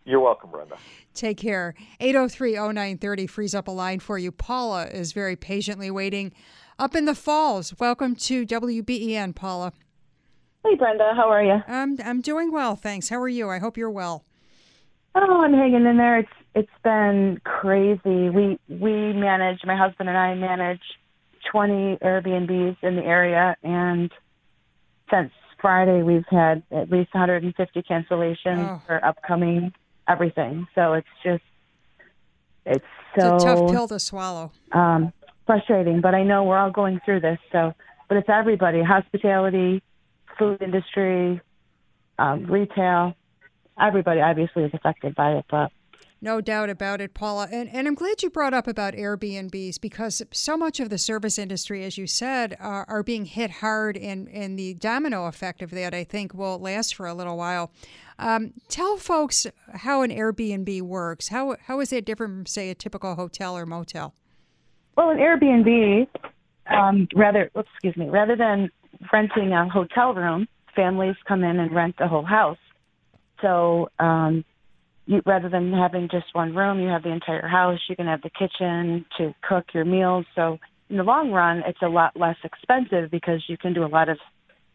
You're 0.04 0.20
welcome, 0.20 0.50
Brenda. 0.50 0.76
Take 1.14 1.36
care. 1.36 1.74
803 2.00 2.54
0930 2.54 3.26
frees 3.28 3.54
up 3.54 3.68
a 3.68 3.70
line 3.70 4.00
for 4.00 4.18
you. 4.18 4.32
Paula 4.32 4.86
is 4.86 5.12
very 5.12 5.36
patiently 5.36 5.90
waiting 5.90 6.32
up 6.78 6.94
in 6.94 7.04
the 7.04 7.14
falls. 7.14 7.74
Welcome 7.78 8.16
to 8.16 8.46
WBEN, 8.46 9.34
Paula. 9.34 9.72
Hey, 10.64 10.74
Brenda. 10.76 11.12
How 11.16 11.28
are 11.30 11.42
you? 11.42 11.62
I'm 11.66 11.98
I'm 12.04 12.20
doing 12.20 12.52
well, 12.52 12.76
thanks. 12.76 13.08
How 13.08 13.20
are 13.20 13.28
you? 13.28 13.48
I 13.50 13.58
hope 13.58 13.76
you're 13.76 13.90
well. 13.90 14.24
Oh, 15.14 15.42
I'm 15.42 15.52
hanging 15.52 15.84
in 15.86 15.96
there. 15.96 16.18
It's 16.20 16.32
it's 16.54 16.70
been 16.84 17.40
crazy. 17.44 18.30
We 18.30 18.58
we 18.68 19.12
manage 19.12 19.60
my 19.64 19.76
husband 19.76 20.08
and 20.08 20.16
I 20.18 20.34
manage 20.34 20.80
20 21.50 21.96
Airbnbs 22.02 22.76
in 22.82 22.96
the 22.96 23.02
area, 23.04 23.56
and 23.64 24.10
since 25.10 25.32
Friday 25.60 26.02
we've 26.02 26.24
had 26.30 26.62
at 26.70 26.90
least 26.90 27.12
150 27.14 27.82
cancellations 27.82 28.68
Oh. 28.68 28.82
for 28.86 29.04
upcoming 29.04 29.72
everything. 30.08 30.66
So 30.74 30.92
it's 30.94 31.08
just 31.24 31.42
it's 32.64 32.84
so 33.18 33.34
It's 33.34 33.44
a 33.44 33.46
tough 33.46 33.70
pill 33.70 33.88
to 33.88 33.98
swallow. 33.98 34.52
um, 34.70 35.12
frustrating, 35.46 36.00
but 36.00 36.14
I 36.14 36.22
know 36.22 36.44
we're 36.44 36.58
all 36.58 36.70
going 36.70 37.00
through 37.04 37.20
this. 37.20 37.38
So, 37.50 37.72
but 38.08 38.18
it's 38.18 38.28
everybody: 38.28 38.82
hospitality, 38.82 39.82
food 40.38 40.62
industry, 40.62 41.40
um, 42.18 42.46
retail. 42.46 43.14
Everybody 43.80 44.20
obviously 44.20 44.64
is 44.64 44.74
affected 44.74 45.14
by 45.14 45.32
it, 45.32 45.44
but 45.50 45.72
No 46.24 46.40
doubt 46.40 46.70
about 46.70 47.00
it, 47.00 47.14
Paula. 47.14 47.48
And, 47.50 47.68
and 47.70 47.88
I'm 47.88 47.96
glad 47.96 48.22
you 48.22 48.30
brought 48.30 48.54
up 48.54 48.68
about 48.68 48.94
Airbnbs 48.94 49.80
because 49.80 50.22
so 50.30 50.56
much 50.56 50.78
of 50.78 50.88
the 50.88 50.96
service 50.96 51.36
industry, 51.36 51.84
as 51.84 51.98
you 51.98 52.06
said, 52.06 52.56
are, 52.60 52.84
are 52.88 53.02
being 53.02 53.24
hit 53.24 53.50
hard, 53.50 53.96
and, 53.96 54.28
and 54.28 54.56
the 54.56 54.74
domino 54.74 55.26
effect 55.26 55.62
of 55.62 55.72
that, 55.72 55.92
I 55.92 56.04
think, 56.04 56.32
will 56.32 56.60
last 56.60 56.94
for 56.94 57.06
a 57.06 57.14
little 57.14 57.36
while. 57.36 57.72
Um, 58.20 58.52
tell 58.68 58.98
folks 58.98 59.48
how 59.74 60.02
an 60.02 60.12
Airbnb 60.12 60.82
works. 60.82 61.26
How, 61.28 61.56
how 61.66 61.80
is 61.80 61.92
it 61.92 62.04
different 62.04 62.32
from, 62.34 62.46
say, 62.46 62.70
a 62.70 62.74
typical 62.76 63.16
hotel 63.16 63.56
or 63.56 63.66
motel? 63.66 64.14
Well, 64.96 65.10
an 65.10 65.18
Airbnb, 65.18 66.06
um, 66.70 67.08
rather, 67.14 67.50
oops, 67.56 67.68
excuse 67.74 67.96
me, 67.96 68.08
rather 68.08 68.36
than 68.36 68.70
renting 69.12 69.52
a 69.52 69.68
hotel 69.68 70.14
room, 70.14 70.46
families 70.74 71.16
come 71.26 71.44
in 71.44 71.58
and 71.58 71.74
rent 71.74 71.96
the 71.98 72.08
whole 72.08 72.24
house. 72.24 72.58
So, 73.40 73.88
um, 73.98 74.44
you, 75.06 75.20
rather 75.26 75.48
than 75.48 75.72
having 75.72 76.08
just 76.10 76.26
one 76.32 76.54
room, 76.54 76.80
you 76.80 76.88
have 76.88 77.02
the 77.02 77.10
entire 77.10 77.48
house. 77.48 77.80
You 77.88 77.96
can 77.96 78.06
have 78.06 78.22
the 78.22 78.30
kitchen 78.30 79.04
to 79.18 79.34
cook 79.46 79.64
your 79.74 79.84
meals. 79.84 80.26
So, 80.34 80.58
in 80.88 80.96
the 80.96 81.02
long 81.02 81.32
run, 81.32 81.62
it's 81.66 81.82
a 81.82 81.88
lot 81.88 82.16
less 82.16 82.36
expensive 82.44 83.10
because 83.10 83.42
you 83.48 83.56
can 83.56 83.72
do 83.72 83.84
a 83.84 83.88
lot 83.88 84.08
of. 84.08 84.18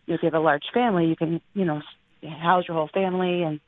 If 0.07 0.21
you 0.23 0.27
have 0.27 0.33
a 0.33 0.39
large 0.39 0.63
family, 0.73 1.05
you 1.05 1.17
can, 1.17 1.41
you 1.53 1.65
know, 1.65 1.81
house 2.41 2.63
your 2.67 2.77
whole 2.77 2.89
family, 2.93 3.43
and 3.43 3.59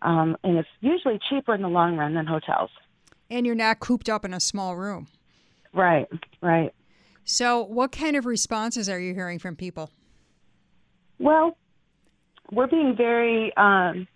um, 0.00 0.36
and 0.42 0.58
it's 0.58 0.68
usually 0.80 1.18
cheaper 1.28 1.54
in 1.54 1.62
the 1.62 1.68
long 1.68 1.96
run 1.96 2.14
than 2.14 2.26
hotels. 2.26 2.70
And 3.30 3.46
you're 3.46 3.54
not 3.54 3.80
cooped 3.80 4.08
up 4.08 4.24
in 4.24 4.34
a 4.34 4.40
small 4.40 4.76
room. 4.76 5.08
Right, 5.72 6.08
right. 6.40 6.72
So, 7.24 7.62
what 7.62 7.92
kind 7.92 8.16
of 8.16 8.26
responses 8.26 8.88
are 8.88 8.98
you 8.98 9.14
hearing 9.14 9.38
from 9.38 9.56
people? 9.56 9.90
Well, 11.18 11.56
we're 12.50 12.66
being 12.66 12.94
very. 12.96 13.56
Um, 13.56 14.08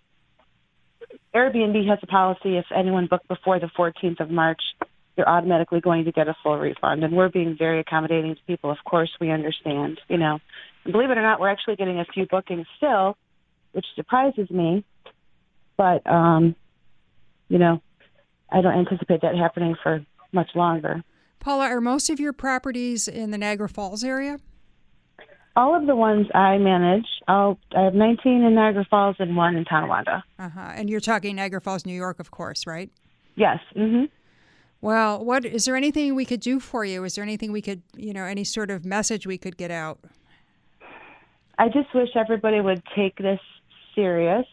Airbnb 1.33 1.87
has 1.87 1.99
a 2.01 2.07
policy 2.07 2.57
if 2.57 2.65
anyone 2.75 3.07
booked 3.07 3.27
before 3.27 3.59
the 3.59 3.69
14th 3.77 4.19
of 4.19 4.29
March, 4.29 4.61
they're 5.15 5.27
automatically 5.27 5.79
going 5.81 6.05
to 6.05 6.11
get 6.11 6.27
a 6.27 6.35
full 6.43 6.57
refund. 6.57 7.03
And 7.03 7.15
we're 7.15 7.29
being 7.29 7.55
very 7.57 7.79
accommodating 7.79 8.35
to 8.35 8.41
people. 8.45 8.71
Of 8.71 8.77
course, 8.85 9.09
we 9.19 9.31
understand, 9.31 9.99
you 10.07 10.17
know. 10.17 10.39
And 10.83 10.93
believe 10.93 11.09
it 11.09 11.17
or 11.17 11.21
not, 11.21 11.39
we're 11.39 11.49
actually 11.49 11.75
getting 11.75 11.99
a 11.99 12.05
few 12.05 12.25
bookings 12.25 12.67
still, 12.77 13.17
which 13.71 13.85
surprises 13.95 14.49
me. 14.49 14.83
But, 15.75 16.05
um, 16.09 16.55
you 17.49 17.57
know, 17.57 17.81
I 18.51 18.61
don't 18.61 18.73
anticipate 18.73 19.21
that 19.21 19.35
happening 19.35 19.75
for 19.81 20.05
much 20.31 20.49
longer. 20.55 21.03
Paula, 21.39 21.65
are 21.65 21.81
most 21.81 22.09
of 22.09 22.19
your 22.19 22.33
properties 22.33 23.07
in 23.07 23.31
the 23.31 23.37
Niagara 23.37 23.69
Falls 23.69 24.03
area? 24.03 24.39
All 25.55 25.75
of 25.75 25.87
the 25.87 25.95
ones 25.95 26.27
I 26.35 26.57
manage, 26.57 27.07
I'll, 27.27 27.57
I 27.75 27.81
have 27.81 27.95
19 27.95 28.43
in 28.43 28.55
Niagara 28.55 28.85
Falls 28.89 29.15
and 29.19 29.35
one 29.35 29.55
in 29.55 29.65
Tonawanda. 29.65 30.23
Uh 30.37 30.49
huh. 30.49 30.71
And 30.75 30.89
you're 30.89 30.99
talking 30.99 31.35
Niagara 31.35 31.61
Falls, 31.61 31.85
New 31.85 31.95
York, 31.95 32.19
of 32.19 32.29
course, 32.29 32.67
right? 32.67 32.91
Yes. 33.35 33.59
Mm-hmm. 33.75 34.05
Well, 34.81 35.23
what 35.23 35.45
is 35.45 35.65
there 35.65 35.75
anything 35.75 36.13
we 36.13 36.25
could 36.25 36.39
do 36.39 36.59
for 36.59 36.85
you? 36.85 37.03
Is 37.03 37.15
there 37.15 37.23
anything 37.23 37.51
we 37.51 37.61
could, 37.61 37.81
you 37.95 38.13
know, 38.13 38.23
any 38.23 38.43
sort 38.43 38.69
of 38.69 38.85
message 38.85 39.25
we 39.25 39.37
could 39.37 39.57
get 39.57 39.71
out? 39.71 39.99
I 41.57 41.67
just 41.69 41.93
wish 41.95 42.09
everybody 42.15 42.61
would 42.61 42.83
take 42.95 43.17
this 43.17 43.39
serious. 43.95 44.45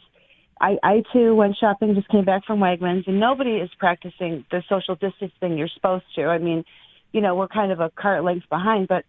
I, 0.60 0.76
I 0.82 1.02
too 1.12 1.34
went 1.34 1.56
shopping, 1.58 1.94
just 1.94 2.08
came 2.08 2.24
back 2.24 2.44
from 2.44 2.60
Wegmans, 2.60 3.06
and 3.06 3.18
nobody 3.18 3.56
is 3.56 3.70
practicing 3.78 4.44
the 4.50 4.62
social 4.68 4.94
distancing 4.94 5.58
you're 5.58 5.68
supposed 5.68 6.04
to. 6.16 6.24
I 6.26 6.38
mean, 6.38 6.64
you 7.12 7.20
know, 7.20 7.34
we're 7.34 7.48
kind 7.48 7.72
of 7.72 7.80
a 7.80 7.90
cart 7.90 8.24
length 8.24 8.48
behind, 8.48 8.88
but 8.88 9.04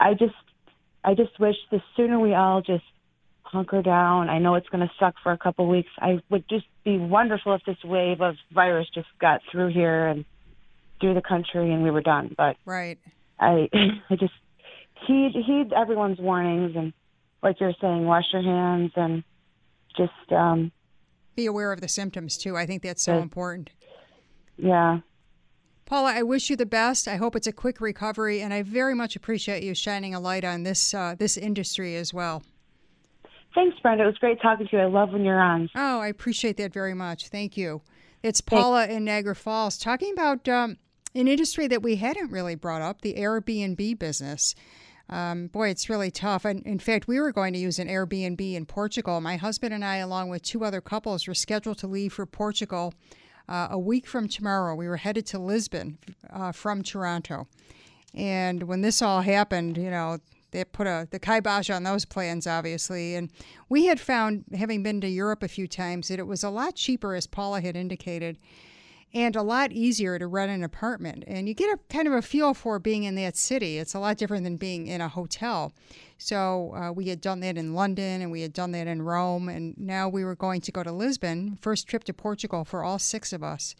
I 0.00 0.14
just, 0.14 0.34
I 1.04 1.14
just 1.14 1.38
wish 1.38 1.56
the 1.70 1.80
sooner 1.96 2.18
we 2.18 2.34
all 2.34 2.60
just 2.60 2.84
hunker 3.42 3.82
down. 3.82 4.28
I 4.28 4.38
know 4.38 4.54
it's 4.56 4.68
going 4.68 4.86
to 4.86 4.92
suck 4.98 5.14
for 5.22 5.32
a 5.32 5.38
couple 5.38 5.68
weeks. 5.68 5.88
I 5.98 6.20
would 6.28 6.48
just 6.48 6.66
be 6.84 6.98
wonderful 6.98 7.54
if 7.54 7.62
this 7.64 7.82
wave 7.84 8.20
of 8.20 8.34
virus 8.52 8.88
just 8.92 9.08
got 9.20 9.40
through 9.50 9.72
here 9.72 10.06
and 10.06 10.24
through 11.00 11.14
the 11.14 11.22
country 11.22 11.72
and 11.72 11.82
we 11.82 11.90
were 11.90 12.02
done. 12.02 12.34
But 12.36 12.56
Right. 12.64 12.98
I, 13.40 13.68
I 14.10 14.16
just 14.16 14.34
heed 15.06 15.32
heed 15.46 15.72
everyone's 15.72 16.18
warnings 16.18 16.72
and 16.76 16.92
like 17.42 17.60
you're 17.60 17.72
saying, 17.80 18.04
wash 18.04 18.24
your 18.32 18.42
hands 18.42 18.92
and 18.96 19.22
just 19.98 20.32
um, 20.32 20.72
Be 21.36 21.46
aware 21.46 21.72
of 21.72 21.80
the 21.80 21.88
symptoms 21.88 22.38
too. 22.38 22.56
I 22.56 22.64
think 22.64 22.82
that's 22.82 23.02
so 23.02 23.18
important. 23.18 23.70
yeah. 24.56 25.00
Paula, 25.84 26.12
I 26.14 26.22
wish 26.22 26.50
you 26.50 26.56
the 26.56 26.66
best. 26.66 27.08
I 27.08 27.16
hope 27.16 27.34
it's 27.34 27.46
a 27.46 27.52
quick 27.52 27.80
recovery, 27.80 28.42
and 28.42 28.52
I 28.52 28.62
very 28.62 28.94
much 28.94 29.16
appreciate 29.16 29.62
you 29.62 29.74
shining 29.74 30.14
a 30.14 30.20
light 30.20 30.44
on 30.44 30.62
this 30.62 30.92
uh, 30.92 31.14
this 31.18 31.36
industry 31.38 31.96
as 31.96 32.12
well. 32.12 32.42
Thanks, 33.54 33.78
Brenda. 33.80 34.04
It 34.04 34.06
was 34.06 34.18
great 34.18 34.40
talking 34.42 34.66
to 34.68 34.76
you. 34.76 34.82
I 34.82 34.86
love 34.86 35.12
when 35.12 35.24
you're 35.24 35.40
on. 35.40 35.70
Oh, 35.74 36.00
I 36.00 36.08
appreciate 36.08 36.58
that 36.58 36.74
very 36.74 36.92
much. 36.92 37.28
Thank 37.28 37.56
you. 37.56 37.80
It's 38.22 38.42
Paula 38.42 38.86
in 38.86 39.04
Niagara 39.06 39.34
Falls 39.34 39.78
talking 39.78 40.12
about 40.12 40.46
um, 40.46 40.76
an 41.14 41.26
industry 41.26 41.66
that 41.68 41.82
we 41.82 41.96
hadn't 41.96 42.30
really 42.30 42.54
brought 42.54 42.82
up 42.82 43.00
the 43.00 43.14
Airbnb 43.14 43.98
business. 43.98 44.54
Um, 45.10 45.46
boy, 45.46 45.70
it's 45.70 45.88
really 45.88 46.10
tough. 46.10 46.44
And 46.44 46.62
in 46.66 46.78
fact, 46.78 47.08
we 47.08 47.18
were 47.18 47.32
going 47.32 47.52
to 47.54 47.58
use 47.58 47.78
an 47.78 47.88
Airbnb 47.88 48.54
in 48.54 48.66
Portugal. 48.66 49.20
My 49.20 49.36
husband 49.36 49.72
and 49.72 49.84
I, 49.84 49.96
along 49.96 50.28
with 50.28 50.42
two 50.42 50.64
other 50.64 50.80
couples, 50.80 51.26
were 51.26 51.34
scheduled 51.34 51.78
to 51.78 51.86
leave 51.86 52.12
for 52.12 52.26
Portugal 52.26 52.92
uh, 53.48 53.68
a 53.70 53.78
week 53.78 54.06
from 54.06 54.28
tomorrow. 54.28 54.74
We 54.74 54.88
were 54.88 54.98
headed 54.98 55.24
to 55.26 55.38
Lisbon 55.38 55.98
uh, 56.30 56.52
from 56.52 56.82
Toronto. 56.82 57.48
And 58.14 58.64
when 58.64 58.82
this 58.82 59.00
all 59.00 59.22
happened, 59.22 59.76
you 59.78 59.90
know, 59.90 60.18
they 60.50 60.64
put 60.64 60.86
a 60.86 61.06
the 61.10 61.18
kibosh 61.18 61.70
on 61.70 61.82
those 61.82 62.04
plans, 62.04 62.46
obviously. 62.46 63.14
And 63.14 63.30
we 63.68 63.86
had 63.86 64.00
found, 64.00 64.44
having 64.56 64.82
been 64.82 65.00
to 65.02 65.08
Europe 65.08 65.42
a 65.42 65.48
few 65.48 65.66
times, 65.68 66.08
that 66.08 66.18
it 66.18 66.26
was 66.26 66.42
a 66.42 66.50
lot 66.50 66.74
cheaper, 66.74 67.14
as 67.14 67.26
Paula 67.26 67.60
had 67.60 67.76
indicated, 67.76 68.38
and 69.14 69.36
a 69.36 69.42
lot 69.42 69.72
easier 69.72 70.18
to 70.18 70.26
rent 70.26 70.52
an 70.52 70.62
apartment. 70.62 71.24
And 71.26 71.48
you 71.48 71.54
get 71.54 71.72
a 71.72 71.78
kind 71.92 72.06
of 72.06 72.14
a 72.14 72.22
feel 72.22 72.52
for 72.52 72.78
being 72.78 73.04
in 73.04 73.14
that 73.14 73.36
city. 73.36 73.78
It's 73.78 73.94
a 73.94 73.98
lot 73.98 74.18
different 74.18 74.44
than 74.44 74.56
being 74.56 74.86
in 74.86 75.00
a 75.00 75.08
hotel. 75.08 75.72
So 76.18 76.74
uh, 76.74 76.92
we 76.92 77.06
had 77.06 77.20
done 77.20 77.40
that 77.40 77.56
in 77.56 77.74
London 77.74 78.20
and 78.20 78.30
we 78.30 78.42
had 78.42 78.52
done 78.52 78.72
that 78.72 78.86
in 78.86 79.02
Rome. 79.02 79.48
And 79.48 79.76
now 79.78 80.08
we 80.08 80.24
were 80.24 80.34
going 80.34 80.60
to 80.62 80.72
go 80.72 80.82
to 80.82 80.92
Lisbon, 80.92 81.56
first 81.60 81.88
trip 81.88 82.04
to 82.04 82.12
Portugal 82.12 82.64
for 82.64 82.84
all 82.84 82.98
six 82.98 83.32
of 83.32 83.42
us, 83.42 83.74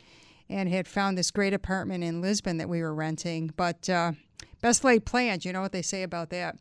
and 0.48 0.68
had 0.68 0.88
found 0.88 1.18
this 1.18 1.30
great 1.30 1.53
apartment 1.53 2.05
in 2.05 2.22
Lisbon 2.22 2.57
that 2.57 2.68
we 2.68 2.80
were 2.80 2.94
renting. 2.94 3.53
But 3.57 3.90
uh, 3.90 4.12
best 4.62 4.82
laid 4.82 5.05
plans, 5.05 5.44
you 5.44 5.53
know 5.53 5.61
what 5.61 5.72
they 5.72 5.82
say 5.82 6.03
about 6.03 6.30
that. 6.30 6.57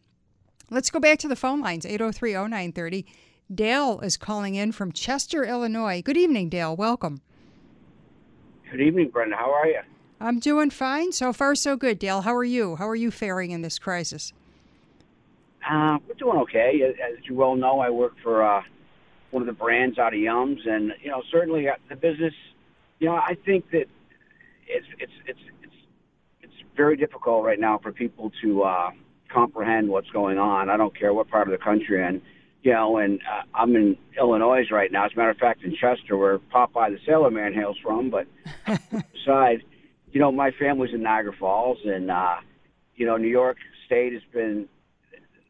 Let's 0.69 0.89
go 0.89 0.99
back 0.99 1.19
to 1.19 1.29
the 1.29 1.37
phone 1.37 1.61
lines 1.61 1.85
803 1.85 2.33
0930. 2.33 3.05
Dale 3.53 4.01
is 4.01 4.17
calling 4.17 4.55
in 4.55 4.73
from 4.73 4.91
Chester, 4.91 5.45
Illinois. 5.45 6.01
Good 6.01 6.17
evening, 6.17 6.49
Dale. 6.49 6.75
Welcome. 6.75 7.21
Good 8.71 8.81
evening, 8.81 9.09
Brenda. 9.09 9.37
How 9.37 9.53
are 9.53 9.67
you? 9.67 9.79
I'm 10.19 10.39
doing 10.39 10.71
fine. 10.71 11.13
So 11.13 11.31
far, 11.31 11.55
so 11.55 11.77
good, 11.77 11.99
Dale. 11.99 12.21
How 12.21 12.35
are 12.35 12.43
you? 12.43 12.75
How 12.75 12.87
are 12.89 12.95
you 12.95 13.11
faring 13.11 13.51
in 13.51 13.61
this 13.61 13.79
crisis? 13.79 14.33
Uh, 15.69 15.99
we're 16.07 16.15
doing 16.15 16.37
okay. 16.39 16.81
As 16.83 17.23
you 17.23 17.35
well 17.35 17.55
know, 17.55 17.79
I 17.79 17.89
work 17.89 18.15
for 18.21 18.43
uh, 18.43 18.61
one 19.31 19.41
of 19.41 19.47
the 19.47 19.53
brands 19.53 19.97
out 19.97 20.13
of 20.13 20.19
Yums, 20.19 20.67
and 20.67 20.91
you 21.01 21.09
know, 21.09 21.21
certainly 21.31 21.69
uh, 21.69 21.73
the 21.89 21.95
business. 21.95 22.33
You 22.99 23.07
know, 23.07 23.15
I 23.15 23.37
think 23.45 23.69
that 23.71 23.85
it's 24.67 24.87
it's 24.99 25.13
it's 25.27 25.39
it's 25.63 25.75
it's 26.41 26.53
very 26.75 26.97
difficult 26.97 27.45
right 27.45 27.59
now 27.59 27.77
for 27.77 27.93
people 27.93 28.31
to 28.41 28.63
uh, 28.63 28.91
comprehend 29.29 29.87
what's 29.87 30.09
going 30.09 30.37
on. 30.37 30.69
I 30.69 30.75
don't 30.75 30.97
care 30.97 31.13
what 31.13 31.29
part 31.29 31.47
of 31.47 31.51
the 31.51 31.63
country, 31.63 32.03
and 32.03 32.21
you 32.67 32.73
know, 32.73 32.97
and 32.97 33.21
uh, 33.21 33.43
I'm 33.53 33.77
in 33.77 33.95
Illinois 34.19 34.65
right 34.69 34.91
now. 34.91 35.05
As 35.05 35.13
a 35.13 35.17
matter 35.17 35.29
of 35.29 35.37
fact, 35.37 35.63
in 35.63 35.73
Chester, 35.73 36.17
where 36.17 36.37
Popeye 36.37 36.91
the 36.91 36.99
Sailor 37.05 37.31
Man 37.31 37.53
hails 37.53 37.77
from. 37.81 38.09
But 38.09 38.27
besides, 39.13 39.61
you 40.11 40.19
know, 40.19 40.33
my 40.33 40.51
family's 40.51 40.93
in 40.93 41.01
Niagara 41.01 41.31
Falls, 41.39 41.77
and 41.85 42.11
uh, 42.11 42.35
you 42.97 43.05
know, 43.05 43.15
New 43.15 43.29
York 43.29 43.55
State 43.85 44.11
has 44.11 44.21
been 44.33 44.67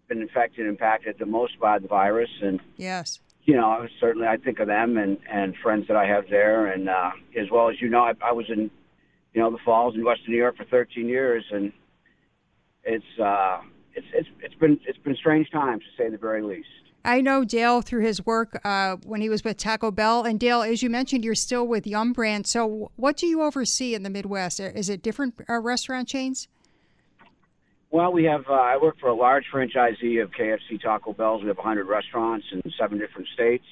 been 0.07 0.21
infected 0.21 0.59
and 0.59 0.69
impacted 0.69 1.15
the 1.17 1.25
most 1.25 1.59
by 1.59 1.79
the 1.79 1.87
virus, 1.87 2.29
and 2.43 2.59
yes, 2.75 3.19
you 3.45 3.55
know, 3.55 3.87
certainly 3.99 4.27
I 4.27 4.37
think 4.37 4.59
of 4.59 4.67
them 4.67 4.95
and 4.99 5.17
and 5.27 5.55
friends 5.63 5.87
that 5.87 5.97
I 5.97 6.05
have 6.05 6.25
there, 6.29 6.67
and 6.67 6.87
uh, 6.87 7.09
as 7.35 7.49
well 7.51 7.67
as 7.67 7.81
you 7.81 7.89
know, 7.89 8.01
I, 8.01 8.13
I 8.21 8.31
was 8.31 8.45
in 8.47 8.69
you 9.33 9.41
know 9.41 9.49
the 9.49 9.57
Falls 9.65 9.95
in 9.95 10.05
Western 10.05 10.33
New 10.33 10.37
York 10.37 10.55
for 10.55 10.65
13 10.65 11.09
years, 11.09 11.45
and 11.49 11.73
it's 12.83 13.19
uh, 13.19 13.61
it's 13.95 14.05
it's 14.13 14.29
it's 14.39 14.55
been 14.55 14.79
it's 14.85 14.99
been 14.99 15.15
strange 15.15 15.49
times 15.49 15.81
to 15.81 16.03
say 16.03 16.11
the 16.11 16.19
very 16.19 16.43
least. 16.43 16.67
I 17.07 17.21
know 17.21 17.45
Dale 17.45 17.81
through 17.81 18.03
his 18.03 18.25
work 18.25 18.59
uh, 18.65 18.97
when 19.05 19.21
he 19.21 19.29
was 19.29 19.41
with 19.41 19.55
Taco 19.55 19.91
Bell. 19.91 20.23
And 20.23 20.37
Dale, 20.37 20.61
as 20.61 20.83
you 20.83 20.89
mentioned, 20.89 21.23
you're 21.23 21.35
still 21.35 21.65
with 21.65 21.87
Yum 21.87 22.11
Brand. 22.11 22.45
So, 22.45 22.91
what 22.97 23.15
do 23.15 23.25
you 23.27 23.41
oversee 23.41 23.95
in 23.95 24.03
the 24.03 24.09
Midwest? 24.09 24.59
Is 24.59 24.89
it 24.89 25.01
different 25.01 25.39
uh, 25.49 25.59
restaurant 25.59 26.09
chains? 26.09 26.49
Well, 27.91 28.11
we 28.11 28.25
have. 28.25 28.43
Uh, 28.49 28.53
I 28.53 28.75
work 28.75 28.99
for 28.99 29.07
a 29.07 29.15
large 29.15 29.45
franchisee 29.51 30.21
of 30.21 30.31
KFC, 30.31 30.81
Taco 30.83 31.13
Bell's. 31.13 31.43
We 31.43 31.47
have 31.47 31.57
100 31.57 31.85
restaurants 31.85 32.45
in 32.51 32.61
seven 32.77 32.99
different 32.99 33.29
states. 33.33 33.65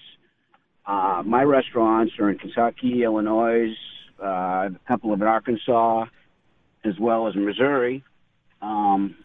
Uh, 0.86 1.22
my 1.26 1.44
restaurants 1.44 2.14
are 2.20 2.30
in 2.30 2.38
Kentucky, 2.38 3.04
Illinois, 3.04 3.76
uh, 4.24 4.70
a 4.70 4.80
couple 4.88 5.12
of 5.12 5.22
in 5.22 5.28
Arkansas, 5.28 6.06
as 6.86 6.98
well 6.98 7.28
as 7.28 7.36
Missouri. 7.36 8.02
Um, 8.62 9.18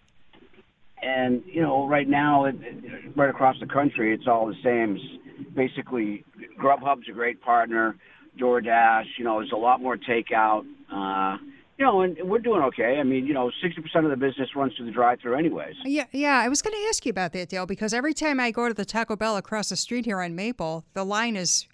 and 1.03 1.43
you 1.47 1.63
know, 1.63 1.87
right 1.87 2.09
now, 2.09 2.45
it, 2.45 2.57
it, 2.61 3.17
right 3.17 3.31
across 3.31 3.57
the 3.61 3.67
country, 3.67 4.15
it's 4.15 4.27
all 4.27 4.47
the 4.47 4.57
same. 4.63 4.97
It's 4.97 5.51
basically, 5.55 6.25
Grubhub's 6.59 7.09
a 7.09 7.13
great 7.13 7.41
partner. 7.41 7.97
DoorDash, 8.39 9.05
you 9.19 9.25
know, 9.25 9.39
there's 9.39 9.53
a 9.53 9.57
lot 9.57 9.83
more 9.83 9.97
takeout. 9.97 10.65
Uh, 10.93 11.39
you 11.79 11.87
know, 11.87 12.03
and 12.03 12.17
we're 12.25 12.39
doing 12.39 12.63
okay. 12.63 12.99
I 12.99 13.03
mean, 13.05 13.27
you 13.27 13.33
know, 13.33 13.51
60% 13.65 14.05
of 14.05 14.11
the 14.11 14.17
business 14.17 14.51
runs 14.55 14.75
through 14.77 14.87
the 14.87 14.93
drive-through 14.93 15.35
anyways. 15.35 15.77
Yeah, 15.85 16.05
yeah. 16.13 16.39
I 16.39 16.49
was 16.49 16.61
going 16.61 16.75
to 16.75 16.89
ask 16.89 17.07
you 17.07 17.11
about 17.11 17.33
that, 17.33 17.49
Dale, 17.49 17.65
because 17.65 17.95
every 17.95 18.13
time 18.13 18.39
I 18.39 18.51
go 18.51 18.69
to 18.69 18.75
the 18.75 18.85
Taco 18.85 19.17
Bell 19.17 19.37
across 19.39 19.71
the 19.71 19.77
street 19.77 20.05
here 20.05 20.21
on 20.21 20.35
Maple, 20.35 20.85
the 20.93 21.05
line 21.05 21.37
is 21.37 21.67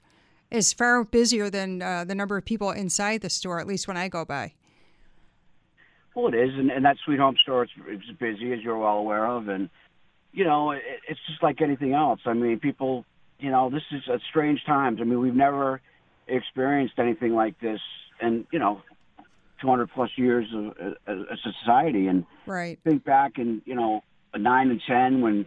is 0.48 0.72
far 0.72 1.02
busier 1.02 1.50
than 1.50 1.82
uh, 1.82 2.04
the 2.04 2.14
number 2.14 2.36
of 2.36 2.44
people 2.44 2.70
inside 2.70 3.20
the 3.20 3.28
store, 3.28 3.58
at 3.58 3.66
least 3.66 3.88
when 3.88 3.96
I 3.96 4.06
go 4.06 4.24
by. 4.24 4.54
Well, 6.16 6.28
it 6.28 6.34
is, 6.34 6.50
and, 6.56 6.70
and 6.70 6.86
that 6.86 6.96
Sweet 7.04 7.18
Home 7.18 7.36
store, 7.42 7.64
it's, 7.64 7.72
it's 7.86 8.18
busy, 8.18 8.50
as 8.54 8.60
you're 8.62 8.78
well 8.78 8.96
aware 8.96 9.26
of, 9.26 9.48
and, 9.48 9.68
you 10.32 10.44
know, 10.44 10.70
it, 10.70 10.80
it's 11.06 11.20
just 11.28 11.42
like 11.42 11.60
anything 11.60 11.92
else. 11.92 12.20
I 12.24 12.32
mean, 12.32 12.58
people, 12.58 13.04
you 13.38 13.50
know, 13.50 13.68
this 13.68 13.82
is 13.92 14.08
a 14.08 14.18
strange 14.30 14.64
times. 14.64 14.98
I 15.02 15.04
mean, 15.04 15.20
we've 15.20 15.34
never 15.34 15.82
experienced 16.26 16.94
anything 16.98 17.34
like 17.34 17.60
this, 17.60 17.80
and, 18.18 18.46
you 18.50 18.58
know, 18.58 18.80
200 19.60 19.90
plus 19.94 20.08
years 20.16 20.46
of 20.54 20.96
a, 21.06 21.12
a 21.12 21.36
society. 21.42 22.06
And 22.06 22.24
right. 22.46 22.78
think 22.82 23.04
back 23.04 23.32
in, 23.36 23.60
you 23.66 23.74
know, 23.74 24.00
nine 24.34 24.70
and 24.70 24.80
10 24.88 25.20
when, 25.20 25.44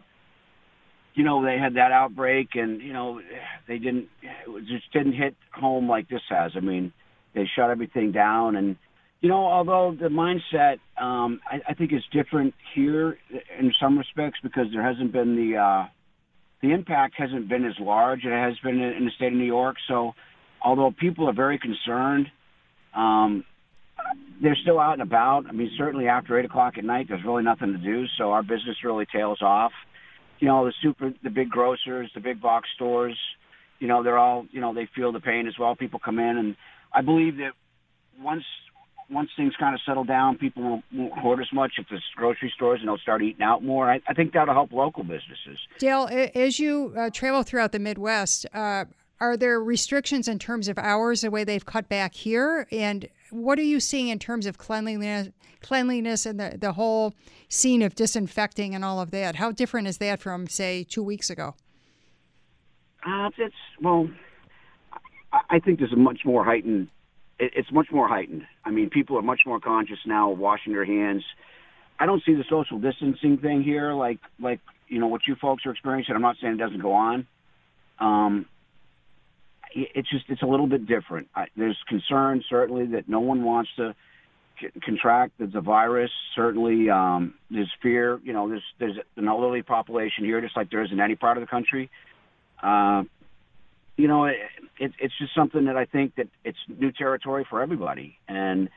you 1.16 1.24
know, 1.24 1.44
they 1.44 1.58
had 1.58 1.76
that 1.76 1.92
outbreak 1.92 2.50
and, 2.54 2.80
you 2.80 2.94
know, 2.94 3.22
they 3.68 3.80
didn't, 3.80 4.08
it 4.22 4.66
just 4.68 4.92
didn't 4.94 5.14
hit 5.14 5.36
home 5.52 5.90
like 5.90 6.10
this 6.10 6.22
has. 6.30 6.52
I 6.56 6.60
mean, 6.60 6.94
they 7.34 7.50
shut 7.56 7.72
everything 7.72 8.12
down 8.12 8.56
and, 8.56 8.78
you 9.22 9.28
know, 9.30 9.46
although 9.46 9.96
the 10.00 10.08
mindset, 10.08 10.80
um, 11.02 11.42
I, 11.50 11.60
I 11.70 11.74
think 11.74 11.92
is 11.92 12.04
different 12.14 12.54
here 12.74 13.18
in 13.60 13.74
some 13.80 13.98
respects 13.98 14.40
because 14.42 14.68
there 14.74 14.84
hasn't 14.84 15.12
been 15.12 15.36
the, 15.36 15.58
uh, 15.58 15.88
the 16.62 16.72
impact 16.74 17.16
hasn't 17.18 17.50
been 17.50 17.66
as 17.66 17.74
large 17.80 18.20
as 18.20 18.32
it 18.32 18.32
has 18.32 18.54
been 18.64 18.80
in 18.80 19.06
the 19.06 19.12
state 19.16 19.34
of 19.34 19.38
New 19.38 19.46
York. 19.46 19.76
So, 19.88 20.14
although 20.64 20.92
people 20.98 21.30
are 21.30 21.34
very 21.34 21.60
concerned, 21.60 22.28
um, 22.96 23.44
they're 24.42 24.58
still 24.62 24.80
out 24.80 24.94
and 24.94 25.02
about. 25.02 25.46
I 25.48 25.52
mean, 25.52 25.70
certainly 25.78 26.08
after 26.08 26.40
eight 26.40 26.46
o'clock 26.46 26.78
at 26.78 26.86
night, 26.86 27.08
there's 27.10 27.24
really 27.26 27.44
nothing 27.44 27.74
to 27.74 27.78
do, 27.78 28.06
so 28.18 28.32
our 28.32 28.42
business 28.42 28.78
really 28.84 29.06
tails 29.06 29.42
off. 29.42 29.72
You 30.40 30.48
know, 30.48 30.66
the 30.66 30.74
super, 30.82 31.14
the 31.22 31.30
big 31.30 31.50
grocers, 31.50 32.10
the 32.16 32.22
big 32.22 32.42
box 32.42 32.70
stores, 32.76 33.18
you 33.80 33.88
know, 33.88 34.04
they're 34.04 34.18
all, 34.18 34.46
you 34.52 34.62
know, 34.62 34.74
they 34.74 34.88
feel 34.96 35.12
the 35.12 35.20
pain 35.20 35.48
as 35.48 35.54
well. 35.60 35.76
People 35.76 36.00
come 36.04 36.20
in, 36.20 36.38
and 36.38 36.56
I 36.94 37.02
believe 37.02 37.38
that 37.38 37.52
once 38.22 38.44
once 39.12 39.30
things 39.36 39.54
kind 39.60 39.74
of 39.74 39.82
settle 39.86 40.04
down, 40.04 40.38
people 40.38 40.64
won't, 40.64 40.86
won't 40.94 41.14
hoard 41.14 41.40
as 41.42 41.52
much 41.52 41.74
at 41.80 41.86
the 41.90 42.00
grocery 42.16 42.52
stores, 42.56 42.80
and 42.80 42.88
they'll 42.88 42.98
start 42.98 43.22
eating 43.22 43.42
out 43.42 43.64
more. 43.64 43.90
I, 43.90 44.02
I 44.08 44.14
think 44.14 44.34
that'll 44.34 44.54
help 44.54 44.72
local 44.72 45.04
businesses. 45.04 45.58
Dale, 45.80 46.10
as 46.36 46.60
you 46.60 46.94
uh, 46.98 47.10
travel 47.10 47.44
throughout 47.44 47.72
the 47.72 47.80
Midwest, 47.80 48.46
uh, 48.54 48.86
are 49.20 49.36
there 49.36 49.60
restrictions 49.60 50.28
in 50.28 50.40
terms 50.40 50.68
of 50.68 50.78
hours 50.78 51.22
the 51.22 51.32
way 51.32 51.44
they've 51.44 51.66
cut 51.66 51.90
back 51.90 52.14
here? 52.14 52.68
And 52.72 53.10
what 53.32 53.60
are 53.60 53.64
you 53.64 53.80
seeing 53.80 54.08
in 54.08 54.20
terms 54.20 54.46
of 54.46 54.58
cleanliness, 54.58 55.30
cleanliness, 55.62 56.26
and 56.26 56.40
the 56.40 56.58
the 56.58 56.74
whole 56.74 57.14
scene 57.50 57.82
of 57.82 57.96
disinfecting 57.96 58.74
and 58.74 58.86
all 58.86 59.02
of 59.02 59.12
that? 59.12 59.36
How 59.36 59.52
different 59.52 59.88
is 59.88 59.98
that 59.98 60.20
from 60.20 60.48
say 60.48 60.84
two 60.84 61.04
weeks 61.04 61.30
ago? 61.30 61.56
Uh, 63.06 63.30
it's 63.38 63.54
well, 63.82 64.10
I 65.50 65.60
think 65.60 65.80
there's 65.80 65.94
a 65.94 65.98
much 65.98 66.22
more 66.26 66.46
heightened 66.46 66.88
it's 67.40 67.72
much 67.72 67.88
more 67.92 68.08
heightened. 68.08 68.44
I 68.66 68.72
mean, 68.72 68.90
people 68.90 69.18
are 69.18 69.22
much 69.22 69.42
more 69.46 69.60
conscious 69.60 70.00
now 70.06 70.32
of 70.32 70.38
washing 70.38 70.74
their 70.74 70.86
hands. 70.86 71.24
I 72.00 72.06
don't 72.06 72.24
see 72.26 72.34
the 72.34 72.46
social 72.50 72.80
distancing 72.80 73.38
thing 73.38 73.64
here 73.64 73.94
like 73.94 74.20
like 74.40 74.60
you 74.88 75.00
know 75.00 75.08
what 75.08 75.22
you 75.28 75.36
folks 75.36 75.66
are 75.66 75.72
experiencing. 75.72 76.16
I'm 76.16 76.22
not 76.22 76.38
saying 76.42 76.54
it 76.54 76.58
doesn't 76.58 76.82
go 76.82 76.94
on. 76.94 77.28
Um, 78.00 78.46
it's 79.74 80.10
just 80.10 80.26
it's 80.30 80.42
a 80.42 80.46
little 80.46 80.68
bit 80.68 80.88
different. 80.88 81.28
I, 81.36 81.46
there's 81.56 81.78
concern 81.88 82.44
certainly 82.50 82.88
that 82.88 83.08
no 83.08 83.20
one 83.20 83.44
wants 83.44 83.70
to 83.78 83.96
c- 84.60 84.80
contract 84.84 85.34
the 85.40 85.62
virus. 85.62 86.12
Certainly, 86.36 86.90
um, 86.90 87.36
there's 87.52 87.72
fear. 87.82 88.20
You 88.24 88.34
know, 88.34 88.50
there's 88.50 88.64
there's 88.80 88.98
an 89.16 89.28
elderly 89.28 89.62
population 89.62 90.26
here, 90.26 90.42
just 90.42 90.56
like 90.56 90.72
there 90.72 90.84
is 90.84 90.92
in 90.92 91.00
any 91.00 91.16
part 91.16 91.38
of 91.38 91.42
the 91.42 91.48
country. 91.48 91.90
Uh, 92.62 93.04
you 94.00 94.08
know, 94.08 94.24
it, 94.24 94.38
it, 94.80 94.94
it's 94.98 95.14
just 95.20 95.36
something 95.36 95.66
that 95.66 95.76
I 95.76 95.84
think 95.84 96.16
that 96.16 96.30
it's 96.46 96.58
new 96.70 96.94
territory 96.94 97.46
for 97.50 97.62
everybody, 97.62 98.18
and 98.30 98.70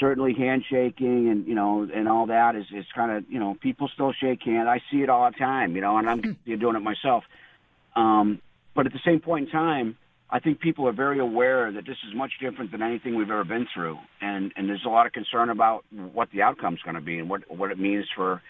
certainly 0.00 0.32
handshaking 0.32 1.28
and 1.28 1.46
you 1.46 1.54
know 1.54 1.86
and 1.94 2.08
all 2.08 2.26
that 2.26 2.56
is 2.56 2.64
is 2.74 2.86
kind 2.94 3.12
of 3.12 3.30
you 3.30 3.38
know 3.38 3.54
people 3.60 3.90
still 3.92 4.14
shake 4.14 4.42
hands. 4.42 4.66
I 4.66 4.80
see 4.90 5.02
it 5.02 5.10
all 5.10 5.30
the 5.30 5.36
time, 5.36 5.76
you 5.76 5.82
know, 5.82 5.98
and 5.98 6.08
I'm 6.08 6.20
doing 6.46 6.76
it 6.76 6.80
myself. 6.80 7.24
Um, 7.94 8.40
but 8.74 8.86
at 8.86 8.92
the 8.94 9.00
same 9.04 9.20
point 9.20 9.46
in 9.46 9.52
time, 9.52 9.98
I 10.30 10.40
think 10.40 10.60
people 10.60 10.88
are 10.88 10.92
very 10.92 11.18
aware 11.18 11.70
that 11.70 11.84
this 11.84 11.98
is 12.08 12.14
much 12.14 12.32
different 12.40 12.72
than 12.72 12.80
anything 12.82 13.16
we've 13.16 13.30
ever 13.30 13.44
been 13.44 13.68
through, 13.74 13.98
and 14.22 14.50
and 14.56 14.66
there's 14.66 14.86
a 14.86 14.88
lot 14.88 15.04
of 15.04 15.12
concern 15.12 15.50
about 15.50 15.84
what 15.92 16.30
the 16.30 16.40
outcome's 16.40 16.80
going 16.80 16.96
to 16.96 17.02
be 17.02 17.18
and 17.18 17.28
what 17.28 17.42
what 17.54 17.70
it 17.70 17.78
means 17.78 18.06
for 18.16 18.40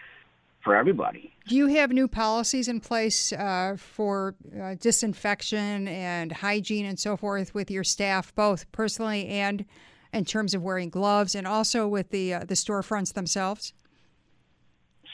for 0.65 0.75
everybody. 0.75 1.31
Do 1.47 1.57
you 1.57 1.67
have 1.67 1.93
new 1.93 2.09
policies 2.09 2.69
in 2.69 2.81
place 2.81 3.33
uh, 3.33 3.77
for 3.79 4.35
uh, 4.61 4.77
disinfection 4.81 5.87
and 5.89 6.33
hygiene 6.33 6.87
and 6.87 6.99
so 6.99 7.17
forth 7.17 7.55
with 7.55 7.71
your 7.71 7.85
staff, 7.85 8.35
both 8.35 8.71
personally 8.73 9.29
and 9.29 9.67
in 10.13 10.25
terms 10.25 10.55
of 10.55 10.63
wearing 10.63 10.89
gloves, 10.89 11.35
and 11.35 11.47
also 11.47 11.87
with 11.87 12.11
the 12.11 12.35
uh, 12.35 12.39
the 12.41 12.55
storefronts 12.55 13.13
themselves? 13.13 13.75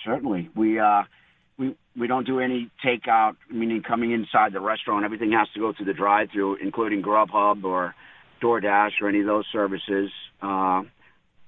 Certainly, 0.04 0.50
we 0.54 0.78
uh, 0.78 1.02
we 1.58 1.74
we 1.96 2.06
don't 2.06 2.26
do 2.26 2.38
any 2.38 2.70
takeout, 2.84 3.36
meaning 3.50 3.82
coming 3.82 4.12
inside 4.12 4.52
the 4.52 4.60
restaurant. 4.60 5.04
Everything 5.04 5.32
has 5.32 5.48
to 5.54 5.60
go 5.60 5.72
through 5.72 5.86
the 5.86 5.94
drive-through, 5.94 6.56
including 6.56 7.02
Grubhub 7.02 7.64
or 7.64 7.94
DoorDash 8.40 8.92
or 9.02 9.08
any 9.08 9.20
of 9.20 9.26
those 9.26 9.46
services. 9.50 10.10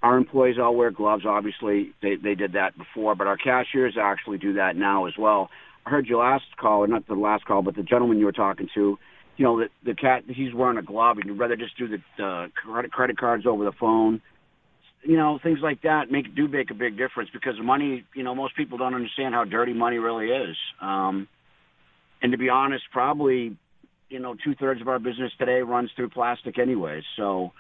Our 0.03 0.17
employees 0.17 0.57
all 0.61 0.75
wear 0.75 0.91
gloves. 0.91 1.25
Obviously, 1.25 1.93
they 2.03 2.17
they 2.17 2.35
did 2.35 2.55
that 2.55 2.77
before, 2.77 3.15
but 3.15 3.29
our 3.29 3.37
cashiers 3.37 3.97
actually 4.01 4.39
do 4.39 4.55
that 4.55 4.75
now 4.75 5.07
as 5.07 5.15
well. 5.17 5.49
I 5.87 5.91
heard 5.91 6.07
your 6.07 6.25
last 6.25 6.45
call, 6.61 6.81
or 6.81 6.87
not 6.89 7.07
the 7.07 7.15
last 7.15 7.45
call, 7.45 7.63
but 7.63 7.77
the 7.77 7.83
gentleman 7.83 8.19
you 8.19 8.25
were 8.25 8.33
talking 8.33 8.69
to. 8.75 8.99
You 9.37 9.45
know, 9.45 9.61
the 9.61 9.69
the 9.85 9.95
cat 9.95 10.25
he's 10.27 10.53
wearing 10.53 10.77
a 10.77 10.83
glove, 10.83 11.19
and 11.19 11.27
you'd 11.27 11.39
rather 11.39 11.57
just 11.57 11.79
do 11.79 11.87
the 11.89 12.25
uh, 12.25 12.49
credit 12.55 12.91
credit 12.91 13.17
cards 13.17 13.47
over 13.47 13.65
the 13.65 13.73
phone. 13.79 14.21
You 15.05 15.17
know, 15.17 15.39
things 15.43 15.61
like 15.63 15.83
that 15.83 16.11
make 16.11 16.35
do 16.35 16.49
make 16.49 16.71
a 16.71 16.75
big 16.75 16.99
difference 16.99 17.31
because 17.33 17.55
money. 17.63 18.05
You 18.15 18.25
know, 18.25 18.35
most 18.35 18.57
people 18.57 18.79
don't 18.79 18.95
understand 18.95 19.35
how 19.35 19.45
dirty 19.45 19.73
money 19.73 19.99
really 19.99 20.27
is. 20.27 20.57
Um, 20.81 21.29
and 22.21 22.33
to 22.33 22.39
be 22.39 22.49
honest, 22.49 22.85
probably 22.93 23.57
you 24.09 24.19
know 24.19 24.35
two 24.45 24.57
thirds 24.57 24.81
of 24.81 24.89
our 24.89 24.99
business 24.99 25.33
today 25.39 25.61
runs 25.61 25.91
through 25.95 26.11
plastic 26.11 26.59
anyways. 26.59 27.05
So. 27.17 27.53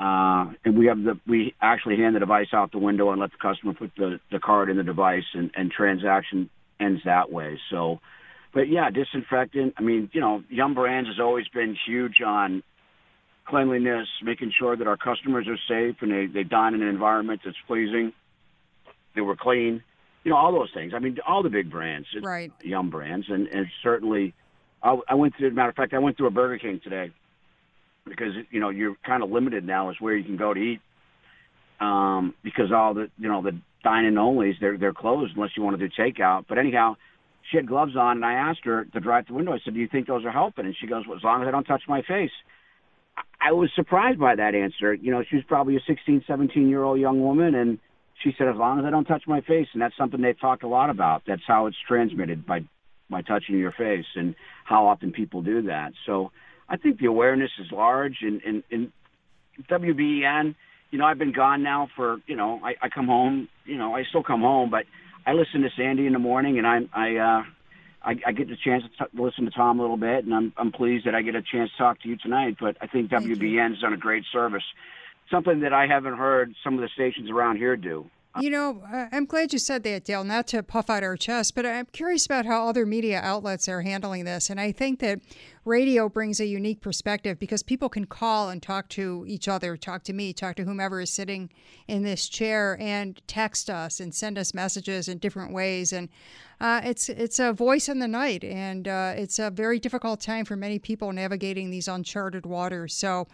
Uh, 0.00 0.52
and 0.64 0.78
we 0.78 0.86
have 0.86 1.02
the 1.02 1.18
we 1.26 1.54
actually 1.60 1.96
hand 1.96 2.14
the 2.14 2.20
device 2.20 2.48
out 2.52 2.70
the 2.70 2.78
window 2.78 3.10
and 3.10 3.20
let 3.20 3.32
the 3.32 3.38
customer 3.38 3.74
put 3.74 3.90
the, 3.96 4.20
the 4.30 4.38
card 4.38 4.70
in 4.70 4.76
the 4.76 4.84
device 4.84 5.24
and, 5.34 5.50
and 5.56 5.72
transaction 5.72 6.48
ends 6.78 7.00
that 7.04 7.32
way. 7.32 7.58
So, 7.70 7.98
but 8.54 8.68
yeah, 8.68 8.90
disinfectant. 8.90 9.74
I 9.76 9.82
mean, 9.82 10.08
you 10.12 10.20
know, 10.20 10.44
Yum 10.50 10.74
Brands 10.74 11.08
has 11.08 11.18
always 11.18 11.48
been 11.48 11.76
huge 11.84 12.22
on 12.24 12.62
cleanliness, 13.44 14.06
making 14.22 14.52
sure 14.56 14.76
that 14.76 14.86
our 14.86 14.96
customers 14.96 15.48
are 15.48 15.58
safe 15.68 15.96
and 16.00 16.12
they, 16.12 16.26
they 16.26 16.44
dine 16.44 16.74
in 16.74 16.82
an 16.82 16.88
environment 16.88 17.40
that's 17.44 17.56
pleasing, 17.66 18.12
that 19.16 19.24
we're 19.24 19.36
clean, 19.36 19.82
you 20.22 20.30
know, 20.30 20.36
all 20.36 20.52
those 20.52 20.70
things. 20.72 20.92
I 20.94 21.00
mean, 21.00 21.16
all 21.26 21.42
the 21.42 21.48
big 21.48 21.70
brands, 21.70 22.06
right? 22.22 22.52
Yum 22.62 22.90
Brands, 22.90 23.26
and, 23.28 23.48
and 23.48 23.66
certainly, 23.82 24.34
I, 24.80 24.96
I 25.08 25.14
went 25.14 25.34
through. 25.36 25.50
Matter 25.50 25.70
of 25.70 25.74
fact, 25.74 25.92
I 25.92 25.98
went 25.98 26.16
through 26.16 26.28
a 26.28 26.30
Burger 26.30 26.58
King 26.58 26.80
today 26.84 27.10
because 28.08 28.34
you 28.50 28.60
know 28.60 28.70
you're 28.70 28.96
kind 29.04 29.22
of 29.22 29.30
limited 29.30 29.64
now 29.64 29.90
as 29.90 29.96
where 30.00 30.16
you 30.16 30.24
can 30.24 30.36
go 30.36 30.54
to 30.54 30.60
eat 30.60 30.80
um, 31.80 32.34
because 32.42 32.72
all 32.72 32.94
the 32.94 33.10
you 33.18 33.28
know 33.28 33.42
the 33.42 33.58
dine-in 33.84 34.14
onlys 34.14 34.54
they're 34.60 34.76
they're 34.78 34.92
closed 34.92 35.34
unless 35.36 35.50
you 35.56 35.62
want 35.62 35.78
to 35.78 35.88
do 35.88 35.94
takeout. 35.96 36.44
But 36.48 36.58
anyhow, 36.58 36.96
she 37.50 37.56
had 37.56 37.66
gloves 37.66 37.96
on, 37.96 38.16
and 38.16 38.24
I 38.24 38.34
asked 38.34 38.64
her 38.64 38.84
to 38.84 39.00
drive 39.00 39.26
the 39.26 39.34
window. 39.34 39.52
I 39.52 39.58
said, 39.64 39.74
"Do 39.74 39.80
you 39.80 39.88
think 39.88 40.06
those 40.06 40.24
are 40.24 40.32
helping?" 40.32 40.66
And 40.66 40.76
she 40.80 40.86
goes, 40.86 41.06
"Well, 41.06 41.16
as 41.16 41.24
long 41.24 41.42
as 41.42 41.48
I 41.48 41.50
don't 41.50 41.64
touch 41.64 41.82
my 41.88 42.02
face." 42.02 42.32
I 43.40 43.52
was 43.52 43.70
surprised 43.74 44.18
by 44.18 44.34
that 44.36 44.54
answer. 44.54 44.94
You 44.94 45.10
know, 45.10 45.22
she 45.28 45.36
was 45.36 45.44
probably 45.44 45.76
a 45.76 45.80
16, 45.86 46.24
17 46.26 46.68
year 46.68 46.82
old 46.82 47.00
young 47.00 47.20
woman, 47.20 47.54
and 47.54 47.78
she 48.22 48.34
said, 48.36 48.48
"As 48.48 48.56
long 48.56 48.78
as 48.78 48.84
I 48.84 48.90
don't 48.90 49.04
touch 49.04 49.26
my 49.26 49.40
face," 49.40 49.68
and 49.72 49.82
that's 49.82 49.96
something 49.96 50.20
they've 50.20 50.38
talked 50.38 50.64
a 50.64 50.68
lot 50.68 50.90
about. 50.90 51.22
That's 51.26 51.42
how 51.46 51.66
it's 51.66 51.78
transmitted 51.86 52.46
by 52.46 52.64
by 53.10 53.22
touching 53.22 53.58
your 53.58 53.72
face, 53.72 54.06
and 54.16 54.34
how 54.64 54.86
often 54.86 55.12
people 55.12 55.40
do 55.40 55.62
that. 55.62 55.92
So 56.04 56.30
I 56.68 56.76
think 56.76 56.98
the 56.98 57.06
awareness 57.06 57.50
is 57.58 57.72
large, 57.72 58.18
and 58.22 58.42
and, 58.42 58.62
and 58.70 58.92
WBEN. 59.68 60.54
You 60.90 60.98
know, 60.98 61.04
I've 61.04 61.18
been 61.18 61.32
gone 61.32 61.62
now 61.62 61.88
for 61.96 62.18
you 62.26 62.36
know, 62.36 62.60
I, 62.62 62.74
I 62.82 62.88
come 62.88 63.06
home. 63.06 63.48
You 63.64 63.76
know, 63.76 63.94
I 63.94 64.04
still 64.04 64.22
come 64.22 64.40
home, 64.40 64.70
but 64.70 64.84
I 65.26 65.32
listen 65.32 65.62
to 65.62 65.70
Sandy 65.76 66.06
in 66.06 66.12
the 66.12 66.18
morning, 66.18 66.58
and 66.58 66.66
I 66.66 66.80
I 66.92 67.16
uh, 67.16 67.42
I, 68.02 68.16
I 68.26 68.32
get 68.32 68.48
the 68.48 68.56
chance 68.56 68.84
to 68.84 69.04
t- 69.04 69.22
listen 69.22 69.44
to 69.44 69.50
Tom 69.50 69.78
a 69.78 69.82
little 69.82 69.96
bit, 69.96 70.24
and 70.24 70.34
I'm 70.34 70.52
I'm 70.56 70.72
pleased 70.72 71.06
that 71.06 71.14
I 71.14 71.22
get 71.22 71.34
a 71.34 71.42
chance 71.42 71.70
to 71.72 71.76
talk 71.78 72.00
to 72.02 72.08
you 72.08 72.16
tonight. 72.16 72.56
But 72.60 72.76
I 72.80 72.86
think 72.86 73.10
WBEN 73.10 73.70
has 73.70 73.80
done 73.80 73.92
a 73.92 73.98
great 73.98 74.24
service, 74.32 74.64
something 75.30 75.60
that 75.60 75.72
I 75.72 75.86
haven't 75.86 76.16
heard 76.16 76.54
some 76.62 76.74
of 76.74 76.80
the 76.80 76.88
stations 76.88 77.30
around 77.30 77.56
here 77.56 77.76
do. 77.76 78.08
You 78.40 78.50
know, 78.50 78.82
I'm 79.10 79.24
glad 79.24 79.52
you 79.52 79.58
said 79.58 79.82
that, 79.82 80.04
Dale, 80.04 80.22
not 80.22 80.46
to 80.48 80.62
puff 80.62 80.88
out 80.90 81.02
our 81.02 81.16
chest, 81.16 81.56
but 81.56 81.66
I'm 81.66 81.86
curious 81.86 82.24
about 82.24 82.46
how 82.46 82.68
other 82.68 82.86
media 82.86 83.20
outlets 83.20 83.68
are 83.68 83.82
handling 83.82 84.24
this. 84.26 84.48
And 84.48 84.60
I 84.60 84.70
think 84.70 85.00
that 85.00 85.20
radio 85.64 86.08
brings 86.08 86.38
a 86.38 86.46
unique 86.46 86.80
perspective 86.80 87.38
because 87.38 87.64
people 87.64 87.88
can 87.88 88.04
call 88.04 88.50
and 88.50 88.62
talk 88.62 88.88
to 88.90 89.24
each 89.26 89.48
other, 89.48 89.76
talk 89.76 90.04
to 90.04 90.12
me, 90.12 90.32
talk 90.32 90.54
to 90.56 90.64
whomever 90.64 91.00
is 91.00 91.10
sitting 91.10 91.50
in 91.88 92.04
this 92.04 92.28
chair, 92.28 92.76
and 92.80 93.20
text 93.26 93.68
us 93.70 93.98
and 93.98 94.14
send 94.14 94.38
us 94.38 94.54
messages 94.54 95.08
in 95.08 95.18
different 95.18 95.52
ways. 95.52 95.92
And 95.92 96.08
uh, 96.60 96.82
it's 96.84 97.08
it's 97.08 97.40
a 97.40 97.52
voice 97.52 97.88
in 97.88 97.98
the 97.98 98.08
night, 98.08 98.44
and 98.44 98.86
uh, 98.86 99.14
it's 99.16 99.40
a 99.40 99.50
very 99.50 99.80
difficult 99.80 100.20
time 100.20 100.44
for 100.44 100.54
many 100.54 100.78
people 100.78 101.12
navigating 101.12 101.70
these 101.70 101.88
uncharted 101.88 102.46
waters. 102.46 102.94
So. 102.94 103.26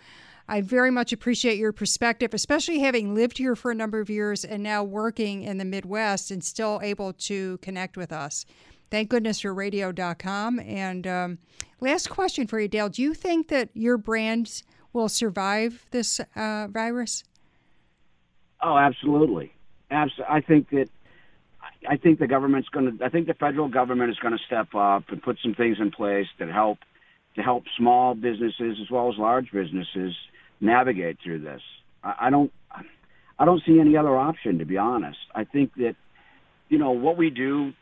I 0.47 0.61
very 0.61 0.91
much 0.91 1.13
appreciate 1.13 1.57
your 1.57 1.73
perspective, 1.73 2.35
especially 2.35 2.81
having 2.81 3.15
lived 3.15 3.39
here 3.39 3.57
for 3.57 3.71
a 3.71 3.75
number 3.75 4.01
of 4.01 4.11
years 4.11 4.45
and 4.45 4.63
now 4.63 4.85
working 4.85 5.43
in 5.43 5.57
the 5.57 5.65
Midwest 5.65 6.31
and 6.31 6.45
still 6.45 6.81
able 6.83 7.15
to 7.15 7.59
connect 7.59 7.97
with 7.97 8.13
us. 8.13 8.45
Thank 8.91 9.09
goodness 9.09 9.41
for 9.41 9.55
radio.com. 9.55 10.61
And 10.61 11.07
um, 11.07 11.39
last 11.81 12.11
question 12.11 12.47
for 12.47 12.61
you, 12.61 12.69
Dale. 12.69 12.91
Do 12.91 13.03
you 13.03 13.15
think 13.15 13.49
that 13.49 13.71
your 13.73 13.97
brands 13.97 14.63
will 14.93 15.09
survive 15.09 15.87
this 15.91 16.21
uh, 16.37 16.69
virus? 16.69 17.25
Oh, 18.63 18.77
absolutely. 18.77 19.53
Abs- 19.91 20.21
I 20.29 20.41
think 20.41 20.71
that 20.71 20.89
I 21.89 21.97
think 21.97 22.19
the 22.19 22.27
government's 22.27 22.69
going 22.69 22.99
to. 22.99 23.05
I 23.05 23.09
think 23.09 23.27
the 23.27 23.35
federal 23.35 23.69
government 23.69 24.11
is 24.11 24.19
going 24.19 24.37
to 24.37 24.43
step 24.45 24.75
up 24.75 25.05
and 25.09 25.23
put 25.23 25.39
some 25.43 25.55
things 25.55 25.79
in 25.81 25.91
place 25.91 26.27
that 26.39 26.49
help 26.49 26.79
to 27.37 27.43
help 27.43 27.65
small 27.77 28.15
businesses 28.15 28.79
as 28.81 28.91
well 28.91 29.11
as 29.13 29.19
large 29.19 29.51
businesses 29.51 30.15
navigate 30.65 31.19
through 31.23 31.41
this. 31.41 31.61
I, 32.03 32.15
I 32.23 32.31
don't 32.31 32.53
I 33.39 33.45
don't 33.45 33.63
see 33.67 33.81
any 33.81 33.97
other 33.97 34.17
option 34.17 34.59
to 34.59 34.65
be 34.65 34.79
honest. 34.79 35.19
I 35.35 35.45
think 35.45 35.75
that 35.77 35.97
you 36.69 36.79
know 36.79 36.93
what 36.93 37.17
we 37.17 37.31
do, 37.31 37.73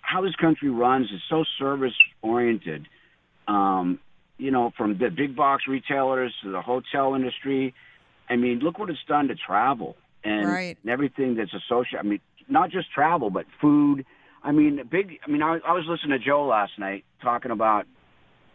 how 0.00 0.20
this 0.20 0.34
country 0.36 0.68
runs 0.68 1.10
is 1.10 1.20
so 1.28 1.44
service 1.58 1.94
oriented. 2.22 2.86
Um, 3.46 3.98
you 4.36 4.50
know, 4.52 4.72
from 4.76 4.98
the 4.98 5.10
big 5.10 5.34
box 5.34 5.64
retailers 5.66 6.32
to 6.42 6.52
the 6.52 6.62
hotel 6.62 7.14
industry. 7.14 7.74
I 8.30 8.36
mean, 8.36 8.60
look 8.60 8.78
what 8.78 8.90
it's 8.90 8.98
done 9.08 9.28
to 9.28 9.34
travel 9.34 9.96
and, 10.22 10.48
right. 10.48 10.76
and 10.82 10.92
everything 10.92 11.34
that's 11.34 11.52
associated. 11.52 11.98
I 11.98 12.02
mean, 12.02 12.20
not 12.48 12.70
just 12.70 12.92
travel, 12.92 13.30
but 13.30 13.46
food. 13.60 14.04
I 14.44 14.52
mean, 14.52 14.80
big. 14.88 15.18
I 15.26 15.30
mean, 15.30 15.42
I, 15.42 15.58
I 15.66 15.72
was 15.72 15.84
listening 15.88 16.18
to 16.18 16.24
Joe 16.24 16.44
last 16.44 16.78
night 16.78 17.04
talking 17.22 17.50
about 17.50 17.86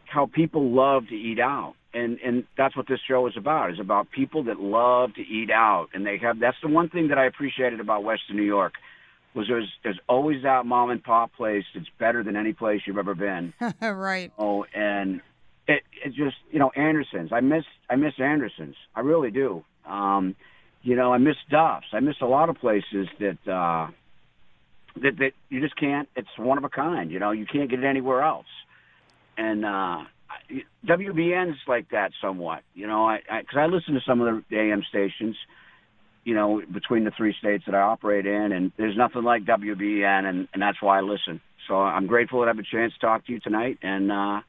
how 0.05 0.27
people 0.27 0.71
love 0.71 1.07
to 1.09 1.15
eat 1.15 1.39
out 1.39 1.73
and 1.93 2.19
and 2.19 2.43
that's 2.57 2.75
what 2.75 2.87
this 2.87 2.99
show 3.07 3.27
is 3.27 3.37
about. 3.37 3.71
Is 3.71 3.79
about 3.79 4.11
people 4.11 4.43
that 4.43 4.59
love 4.59 5.13
to 5.15 5.21
eat 5.21 5.49
out, 5.51 5.89
and 5.93 6.05
they 6.05 6.17
have. 6.17 6.39
That's 6.39 6.57
the 6.61 6.69
one 6.69 6.89
thing 6.89 7.09
that 7.09 7.17
I 7.17 7.25
appreciated 7.25 7.79
about 7.79 8.03
Western 8.03 8.37
New 8.37 8.43
York 8.43 8.73
was 9.33 9.47
there's 9.47 9.71
there's 9.83 9.99
always 10.07 10.43
that 10.43 10.65
mom 10.65 10.89
and 10.89 11.03
pop 11.03 11.33
place 11.33 11.65
that's 11.73 11.87
better 11.99 12.23
than 12.23 12.35
any 12.35 12.53
place 12.53 12.81
you've 12.85 12.97
ever 12.97 13.15
been. 13.15 13.53
right. 13.81 14.31
Oh, 14.37 14.65
and 14.73 15.21
it 15.67 15.83
it 16.03 16.13
just 16.13 16.37
you 16.51 16.59
know 16.59 16.71
Andersons. 16.75 17.31
I 17.31 17.41
miss 17.41 17.65
I 17.89 17.95
miss 17.95 18.13
Andersons. 18.19 18.75
I 18.95 19.01
really 19.01 19.31
do. 19.31 19.63
Um, 19.85 20.35
you 20.81 20.95
know 20.95 21.13
I 21.13 21.17
miss 21.17 21.37
Duff's. 21.49 21.87
I 21.93 21.99
miss 21.99 22.15
a 22.21 22.25
lot 22.25 22.49
of 22.49 22.57
places 22.57 23.07
that. 23.19 23.47
uh 23.47 23.91
that 25.01 25.17
that 25.17 25.31
you 25.49 25.59
just 25.59 25.75
can't. 25.75 26.07
It's 26.15 26.29
one 26.37 26.59
of 26.59 26.63
a 26.63 26.69
kind. 26.69 27.09
You 27.11 27.17
know, 27.17 27.31
you 27.31 27.47
can't 27.47 27.67
get 27.69 27.79
it 27.79 27.85
anywhere 27.85 28.21
else. 28.21 28.45
And 29.37 29.65
uh 29.65 30.03
WBEN's 30.85 31.57
like 31.67 31.89
that 31.89 32.11
somewhat. 32.21 32.63
You 32.73 32.87
know, 32.87 33.05
I 33.05 33.21
I, 33.29 33.43
I 33.55 33.65
listen 33.67 33.93
to 33.93 34.01
some 34.05 34.21
of 34.21 34.43
the 34.49 34.57
AM 34.57 34.83
stations. 34.89 35.35
You 36.25 36.33
know, 36.33 36.61
between 36.71 37.03
the 37.03 37.11
three 37.11 37.35
states 37.37 37.65
that 37.65 37.75
I 37.75 37.81
operate 37.81 38.25
in, 38.25 38.53
and 38.53 38.71
there's 38.77 38.95
nothing 38.95 39.23
like 39.23 39.43
WBEN, 39.43 40.23
and, 40.23 40.47
and 40.53 40.61
that's 40.61 40.81
why 40.81 40.99
I 40.99 41.01
listen. 41.01 41.41
So 41.67 41.75
I'm 41.75 42.07
grateful 42.07 42.39
that 42.39 42.45
I 42.45 42.49
have 42.51 42.59
a 42.59 42.63
chance 42.63 42.93
to 42.93 42.99
talk 42.99 43.25
to 43.25 43.33
you 43.33 43.41
tonight, 43.41 43.77
and 43.81 44.09
uh, 44.09 44.39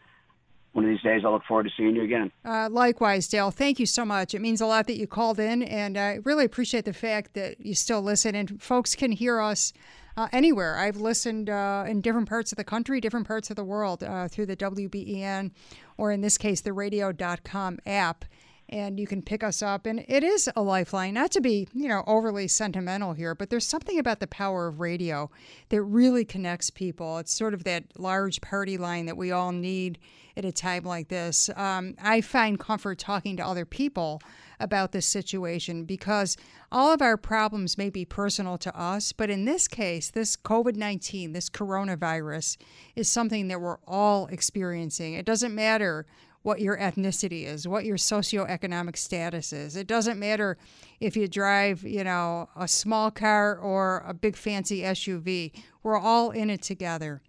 one 0.74 0.84
of 0.84 0.90
these 0.90 1.02
days 1.02 1.22
I 1.24 1.28
look 1.30 1.44
forward 1.44 1.64
to 1.64 1.70
seeing 1.76 1.96
you 1.96 2.02
again. 2.02 2.30
Uh, 2.44 2.68
likewise, 2.70 3.28
Dale. 3.28 3.50
Thank 3.50 3.78
you 3.78 3.86
so 3.86 4.04
much. 4.04 4.34
It 4.34 4.40
means 4.40 4.60
a 4.60 4.66
lot 4.66 4.86
that 4.88 4.98
you 4.98 5.06
called 5.06 5.38
in, 5.38 5.62
and 5.62 5.96
I 5.96 6.18
really 6.24 6.44
appreciate 6.44 6.84
the 6.84 6.92
fact 6.92 7.34
that 7.34 7.64
you 7.64 7.74
still 7.74 8.02
listen, 8.02 8.34
and 8.34 8.60
folks 8.60 8.94
can 8.94 9.12
hear 9.12 9.40
us 9.40 9.72
uh, 10.16 10.28
anywhere. 10.32 10.76
I've 10.78 10.96
listened 10.96 11.50
uh, 11.50 11.84
in 11.86 12.00
different 12.00 12.28
parts 12.28 12.52
of 12.52 12.56
the 12.56 12.64
country, 12.64 13.00
different 13.00 13.26
parts 13.26 13.50
of 13.50 13.56
the 13.56 13.64
world 13.64 14.02
uh, 14.02 14.28
through 14.28 14.46
the 14.46 14.56
WBEN, 14.56 15.50
or 15.96 16.12
in 16.12 16.20
this 16.20 16.38
case, 16.38 16.60
the 16.60 16.72
radio.com 16.72 17.78
app. 17.86 18.24
And 18.68 18.98
you 18.98 19.06
can 19.06 19.22
pick 19.22 19.44
us 19.44 19.62
up. 19.62 19.86
And 19.86 20.04
it 20.08 20.24
is 20.24 20.48
a 20.56 20.62
lifeline, 20.62 21.14
not 21.14 21.30
to 21.32 21.40
be, 21.40 21.68
you 21.72 21.88
know, 21.88 22.02
overly 22.06 22.48
sentimental 22.48 23.12
here, 23.12 23.34
but 23.34 23.50
there's 23.50 23.66
something 23.66 23.98
about 23.98 24.20
the 24.20 24.26
power 24.26 24.66
of 24.66 24.80
radio 24.80 25.30
that 25.68 25.82
really 25.82 26.24
connects 26.24 26.70
people. 26.70 27.18
It's 27.18 27.32
sort 27.32 27.54
of 27.54 27.64
that 27.64 27.84
large 27.98 28.40
party 28.40 28.78
line 28.78 29.06
that 29.06 29.16
we 29.16 29.30
all 29.30 29.52
need 29.52 29.98
at 30.36 30.44
a 30.44 30.52
time 30.52 30.84
like 30.84 31.08
this. 31.08 31.50
Um, 31.54 31.94
I 32.02 32.20
find 32.20 32.58
comfort 32.58 32.98
talking 32.98 33.36
to 33.36 33.46
other 33.46 33.64
people 33.64 34.20
about 34.60 34.92
this 34.92 35.06
situation 35.06 35.84
because 35.84 36.36
all 36.72 36.92
of 36.92 37.02
our 37.02 37.16
problems 37.16 37.78
may 37.78 37.90
be 37.90 38.04
personal 38.04 38.58
to 38.58 38.78
us, 38.78 39.12
but 39.12 39.30
in 39.30 39.44
this 39.44 39.68
case, 39.68 40.10
this 40.10 40.36
COVID 40.36 40.76
19, 40.76 41.32
this 41.32 41.50
coronavirus, 41.50 42.56
is 42.96 43.08
something 43.08 43.48
that 43.48 43.60
we're 43.60 43.78
all 43.86 44.26
experiencing. 44.26 45.14
It 45.14 45.26
doesn't 45.26 45.54
matter 45.54 46.06
what 46.44 46.60
your 46.60 46.76
ethnicity 46.76 47.46
is, 47.46 47.66
what 47.66 47.86
your 47.86 47.96
socioeconomic 47.96 48.98
status 48.98 49.50
is. 49.50 49.76
It 49.76 49.86
doesn't 49.86 50.18
matter 50.18 50.58
if 51.00 51.16
you 51.16 51.26
drive, 51.26 51.82
you 51.82 52.04
know, 52.04 52.50
a 52.54 52.68
small 52.68 53.10
car 53.10 53.56
or 53.56 54.04
a 54.06 54.12
big 54.12 54.36
fancy 54.36 54.82
SUV. 54.82 55.52
We're 55.82 55.98
all 55.98 56.30
in 56.30 56.50
it 56.50 56.60
together. 56.60 57.22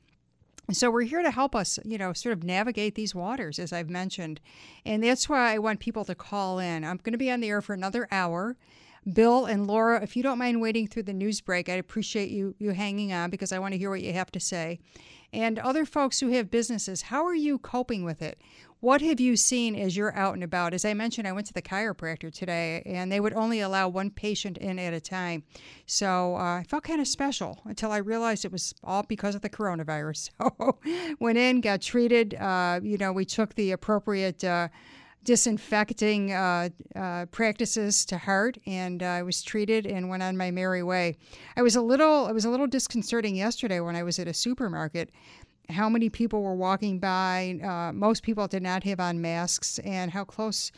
So 0.74 0.92
we're 0.92 1.04
here 1.04 1.22
to 1.22 1.32
help 1.32 1.56
us, 1.56 1.80
you 1.86 1.98
know, 1.98 2.12
sort 2.12 2.34
of 2.34 2.44
navigate 2.44 2.96
these 2.96 3.16
waters, 3.16 3.58
as 3.58 3.72
I've 3.72 3.90
mentioned. 3.90 4.42
And 4.86 5.02
that's 5.02 5.30
why 5.30 5.54
I 5.54 5.60
want 5.60 5.80
people 5.80 6.04
to 6.06 6.16
call 6.16 6.60
in. 6.60 6.84
I'm 6.84 6.98
going 6.98 7.14
to 7.14 7.18
be 7.18 7.32
on 7.32 7.40
the 7.40 7.48
air 7.48 7.62
for 7.62 7.74
another 7.74 8.10
hour. 8.12 8.58
Bill 9.12 9.46
and 9.46 9.66
Laura, 9.66 10.02
if 10.02 10.18
you 10.18 10.24
don't 10.24 10.40
mind 10.40 10.60
waiting 10.60 10.88
through 10.88 11.04
the 11.04 11.14
news 11.14 11.40
break, 11.40 11.70
I'd 11.70 11.80
appreciate 11.80 12.32
you 12.32 12.56
you 12.58 12.72
hanging 12.72 13.14
on 13.14 13.30
because 13.30 13.52
I 13.52 13.60
want 13.60 13.74
to 13.74 13.78
hear 13.78 13.92
what 13.92 14.02
you 14.02 14.12
have 14.12 14.32
to 14.32 14.40
say. 14.40 14.80
And 15.32 15.60
other 15.60 15.86
folks 15.86 16.22
who 16.22 16.30
have 16.30 16.50
businesses, 16.50 17.04
how 17.04 17.26
are 17.26 17.36
you 17.36 17.60
coping 17.60 18.04
with 18.04 18.22
it? 18.22 18.42
What 18.86 19.02
have 19.02 19.20
you 19.20 19.36
seen 19.36 19.76
as 19.76 19.98
you're 19.98 20.16
out 20.16 20.36
and 20.36 20.44
about? 20.44 20.76
As 20.76 20.86
I 20.86 20.94
mentioned, 20.94 21.28
I 21.28 21.32
went 21.32 21.48
to 21.48 21.54
the 21.54 21.62
chiropractor 21.64 22.32
today, 22.32 22.84
and 22.86 23.12
they 23.12 23.20
would 23.20 23.34
only 23.34 23.62
allow 23.62 23.90
one 23.90 24.12
patient 24.12 24.60
in 24.60 24.78
at 24.78 24.94
a 24.94 25.00
time. 25.00 25.42
So 25.88 26.36
uh, 26.36 26.60
I 26.60 26.66
felt 26.70 26.84
kind 26.84 27.02
of 27.02 27.08
special 27.08 27.60
until 27.66 27.92
I 27.92 27.98
realized 27.98 28.46
it 28.46 28.52
was 28.52 28.76
all 28.84 29.02
because 29.02 29.34
of 29.34 29.42
the 29.42 29.50
coronavirus. 29.50 30.30
So 30.46 30.78
went 31.20 31.40
in, 31.40 31.62
got 31.62 31.82
treated. 31.82 32.36
Uh, 32.36 32.80
you 32.84 33.00
know, 33.00 33.12
we 33.12 33.26
took 33.26 33.56
the 33.56 33.72
appropriate. 33.72 34.44
Uh, 34.44 34.68
disinfecting 35.26 36.32
uh, 36.32 36.70
uh, 36.96 37.26
practices 37.32 38.06
to 38.06 38.18
heart, 38.18 38.58
and 38.68 39.02
uh, 39.02 39.08
I 39.08 39.24
was 39.24 39.42
treated 39.42 39.88
and 39.88 40.08
went 40.08 40.22
on 40.22 40.38
my 40.38 40.52
merry 40.52 40.84
way. 40.84 41.18
I 41.58 41.64
was 41.64 41.76
a 41.76 41.82
little, 41.82 42.28
it 42.28 42.34
was 42.34 42.46
a 42.46 42.50
little 42.50 42.68
disconcerting 42.68 43.36
yesterday 43.36 43.80
when 43.80 43.96
I 43.96 44.04
was 44.04 44.20
at 44.20 44.28
a 44.28 44.34
supermarket. 44.34 45.10
How 45.70 45.90
many 45.90 46.10
people 46.10 46.44
were 46.44 46.56
walking 46.56 47.00
by? 47.00 47.60
Uh, 47.64 47.92
most 47.94 48.24
people 48.24 48.48
did 48.48 48.64
not 48.64 48.84
have 48.84 49.00
on 49.00 49.22
masks, 49.22 49.80
and 49.80 50.12
how 50.12 50.24
close 50.24 50.72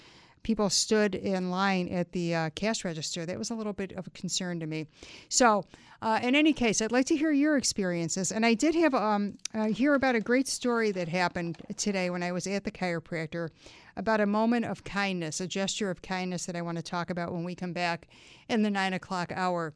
people 0.43 0.69
stood 0.69 1.13
in 1.13 1.51
line 1.51 1.89
at 1.89 2.11
the 2.13 2.33
uh, 2.33 2.49
cash 2.51 2.85
register. 2.85 3.25
That 3.25 3.37
was 3.37 3.49
a 3.49 3.53
little 3.53 3.73
bit 3.73 3.91
of 3.93 4.07
a 4.07 4.09
concern 4.11 4.59
to 4.61 4.65
me. 4.65 4.87
So, 5.27 5.65
uh, 6.01 6.19
in 6.21 6.35
any 6.35 6.53
case, 6.53 6.81
I'd 6.81 6.91
like 6.91 7.07
to 7.07 7.17
hear 7.17 7.31
your 7.31 7.57
experiences. 7.57 8.31
And 8.31 8.45
I 8.45 8.53
did 8.53 8.75
have 8.75 8.93
um, 8.93 9.37
uh, 9.53 9.65
hear 9.65 9.95
about 9.95 10.15
a 10.15 10.21
great 10.21 10.47
story 10.47 10.91
that 10.91 11.07
happened 11.07 11.57
today 11.75 12.09
when 12.09 12.23
I 12.23 12.31
was 12.31 12.47
at 12.47 12.63
the 12.63 12.71
chiropractor 12.71 13.49
about 13.97 14.21
a 14.21 14.25
moment 14.25 14.65
of 14.65 14.83
kindness, 14.83 15.41
a 15.41 15.47
gesture 15.47 15.89
of 15.89 16.01
kindness 16.01 16.45
that 16.45 16.55
I 16.55 16.61
want 16.61 16.77
to 16.77 16.83
talk 16.83 17.09
about 17.09 17.33
when 17.33 17.43
we 17.43 17.55
come 17.55 17.73
back 17.73 18.07
in 18.47 18.61
the 18.61 18.69
nine 18.69 18.93
o'clock 18.93 19.33
hour. 19.35 19.73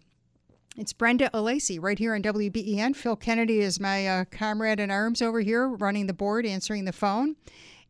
It's 0.78 0.94
Brenda 0.94 1.30
Alesii 1.34 1.80
right 1.82 2.00
here 2.00 2.16
on 2.16 2.22
WBEN. 2.22 2.96
Phil 2.96 3.18
Kennedy 3.18 3.60
is 3.60 3.82
my 3.82 4.08
uh, 4.08 4.24
comrade 4.32 4.80
in 4.80 4.90
arms 4.90 5.22
over 5.22 5.42
here, 5.42 5.68
running 5.68 6.08
the 6.08 6.14
board, 6.14 6.46
answering 6.46 6.86
the 6.86 6.94
phone. 6.94 7.36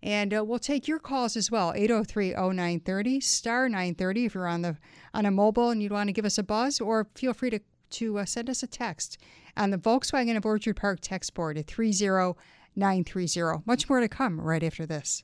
And 0.02 0.34
uh, 0.34 0.44
we'll 0.44 0.58
take 0.58 0.88
your 0.88 0.98
calls 0.98 1.38
as 1.38 1.52
well 1.52 1.74
803 1.76 2.32
0930, 2.32 3.20
star 3.20 3.70
930 3.70 4.26
if 4.26 4.34
you're 4.34 4.48
on, 4.48 4.64
the, 4.64 4.78
on 5.14 5.28
a 5.28 5.32
mobile 5.32 5.70
and 5.70 5.84
you 5.84 5.90
want 5.90 6.08
to 6.08 6.14
give 6.14 6.26
us 6.26 6.40
a 6.40 6.44
buzz, 6.44 6.82
or 6.82 7.08
feel 7.14 7.36
free 7.36 7.52
to, 7.52 7.60
to 7.92 8.18
uh, 8.18 8.26
send 8.26 8.50
us 8.50 8.64
a 8.64 8.68
text 8.68 9.20
on 9.56 9.70
the 9.70 9.78
Volkswagen 9.78 10.36
of 10.36 10.44
Orchard 10.44 10.76
Park 10.76 11.02
text 11.04 11.36
board 11.36 11.60
at 11.60 11.68
30930. 11.68 13.62
Much 13.68 13.88
more 13.88 14.00
to 14.00 14.10
come 14.10 14.42
right 14.42 14.64
after 14.64 14.88
this. 14.88 15.24